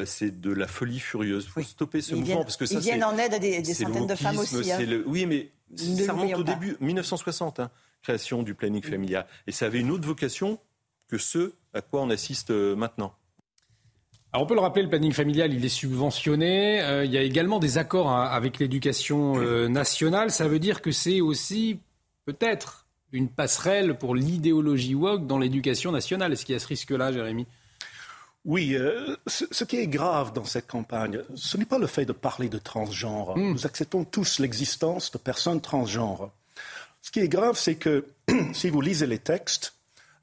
[0.06, 1.46] c'est de la folie furieuse.
[1.48, 4.08] Il faut stopper ce mouvement parce que ça, ils viennent en aide à des, centaines
[4.08, 4.72] de femmes aussi.
[4.72, 5.04] Hein.
[5.06, 7.72] oui, mais ça remonte au début, 1960, hein,
[8.02, 10.60] création du planning familial, et ça avait une autre vocation
[11.08, 13.14] que ce à quoi on assiste maintenant
[14.40, 16.82] on peut le rappeler, le planning familial, il est subventionné.
[16.82, 20.32] Euh, il y a également des accords hein, avec l'éducation euh, nationale.
[20.32, 21.80] Ça veut dire que c'est aussi
[22.26, 26.34] peut-être une passerelle pour l'idéologie woke dans l'éducation nationale.
[26.34, 27.46] Est-ce qu'il y a ce risque-là, Jérémy?
[28.46, 32.14] Oui, euh, ce, qui est grave dans cette campagne, ce n'est pas le fait de
[32.14, 33.36] parler de transgenre.
[33.36, 33.54] Hmm.
[33.54, 36.32] Nous acceptons tous l'existence de personnes transgenres.
[37.02, 38.06] Ce qui est grave, c'est que
[38.54, 39.74] si vous lisez les textes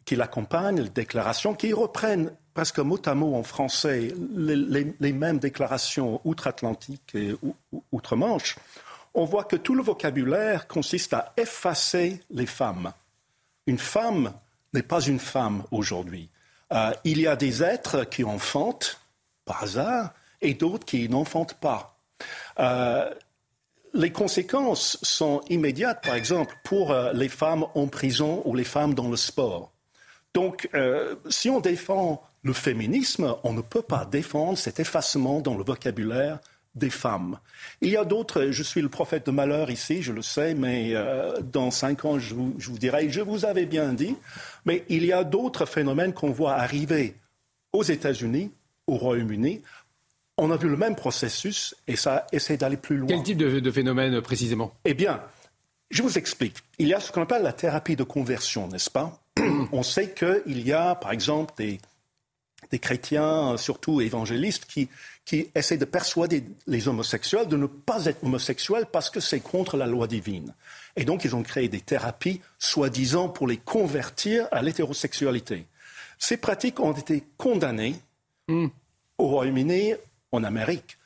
[0.04, 6.20] qui l'accompagnent, les déclarations, qui reprennent presque mot à mot en français les, mêmes déclarations
[6.24, 7.34] outre-Atlantique et
[7.92, 8.56] outre-Manche,
[9.14, 12.92] on voit que tout le vocabulaire consiste à effacer les femmes.
[13.66, 14.32] Une femme
[14.72, 16.28] n'est pas une femme aujourd'hui.
[16.72, 18.98] Euh, il y a des êtres qui enfantent
[19.44, 21.98] par hasard et d'autres qui n'enfantent pas.
[22.58, 23.12] Euh,
[23.92, 28.94] les conséquences sont immédiates, par exemple, pour euh, les femmes en prison ou les femmes
[28.94, 29.70] dans le sport.
[30.32, 30.70] Donc,
[31.28, 36.40] si on défend le féminisme, on ne peut pas défendre cet effacement dans le vocabulaire
[36.74, 37.38] des femmes.
[37.80, 40.92] Il y a d'autres, je suis le prophète de malheur ici, je le sais, mais
[40.94, 44.16] euh, dans cinq ans, je vous, je vous, dirai, je vous avais bien dit,
[44.64, 47.14] mais il y a d'autres phénomènes qu'on voit arriver
[47.72, 48.50] aux États-Unis,
[48.86, 49.60] au Royaume-Uni.
[50.38, 53.08] On a vu le même processus et ça essaie d'aller plus loin.
[53.08, 54.72] Quel type de, de phénomène précisément?
[54.86, 55.20] Eh bien,
[55.90, 56.56] je vous explique.
[56.78, 59.20] Il y a ce qu'on appelle la thérapie de conversion, n'est-ce pas?
[59.72, 61.78] On sait qu'il y a, par exemple, des
[62.72, 64.88] des chrétiens, surtout évangélistes, qui,
[65.24, 69.76] qui essaient de persuader les homosexuels de ne pas être homosexuels parce que c'est contre
[69.76, 70.54] la loi divine.
[70.96, 75.66] Et donc, ils ont créé des thérapies, soi-disant, pour les convertir à l'hétérosexualité.
[76.18, 77.96] Ces pratiques ont été condamnées
[78.48, 78.68] hmm.
[79.18, 79.94] au Royaume-Uni,
[80.32, 80.98] en Amérique.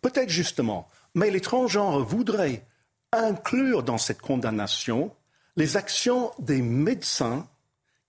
[0.00, 2.64] Peut-être justement Mais les transgenres voudraient
[3.12, 5.12] inclure dans cette condamnation
[5.56, 7.46] les actions des médecins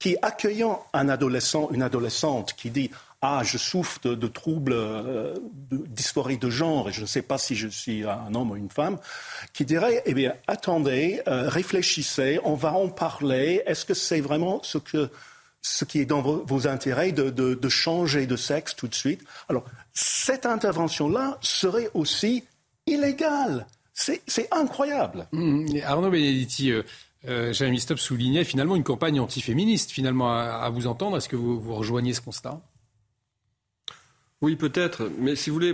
[0.03, 5.33] qui, accueillant un adolescent, une adolescente qui dit ah, je souffre de, troubles euh,
[5.71, 8.69] dysphorie de genre et je ne sais pas si je suis un homme ou une
[8.69, 8.97] femme,
[9.53, 13.63] qui dirait, eh bien, attendez, euh, réfléchissez, on va en parler.
[13.65, 15.09] Est-ce que c'est vraiment ce, que,
[15.61, 19.21] ce qui est dans vos, intérêts de, de, changer de sexe tout de suite?
[19.47, 19.63] Alors,
[19.93, 22.43] cette intervention-là serait aussi
[22.85, 23.67] illégale.
[23.93, 25.27] C'est incroyable.
[25.31, 26.83] Mmh, Arnaud Benedetti, euh,
[27.27, 31.17] euh, Jérémy Stop soulignait finalement une campagne antiféministe, finalement, à, vous entendre.
[31.17, 32.61] Est-ce que vous, vous rejoignez ce constat?
[34.43, 35.09] Oui, peut-être.
[35.19, 35.73] Mais si vous voulez,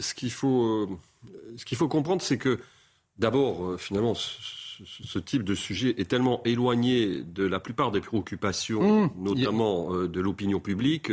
[0.00, 0.88] ce qu'il faut, euh,
[1.56, 2.58] ce qu'il faut comprendre, c'est que
[3.18, 9.06] d'abord, euh, finalement, ce, type de sujet est tellement éloigné de la plupart des préoccupations,
[9.06, 9.10] mmh.
[9.16, 11.12] notamment euh, de l'opinion publique,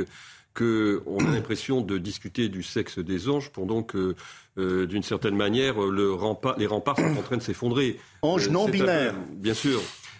[0.57, 4.15] qu'on a l'impression de discuter du sexe des anges pendant que,
[4.57, 6.15] d'une certaine manière, le
[6.57, 7.99] les remparts sont en train de s'effondrer.
[8.23, 9.13] Anges non binaires.
[9.35, 9.79] Bien sûr.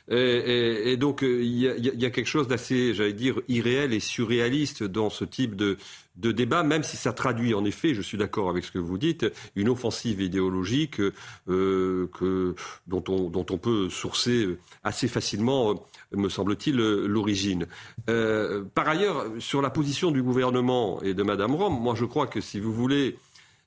[0.09, 5.25] Et, donc, il y, a quelque chose d'assez, j'allais dire, irréel et surréaliste dans ce
[5.25, 5.77] type de,
[6.17, 8.97] de débat, même si ça traduit en effet, je suis d'accord avec ce que vous
[8.97, 9.25] dites,
[9.55, 10.99] une offensive idéologique
[11.47, 12.55] euh, que,
[12.87, 17.67] dont, on, dont on peut sourcer assez facilement, me semble-t-il, l'origine.
[18.09, 22.27] Euh, par ailleurs, sur la position du gouvernement et de Madame Rome, moi je crois
[22.27, 23.17] que si vous voulez,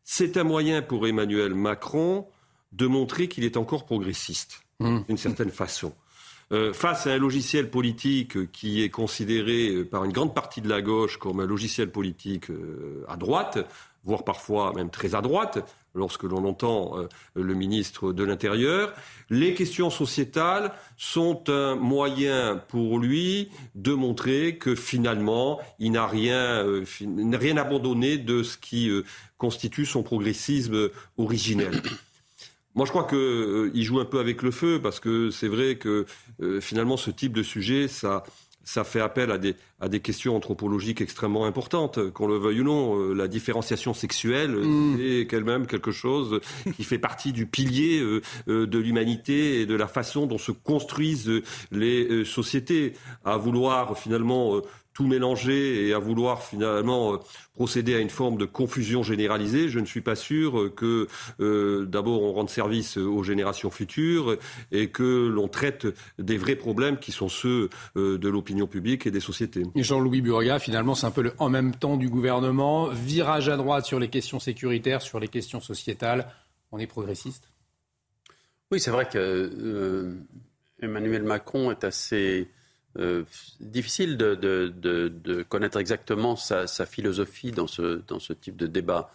[0.05, 2.27] c'est un moyen pour Emmanuel Macron
[2.73, 5.01] de montrer qu'il est encore progressiste, mmh.
[5.09, 5.93] d'une certaine façon.
[6.53, 10.83] Euh, face à un logiciel politique qui est considéré par une grande partie de la
[10.83, 13.59] gauche comme un logiciel politique euh, à droite,
[14.03, 15.65] voire parfois même très à droite,
[15.95, 17.07] lorsque l'on entend euh,
[17.37, 18.93] le ministre de l'Intérieur.
[19.29, 26.65] Les questions sociétales sont un moyen pour lui de montrer que finalement, il n'a rien,
[27.33, 28.91] rien abandonné de ce qui
[29.39, 31.81] constitue son progressisme originel.
[32.75, 35.77] Moi, je crois qu'il euh, joue un peu avec le feu parce que c'est vrai
[35.77, 36.07] que
[36.41, 38.23] euh, finalement, ce type de sujet, ça,
[38.63, 42.65] ça fait appel à des, à des questions anthropologiques extrêmement importantes, qu'on le veuille ou
[42.65, 42.97] non.
[42.97, 45.01] Euh, la différenciation sexuelle mm.
[45.01, 46.41] est elle-même quelque chose
[46.77, 48.01] qui fait partie du pilier
[48.47, 51.43] de l'humanité et de la façon dont se construisent
[51.73, 52.93] les sociétés.
[53.25, 54.61] À vouloir finalement
[55.01, 57.17] tout mélanger et à vouloir finalement euh,
[57.55, 61.09] procéder à une forme de confusion généralisée, je ne suis pas sûr que
[61.41, 64.37] euh, d'abord on rende service aux générations futures
[64.73, 65.87] et que l'on traite
[66.19, 69.63] des vrais problèmes qui sont ceux euh, de l'opinion publique et des sociétés.
[69.75, 73.87] Jean-Louis Burga, finalement, c'est un peu le en même temps du gouvernement, virage à droite
[73.87, 76.31] sur les questions sécuritaires, sur les questions sociétales.
[76.73, 77.49] On est progressiste?
[78.71, 80.19] Oui, c'est vrai que
[80.83, 82.49] Emmanuel Macron est assez
[82.99, 83.25] euh,
[83.61, 89.11] difficile de, connaître exactement sa, philosophie dans ce, dans ce type de débat.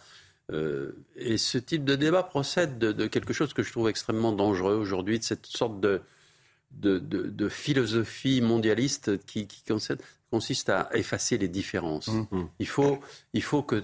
[0.52, 4.76] Euh, et ce type de débat procède de, quelque chose que je trouve extrêmement dangereux
[4.76, 6.00] aujourd'hui, de cette sorte de,
[6.72, 9.46] de, philosophie mondialiste qui,
[10.30, 12.08] consiste à effacer les différences.
[12.08, 12.44] Mmh.
[12.58, 12.98] Il, faut,
[13.32, 13.82] il faut que...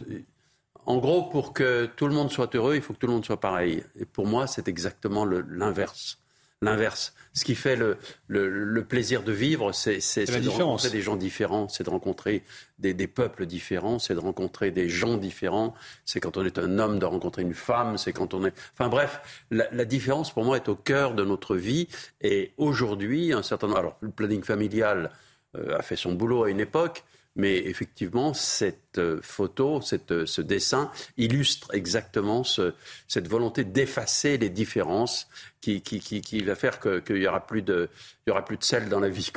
[0.84, 3.24] En gros, pour que tout le monde soit heureux, il faut que tout le monde
[3.24, 3.84] soit pareil.
[4.00, 6.21] Et pour moi, c'est exactement l'inverse
[6.62, 7.14] l'inverse.
[7.34, 7.96] Ce qui fait le,
[8.28, 12.42] le, plaisir de vivre, c'est de rencontrer des gens différents, c'est de rencontrer
[12.78, 15.74] des, des, peuples différents, c'est de rencontrer des gens différents.
[16.04, 18.54] C'est quand on est un homme de rencontrer une femme, c'est quand on est.
[18.74, 21.88] Enfin bref, la, la, différence pour moi est au cœur de notre vie.
[22.20, 23.78] Et aujourd'hui, un certain nombre.
[23.78, 25.10] Alors, le planning familial
[25.56, 27.02] euh, a fait son boulot à une époque.
[27.34, 29.80] Mais effectivement, cette euh, photo,
[30.10, 35.28] euh, ce dessin illustre exactement cette volonté d'effacer les différences
[35.62, 35.82] qui,
[36.44, 37.88] va faire qu'il n'y aura, plus de,
[38.28, 39.32] aura plus de sel dans la vie.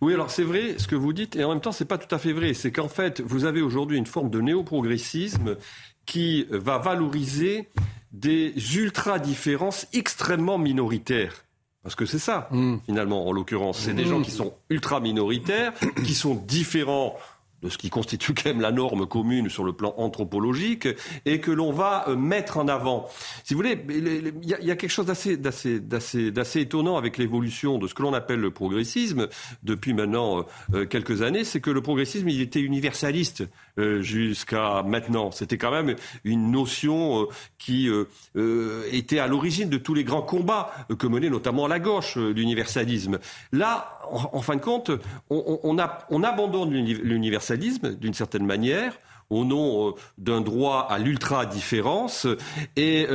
[0.00, 1.98] Oui, alors c'est vrai ce que vous dites, et en même temps, ce n'est pas
[1.98, 2.54] tout à fait vrai.
[2.54, 5.56] C'est qu'en fait, vous avez aujourd'hui une forme de néoprogressisme
[6.06, 7.68] qui va valoriser
[8.12, 11.43] des ultra-différences extrêmement minoritaires.
[11.84, 12.78] Parce que c'est ça, hmm.
[12.86, 13.78] finalement, en l'occurrence.
[13.78, 15.72] C'est des gens qui sont ultra minoritaires,
[16.04, 17.16] qui sont différents
[17.64, 20.86] de ce qui constitue quand même la norme commune sur le plan anthropologique
[21.24, 23.08] et que l'on va euh, mettre en avant.
[23.42, 28.02] Si vous voulez, il y, a quelque chose d'assez étonnant avec l'évolution de ce que
[28.02, 29.28] l'on appelle le progressisme
[29.62, 30.42] depuis maintenant euh,
[30.74, 33.44] euh, quelques années, c'est que le progressisme, il était universaliste
[33.76, 35.30] jusqu'à maintenant.
[35.30, 37.26] C'était quand même une notion euh,
[37.58, 42.16] qui euh, était à l'origine de tous les grands combats que menait notamment la gauche,
[42.16, 43.18] l'universalisme.
[43.52, 44.90] Là, en, fin de compte,
[45.30, 45.76] on, on,
[46.10, 48.98] on abandonne l'universalisme d'une certaine manière
[49.30, 52.26] au nom d'un droit à l'ultra-différence
[52.76, 53.06] et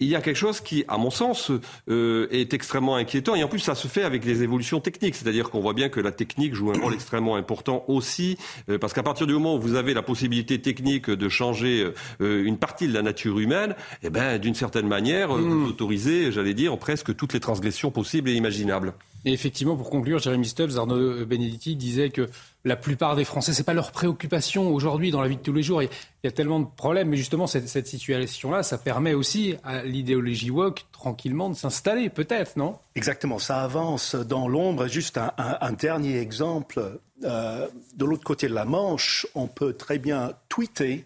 [0.00, 1.52] il y a quelque chose qui, à mon sens,
[1.88, 3.34] euh, est extrêmement inquiétant.
[3.34, 5.14] Et en plus, ça se fait avec les évolutions techniques.
[5.14, 8.92] C'est-à-dire qu'on voit bien que la technique joue un rôle extrêmement important aussi, euh, parce
[8.92, 12.88] qu'à partir du moment où vous avez la possibilité technique de changer euh, une partie
[12.88, 15.68] de la nature humaine, eh ben, d'une certaine manière, vous hmm.
[15.68, 18.94] autorisez, j'allais dire, presque toutes les transgressions possibles et imaginables.
[19.24, 22.28] Et effectivement, pour conclure, Jérémy Stubbs, Arnaud Benedetti disait que
[22.64, 25.62] la plupart des Français, c'est pas leur préoccupation aujourd'hui dans la vie de tous les
[25.62, 25.82] jours.
[25.82, 25.88] Il
[26.24, 30.84] y a tellement de problèmes, mais justement, cette, situation-là, ça permet aussi à l'idéologie woke
[30.92, 32.78] tranquillement de s'installer, peut-être, non?
[32.94, 34.86] Exactement, ça avance dans l'ombre.
[34.86, 37.00] Juste un, dernier exemple.
[37.24, 41.04] Euh, de l'autre côté de la Manche, on peut très bien tweeter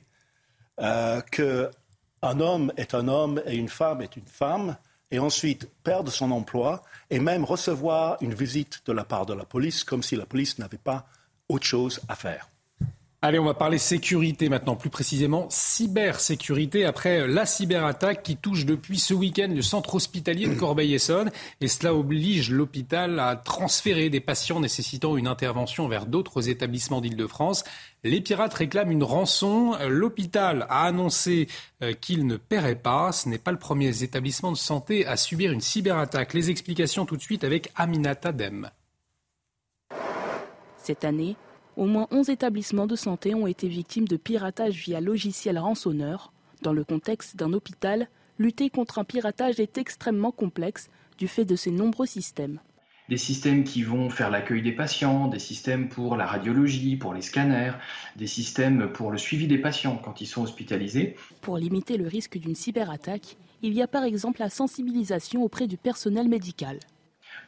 [0.81, 4.77] euh, qu'un homme est un homme et une femme est une femme
[5.15, 9.45] et ensuite perdre son emploi et même recevoir une visite de la part de la
[9.45, 11.07] police comme si la police n'avait pas
[11.49, 12.49] autre chose à faire.
[13.27, 18.99] Allez, on va parler sécurité maintenant, plus précisément cybersécurité, après la cyberattaque qui touche depuis
[18.99, 21.33] ce week-end le centre hospitalier de Corbeil-Essonne.
[21.63, 27.65] Et cela oblige l'hôpital à transférer des patients nécessitant une intervention vers d'autres établissements d'Île-de-France.
[28.03, 29.75] Les pirates réclament une rançon.
[29.89, 31.49] L'hôpital a annoncé
[31.83, 33.11] euh, qu'il ne paierait pas.
[33.13, 36.35] Ce n'est pas le premier établissement de santé à subir une cyberattaque.
[36.35, 38.69] Les explications tout de suite avec Aminata Dem.
[40.77, 41.37] Cette année,
[41.77, 46.33] au moins 11 établissements de santé ont été victimes de piratage via logiciel rançonneur.
[46.63, 50.89] Dans le contexte d'un hôpital, lutter contre un piratage est extrêmement complexe
[51.19, 52.61] du fait de ses nombreux systèmes.
[53.09, 57.21] Des systèmes qui vont faire l'accueil des patients, des systèmes pour la radiologie, pour les
[57.21, 57.73] scanners,
[58.17, 61.15] des systèmes pour le suivi des patients quand ils sont hospitalisés.
[61.43, 65.77] Pour limiter le risque d'une cyberattaque, il y a par exemple la sensibilisation auprès du
[65.77, 66.79] personnel médical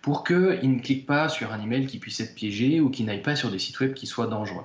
[0.06, 3.22] pour qu'ils ne cliquent pas sur un email qui puisse être piégé ou qui n'aillent
[3.22, 4.62] pas sur des sites web qui soient dangereux.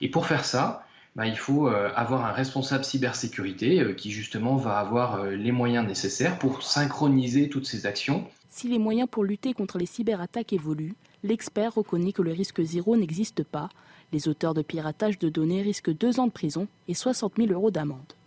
[0.00, 4.56] Et pour faire ça, bah, il faut euh, avoir un responsable cybersécurité euh, qui justement
[4.56, 8.26] va avoir euh, les moyens nécessaires pour synchroniser toutes ces actions.
[8.50, 12.96] Si les moyens pour lutter contre les cyberattaques évoluent, l'expert reconnaît que le risque zéro
[12.96, 13.68] n'existe pas.
[14.12, 17.70] Les auteurs de piratage de données risquent deux ans de prison et 60 000 euros
[17.70, 18.17] d'amende.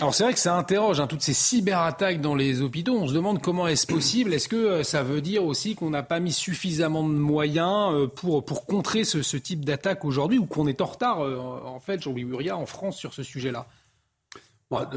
[0.00, 2.96] Alors c'est vrai que ça interroge hein, toutes ces cyberattaques dans les hôpitaux.
[2.96, 4.34] On se demande comment est-ce possible.
[4.34, 8.06] Est-ce que euh, ça veut dire aussi qu'on n'a pas mis suffisamment de moyens euh,
[8.08, 12.02] pour, pour contrer ce, type d'attaque aujourd'hui ou qu'on est en retard, euh, en fait,
[12.02, 13.66] Jean-Louis Muria, en France sur ce sujet-là?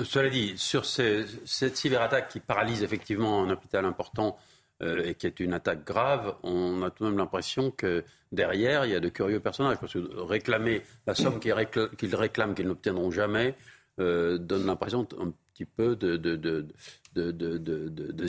[0.03, 4.39] Cela dit, sur cette cyberattaque qui paralyse effectivement un hôpital important
[4.81, 8.91] et qui est une attaque grave, on a tout de même l'impression que derrière, il
[8.91, 9.77] y a de curieux personnages.
[9.79, 13.55] Parce que réclamer la somme qu'ils réclament, qu'ils n'obtiendront jamais,
[13.99, 16.67] euh, donne l'impression un petit peu de, de, de,
[17.15, 18.27] de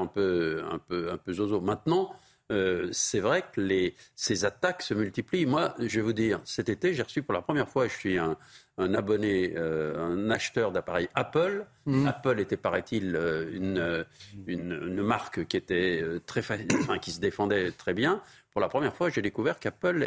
[0.00, 1.60] un peu, un, peu, un peu zozo.
[1.60, 2.12] Maintenant,
[2.52, 5.46] euh, c'est vrai que les, ces attaques se multiplient.
[5.46, 8.18] Moi, je vais vous dire, cet été, j'ai reçu pour la première fois, je suis
[8.18, 8.36] un,
[8.78, 11.66] un abonné, euh, un acheteur d'appareils Apple.
[11.86, 12.06] Mmh.
[12.06, 13.16] Apple était, paraît-il,
[13.52, 14.04] une,
[14.46, 16.40] une, une, marque qui était très,
[16.80, 18.22] enfin, qui se défendait très bien
[18.56, 20.02] pour la première fois, j'ai découvert qu'Apple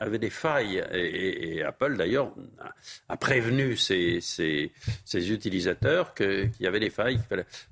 [0.00, 0.84] avait des failles.
[0.92, 2.32] Et, Apple, d'ailleurs,
[3.08, 4.20] a, prévenu ses,
[5.14, 7.20] utilisateurs qu'il y avait des failles.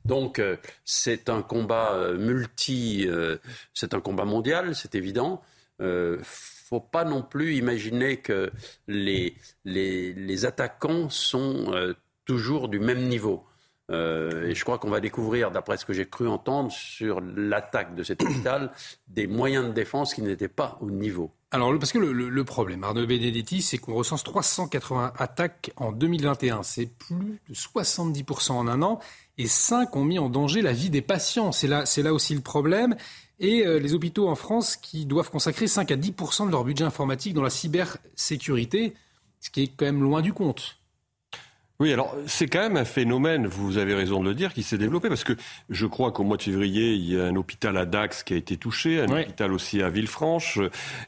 [0.05, 3.39] Donc, euh, c'est un combat euh, multi, euh,
[3.75, 5.43] c'est un combat mondial, c'est évident.
[6.71, 8.51] Faut pas non plus imaginer que
[8.87, 11.95] les, les attaquants sont
[12.25, 13.45] toujours du même niveau.
[13.91, 17.95] Euh, et je crois qu'on va découvrir, d'après ce que j'ai cru entendre sur l'attaque
[17.95, 18.71] de cet hôpital,
[19.09, 21.31] des moyens de défense qui n'étaient pas au niveau.
[21.51, 26.63] Alors, parce que le, problème, Arnaud Benedetti, c'est qu'on recense 380 attaques en 2021.
[26.63, 29.01] C'est plus de 70% en un an.
[29.37, 31.51] Et 5 ont mis en danger la vie des patients.
[31.51, 32.95] C'est là, là aussi le problème.
[33.41, 36.85] Et euh, les hôpitaux en France qui doivent consacrer 5 à 10% de leur budget
[36.85, 38.95] informatique dans la cybersécurité,
[39.41, 40.77] ce qui est quand même loin du compte.
[41.81, 44.77] Oui, alors c'est quand même un phénomène, vous avez raison de le dire, qui s'est
[44.77, 45.33] développé parce que
[45.71, 48.37] je crois qu'au mois de février, il y a un hôpital à Dax qui a
[48.37, 50.59] été touché, un hôpital aussi à Villefranche,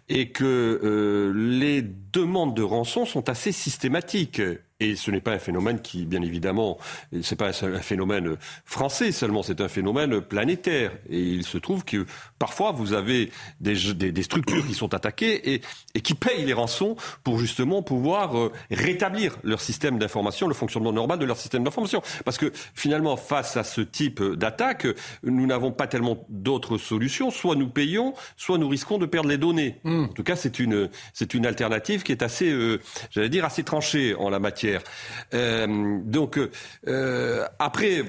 [0.08, 4.40] et que euh, les demandes de rançon sont assez systématiques.
[4.82, 6.76] Et ce n'est pas un phénomène qui, bien évidemment,
[7.22, 10.90] c'est pas un phénomène français seulement, c'est un phénomène planétaire.
[11.08, 12.04] Et il se trouve que
[12.40, 13.30] parfois vous avez
[13.60, 15.60] des, des, structures qui sont attaquées et,
[15.94, 20.92] et, qui payent les rançons pour justement pouvoir euh, rétablir leur système d'information, le fonctionnement
[20.92, 22.02] normal de leur système d'information.
[22.24, 24.88] Parce que finalement, face à ce type d'attaque,
[25.22, 27.30] nous n'avons pas tellement d'autres solutions.
[27.30, 29.78] Soit nous payons, soit nous risquons de perdre les données.
[29.84, 30.06] Hmm.
[30.06, 32.80] En tout cas, c'est une, c'est une alternative qui est assez, euh,
[33.12, 34.71] j'allais dire, assez tranchée en la matière.
[35.34, 36.38] Euh, donc
[36.86, 38.04] euh, après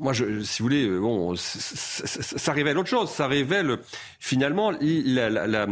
[0.00, 3.10] moi, je, si vous voulez, euh, bon, ça, révèle autre chose.
[3.10, 3.76] Ça révèle
[4.18, 5.66] finalement la, la,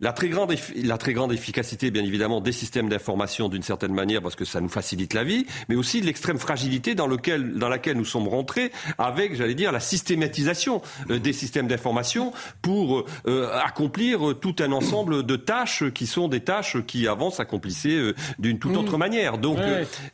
[0.00, 4.22] la, très grande, la très grande efficacité, bien évidemment, des systèmes d'information d'une certaine manière,
[4.22, 7.96] parce que ça nous facilite la vie, mais aussi l'extrême fragilité dans, lequel, dans laquelle
[7.96, 10.80] nous sommes rentrés avec, j'allais dire, la systématisation
[11.10, 12.32] euh, des systèmes d'information
[12.62, 18.12] pour euh, accomplir tout un ensemble de tâches qui sont des tâches qui avant s'accomplissaient
[18.38, 19.38] d'une toute autre manière.
[19.38, 19.58] Donc,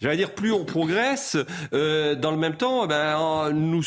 [0.01, 1.37] j'allais dire, plus on progresse,
[1.73, 3.83] dans le même temps, eh ben, nous,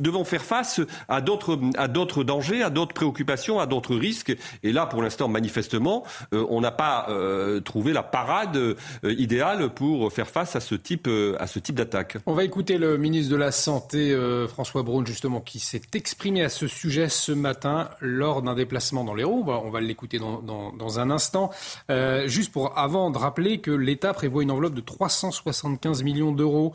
[0.00, 4.36] devons faire face à d'autres, dangers, à d'autres préoccupations, à d'autres risques.
[4.62, 9.70] Et là, pour l'instant, manifestement, euh, on n'a pas euh, trouvé la parade euh, idéale
[9.70, 11.08] pour faire face à ce type,
[11.70, 12.18] d'attaque.
[12.26, 14.16] On va écouter le ministre de la Santé,
[14.48, 19.14] François Braun, justement, qui s'est exprimé à ce sujet ce matin lors d'un déplacement dans
[19.14, 19.40] l'Hérault.
[19.42, 21.50] On va, on va l'écouter dans, dans, dans, un instant.
[22.26, 26.74] juste pour avant de rappeler que l'État prévoit une enveloppe de 375 millions d'euros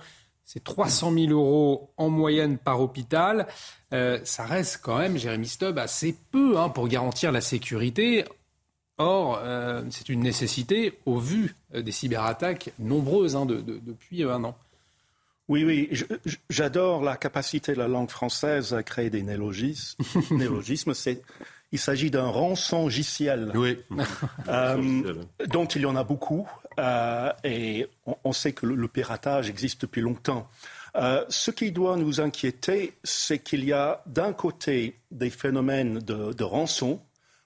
[0.52, 3.46] c'est 300 000 euros en moyenne par hôpital.
[3.94, 8.26] Euh, ça reste quand même, Jérémy Stubb, assez peu hein, pour garantir la sécurité.
[8.98, 14.58] Or, euh, c'est une nécessité au vu euh, des cyberattaques nombreuses hein, depuis un an.
[15.50, 15.92] Oui, oui,
[16.50, 20.04] j'adore la capacité de la langue française à créer des néologismes.
[20.32, 20.96] néologismes
[21.72, 23.78] il s'agit d'un rançongiciel, oui.
[25.48, 26.48] dont il y en a beaucoup.
[26.80, 27.88] Euh, et
[28.24, 30.50] on, sait que le, piratage existe depuis longtemps.
[30.96, 36.44] Euh, ce qui doit nous inquiéter, c'est qu'il y a d'un côté des phénomènes de,
[36.44, 37.00] rançon,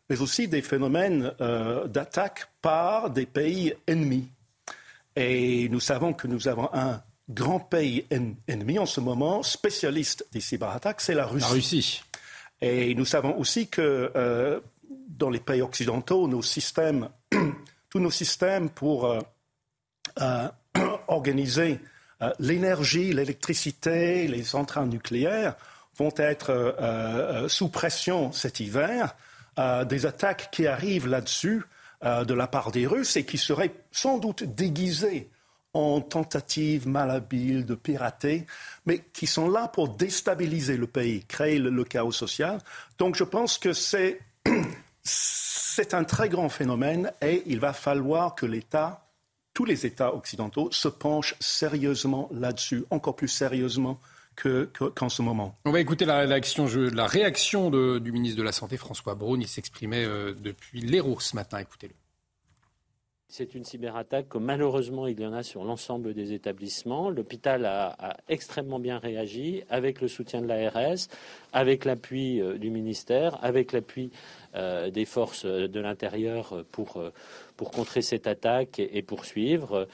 [0.10, 4.30] mais aussi des phénomènes euh, d'attaque par des pays ennemis.
[5.16, 8.06] Et nous savons que nous avons un grand pays
[8.48, 11.45] ennemi en ce moment, spécialiste des cyberattaques, c'est la Russie.
[11.48, 12.04] La Russie.
[12.64, 14.61] Nous savons aussi que
[15.18, 16.27] dans les pays occidentaux,
[17.90, 19.19] tous nos systèmes pour euh,
[20.22, 20.49] euh,
[21.07, 21.80] organiser
[22.22, 25.56] euh, l'énergie, l'électricité, les centrales nucléaires
[25.98, 29.15] vont être sous pression cet hiver.
[29.85, 31.61] des attaques qui arrivent là-dessus
[32.02, 35.30] de la part des Russes et qui seraient sans doute déguisées
[35.74, 38.45] en tentatives malhabiles de pirater,
[38.86, 42.60] mais qui sont là pour déstabiliser le pays, créer le chaos social.
[43.00, 43.72] Donc je pense que
[45.04, 49.08] c'est un très grand phénomène et il va falloir que l'État,
[49.54, 54.00] tous les États occidentaux, se penchent sérieusement là-dessus, encore plus sérieusement
[54.95, 55.56] qu'en ce moment.
[55.66, 57.70] On va écouter la réaction, la réaction
[58.00, 59.41] du ministre de la Santé, François Braun.
[59.41, 61.60] Il s'exprimait euh, depuis l'Hérault ce matin.
[61.60, 61.94] Écoutez-le.
[63.35, 67.10] C'est une cyberattaque que malheureusement il y en a sur l'ensemble des établissements.
[67.10, 71.07] L'hôpital a, extrêmement bien réagi avec le soutien de l'ARS,
[71.51, 74.11] avec l'appui euh, du ministère, avec l'appui
[74.53, 79.88] euh, des forces de l'intérieur euh, pour contrer cette attaque et, poursuivre.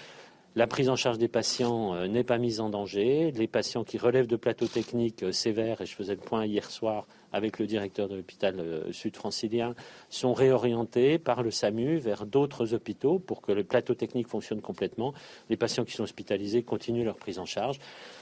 [0.58, 3.32] La prise en charge des patients n'est pas mise en danger.
[3.32, 7.08] Les patients qui relèvent de plateaux techniques sévères, et je faisais le point hier soir
[7.32, 9.76] avec le directeur de l'hôpital sud-francilien,
[10.10, 15.14] sont réorientés par le SAMU vers d'autres hôpitaux pour que le plateau technique fonctionne complètement.
[15.50, 17.80] Les patients qui sont hospitalisés continuent leur prise en charge.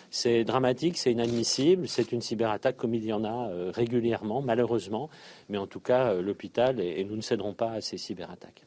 [0.09, 5.09] C'est dramatique, c'est inadmissible, c'est une cyberattaque comme il y en a euh, régulièrement, malheureusement,
[5.49, 8.66] mais en tout cas, euh, l'hôpital, et, nous ne céderons pas à ces cyberattaques.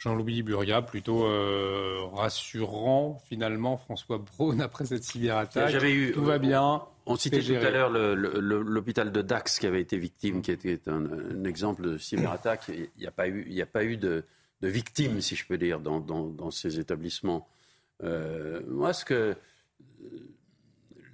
[0.00, 5.74] Jean-Louis Buria, plutôt euh, rassurant finalement, François Braun, après cette cyberattaque.
[5.84, 6.82] Eu, Tout va bien.
[7.04, 11.44] On citait tout à l'heure l'hôpital de Dax qui avait été victime, qui était un,
[11.44, 12.68] exemple de cyberattaque.
[12.68, 14.24] Il n'y a pas eu, il a pas eu de,
[14.62, 17.48] victimes, si je peux dire, dans, ces établissements.
[18.00, 19.36] moi, ce que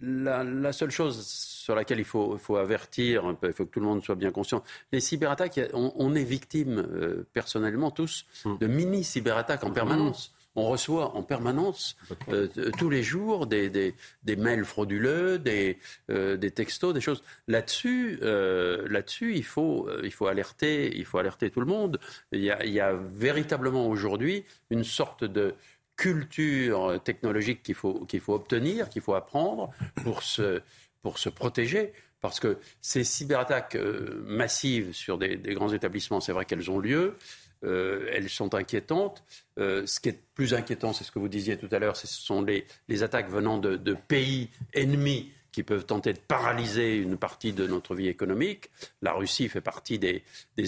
[0.07, 4.15] la, seule chose sur laquelle il faut, avertir, il faut que tout le monde soit
[4.15, 4.62] bien conscient,
[4.93, 8.57] les cyberattaques, on, est victime euh, personnellement tous hum.
[8.59, 10.33] de mini cyberattaques en permanence.
[10.59, 11.99] On reçoit en permanence,
[12.31, 13.95] euh, tous les jours, des,
[14.39, 17.23] mails frauduleux, euh, des, textos, des choses.
[17.47, 22.01] Là-dessus, là-dessus, il faut, il faut alerter, il faut alerter tout le monde.
[22.33, 25.55] il y a véritablement aujourd'hui une sorte de
[25.97, 29.70] culture technologique qu'il faut, qu'il faut obtenir, qu'il faut apprendre
[30.05, 30.60] pour se,
[31.02, 31.93] pour se protéger.
[32.20, 37.16] Parce que ces cyberattaques euh, massives sur des, grands établissements, c'est vrai qu'elles ont lieu.
[37.64, 39.23] Euh, elles sont inquiétantes.
[39.59, 42.06] Euh, ce qui est plus inquiétant, c'est ce que vous disiez tout à l'heure, ce
[42.06, 47.16] sont les, les attaques venant de, de, pays ennemis qui peuvent tenter de paralyser une
[47.16, 48.69] partie de notre vie économique.
[49.01, 50.23] La Russie fait partie des,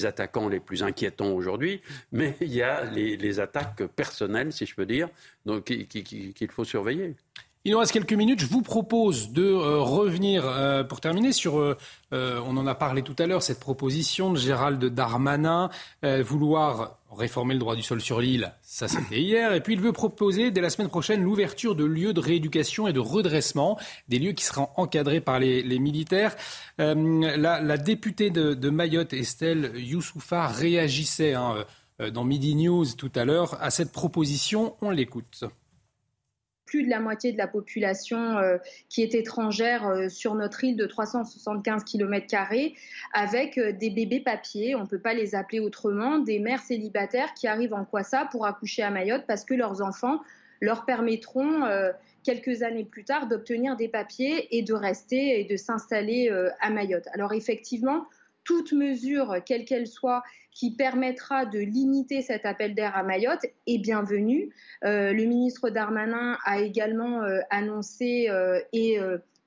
[0.06, 4.86] attaquants les plus inquiétants aujourd'hui, mais il y a les, attaques personnelles, si je peux
[4.86, 5.10] dire,
[5.66, 7.12] qu'il faut surveiller.
[7.69, 8.40] Il nous reste quelques minutes.
[8.40, 11.77] Je vous propose de euh, revenir, euh, pour terminer, sur, euh,
[12.11, 15.69] on en a parlé tout à l'heure, cette proposition de Gérald Darmanin,
[16.23, 19.93] vouloir réformer le droit du sol sur l'île, ça c'était hier, et puis il veut
[19.93, 23.78] proposer dès la semaine prochaine l'ouverture de lieux de rééducation et de redressement,
[24.09, 26.36] des lieux qui seront encadrés par les, militaires.
[26.78, 31.66] La, députée de, Mayotte, Estelle Youssoufa, réagissait hein,
[32.15, 34.74] dans Midi News tout à l'heure à cette proposition.
[34.81, 35.45] On l'écoute
[36.69, 38.59] plus de la moitié de la population euh,
[38.90, 42.27] qui est étrangère euh, sur notre île de 375 km,
[43.15, 47.32] avec euh, des bébés papiers, on ne peut pas les appeler autrement, des mères célibataires
[47.32, 50.20] qui arrivent en Kwassa pour accoucher à Mayotte parce que leurs enfants
[50.61, 51.62] leur permettront
[52.24, 56.31] quelques années plus tard d'obtenir des papiers et de rester et de s'installer
[56.61, 57.07] à Mayotte.
[57.12, 58.07] Alors effectivement,
[58.49, 60.23] toute mesure, quelle qu'elle soit,
[60.53, 64.49] qui permettra de limiter cet appel d'air à Mayotte est bienvenue.
[64.85, 68.99] Euh, le ministre Darmanin a également euh, annoncé euh, et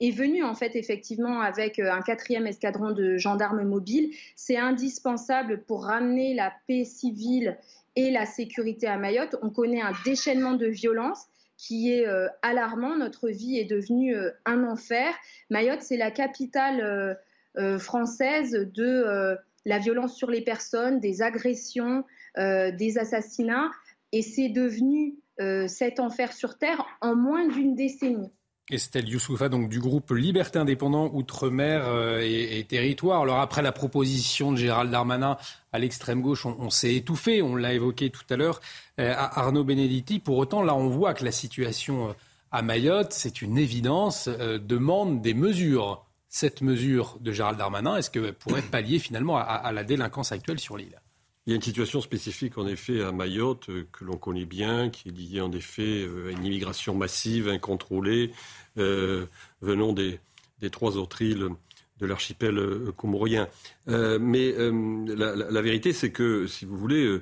[0.02, 4.12] est venu en fait effectivement avec un quatrième escadron de gendarmes mobiles.
[4.36, 7.58] C'est indispensable pour ramener la paix civile
[7.96, 9.36] et la sécurité à Mayotte.
[9.42, 11.26] On connaît un déchaînement de violence
[11.58, 12.06] qui est
[12.42, 12.98] alarmant.
[12.98, 14.16] Notre vie est devenue
[14.46, 15.14] un enfer.
[15.50, 17.18] Mayotte, c'est la capitale
[17.80, 22.04] française de la violence sur les personnes, des agressions,
[22.38, 23.72] euh, des assassinats.
[24.12, 28.32] Et c'est devenu euh, cet enfer sur Terre en moins d'une décennie.
[28.70, 33.22] Estelle Youssoufa, donc du groupe Liberté Indépendant Outre-mer euh, et, Territoire.
[33.22, 35.38] Alors après la proposition de Gérald Darmanin
[35.74, 38.62] à l'extrême gauche, on, s'est étouffé, on l'a évoqué tout à l'heure,
[38.98, 40.20] à Arnaud Benedetti.
[40.20, 42.16] Pour autant, là, on voit que la situation
[42.52, 48.34] à Mayotte, c'est une évidence, demande des mesures cette mesure de Gérald Darmanin, est-ce qu'elle
[48.34, 51.02] pourrait pallier finalement à, la délinquance actuelle sur l'île?
[51.46, 54.90] Il y a une situation spécifique en effet à Mayotte euh, que l'on connaît bien,
[54.90, 58.32] qui est liée en effet euh, à une immigration massive, incontrôlée,
[58.78, 59.26] euh,
[59.62, 60.20] venant des,
[60.72, 61.50] trois autres îles
[61.98, 62.60] de l'archipel
[62.96, 63.50] comorien.
[63.88, 67.20] mais la, vérité, c'est que, si vous voulez,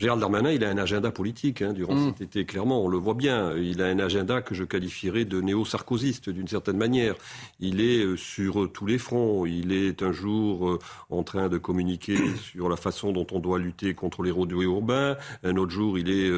[0.00, 2.06] Gérald Darmanin, il a un agenda politique hein, durant mm.
[2.10, 3.56] cet été, clairement, on le voit bien.
[3.56, 7.16] Il a un agenda que je qualifierais de néo-sarkoziste, d'une certaine manière.
[7.58, 9.44] Il est euh, sur euh, tous les fronts.
[9.44, 10.78] Il est un jour euh,
[11.10, 15.16] en train de communiquer sur la façon dont on doit lutter contre les rodéos urbains.
[15.42, 16.30] Un autre jour, il est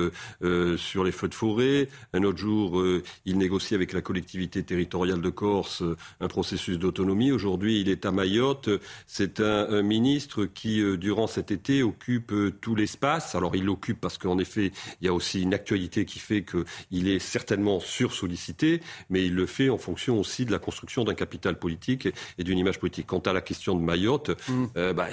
[0.79, 1.89] sur les feux de forêt.
[2.15, 2.83] Un autre jour,
[3.27, 5.83] il négocie avec la collectivité territoriale de Corse
[6.21, 7.31] un processus d'autonomie.
[7.31, 8.71] Aujourd'hui, il est à Mayotte.
[9.07, 13.35] C'est un, un, ministre qui, durant cet été, occupe tout l'espace.
[13.35, 17.09] Alors, il l'occupe parce qu'en effet, il y a aussi une actualité qui fait qu'il
[17.09, 21.59] est certainement sursollicité, mais il le fait en fonction aussi de la construction d'un capital
[21.59, 22.09] politique
[22.39, 23.07] et d'une image politique.
[23.07, 24.65] Quant à la question de Mayotte, mm.
[24.77, 25.09] euh, bah,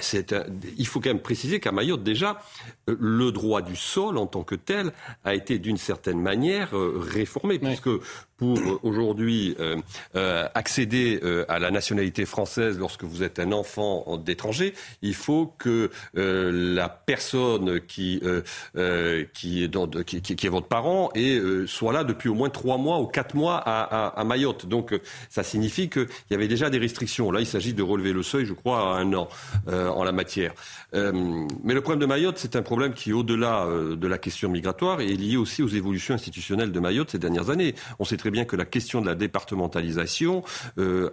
[0.76, 2.40] il faut quand même préciser qu'à Mayotte, déjà,
[2.88, 4.92] euh, le droit du sol en tant que tel
[5.24, 7.90] a été d'une certaine manière euh, réformé, puisque
[8.38, 9.56] pour aujourd'hui
[10.54, 16.88] accéder à la nationalité française lorsque vous êtes un enfant d'étranger, il faut que la
[16.88, 18.42] personne qui euh,
[18.76, 23.34] euh, qui, est votre parent euh, soit là depuis au moins trois mois ou quatre
[23.34, 24.66] mois à, Mayotte.
[24.66, 24.98] Donc
[25.30, 27.30] ça signifie qu'il y avait déjà des restrictions.
[27.30, 29.28] Là, il s'agit de relever le seuil, je crois, à un an
[29.66, 30.52] en la matière.
[30.92, 35.06] mais le problème de Mayotte, c'est un problème qui au-delà de la question migratoire est
[35.06, 37.74] lié aussi aux évolutions institutionnelles de Mayotte ces dernières années.
[37.98, 40.42] On sait très bien que la question de la départementalisation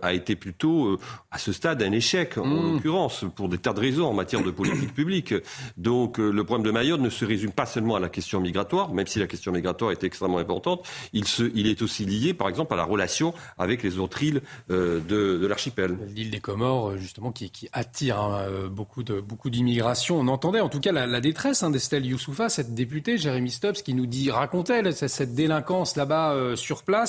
[0.01, 0.99] a été plutôt,
[1.31, 2.73] à ce stade, un échec, en mmh.
[2.73, 5.33] l'occurrence, pour des tas de raisons en matière de politique publique.
[5.77, 9.07] Donc le problème de Mayotte ne se résume pas seulement à la question migratoire, même
[9.07, 10.85] si la question migratoire est extrêmement importante.
[11.13, 14.41] Il, se, il est aussi lié, par exemple, à la relation avec les autres îles
[14.71, 15.97] euh, de, de l'archipel.
[16.15, 20.19] L'île des Comores, euh, justement, qui, qui attire hein, euh, beaucoup de beaucoup d'immigration.
[20.19, 23.81] On entendait en tout cas la, la détresse hein, d'Estelle Youssoufa, cette députée, Jérémy Stubbs,
[23.83, 27.04] qui nous dit, racontait cette délinquance là-bas sur place.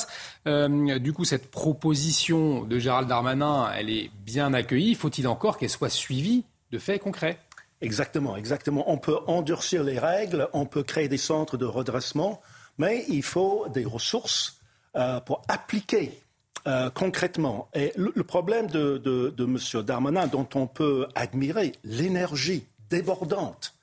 [0.46, 4.94] Euh, du coup, cette proposition de Gérald Darmanin, elle est bien accueillie.
[4.94, 7.38] Faut-il encore qu'elle soit suivie de faits concrets?
[7.80, 8.90] Exactement, exactement.
[8.90, 12.40] On peut endurcir les règles, on peut créer des centres de redressement,
[12.78, 14.60] mais il faut des ressources
[14.96, 16.18] euh, pour appliquer
[16.66, 17.68] euh, concrètement.
[17.74, 19.82] Et le, problème de, de, de M.
[19.84, 23.74] Darmanin, dont on peut admirer l'énergie débordante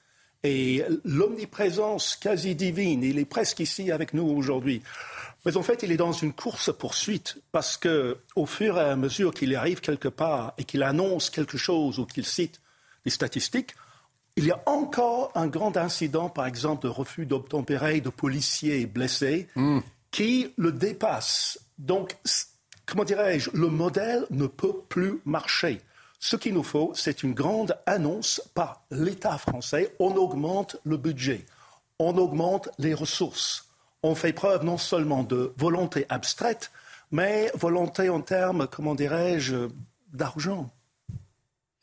[0.43, 4.81] et l'omniprésence quasi divine, il est presque ici avec nous aujourd'hui.
[5.45, 9.33] Mais en fait, il est dans une course-poursuite parce que, au fur et à mesure
[9.33, 12.61] qu'il arrive quelque part et qu'il annonce quelque chose ou qu'il cite
[13.03, 13.75] des statistiques,
[14.35, 19.47] il y a encore un grand incident, par exemple, de refus d'obtempérer de policiers blessés,
[19.55, 19.79] hmm.
[20.11, 21.59] qui le dépasse.
[21.77, 22.17] Donc,
[22.85, 25.81] comment dirais-je, le modèle ne peut plus marcher.
[26.19, 29.93] Ce qu'il nous faut, c'est une grande annonce par l'État français.
[29.99, 31.45] On augmente le budget,
[31.99, 33.72] on augmente les ressources,
[34.03, 36.71] ont fait preuve non seulement de volonté abstraite,
[37.11, 39.69] mais volonté en termes, comment dirais-je,
[40.11, 40.69] d'argent.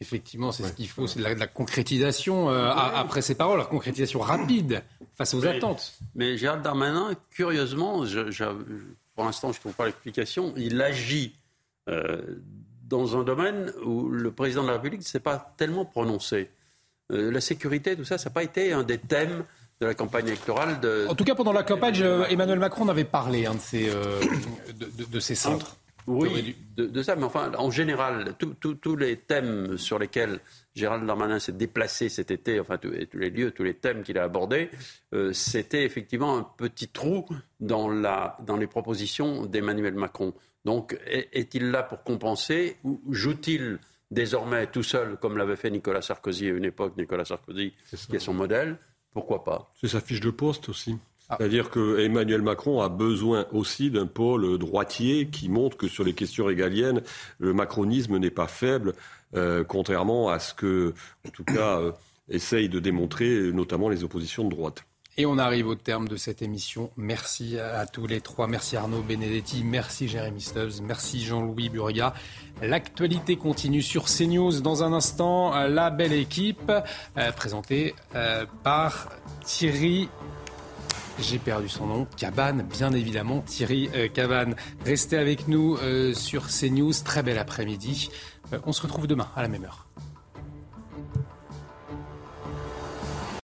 [0.03, 4.21] Effectivement, c'est ce qu'il faut, c'est de, la, concrétisation euh, après ces paroles, la concrétisation
[4.21, 4.83] rapide
[5.15, 5.99] face aux attentes.
[6.15, 8.05] Mais Gérald Darmanin, curieusement,
[9.15, 11.35] pour l'instant je ne trouve pas l'explication, il agit
[11.91, 12.23] euh,
[12.85, 16.51] dans un domaine où le président de la République ne s'est pas tellement prononcé.
[17.13, 19.45] Euh, la sécurité, tout ça, ça n'a pas été un des thèmes
[19.81, 20.81] de la campagne électorale.
[20.81, 21.07] De...
[21.09, 23.91] En tout cas, pendant la campagne, Emmanuel Macron avait parlé hein, de, ces,
[25.11, 25.77] de, ces centres.
[26.07, 30.41] Oui, de, ça, mais enfin, en général, tous les thèmes sur lesquels
[30.75, 34.25] Gérald Darmanin s'est déplacé cet été, enfin, tous, les lieux, tous les thèmes qu'il a
[34.25, 34.71] abordés,
[35.15, 37.27] euh, c'était effectivement un petit trou
[37.59, 40.35] dans, la, dans les propositions d'Emmanuel Macron.
[40.65, 43.79] Donc, est-il là pour compenser ou joue-t-il
[44.11, 47.73] désormais tout seul, comme l'avait fait Nicolas Sarkozy à une époque, Nicolas Sarkozy,
[48.09, 48.77] qui est son modèle
[49.13, 50.97] Pourquoi pas C'est sa fiche de poste aussi.
[51.29, 51.37] Ah.
[51.39, 56.13] C'est-à-dire que Emmanuel Macron a besoin aussi d'un pôle droitier qui montre que sur les
[56.13, 57.03] questions régaliennes,
[57.39, 58.95] le macronisme n'est pas faible,
[59.35, 60.93] euh, contrairement à ce que,
[61.27, 61.93] en tout cas, euh,
[62.29, 64.85] essayent de démontrer notamment les oppositions de droite.
[65.21, 66.91] Et on arrive au terme de cette émission.
[66.97, 68.47] Merci à tous les trois.
[68.47, 72.15] Merci Arnaud Benedetti, merci Jérémy Stubbs, merci Jean-Louis Burga.
[72.63, 75.53] L'actualité continue sur CNews dans un instant.
[75.67, 76.73] La belle équipe,
[77.19, 77.95] euh, présentée
[78.65, 79.11] par
[79.45, 80.09] Thierry
[81.19, 84.55] j'ai perdu son nom, Cabane, bien évidemment, Thierry euh, Cabane.
[84.87, 88.11] Restez avec nous euh, sur CNews, très bel après-midi.
[88.55, 89.87] Euh, on se retrouve demain à la même heure.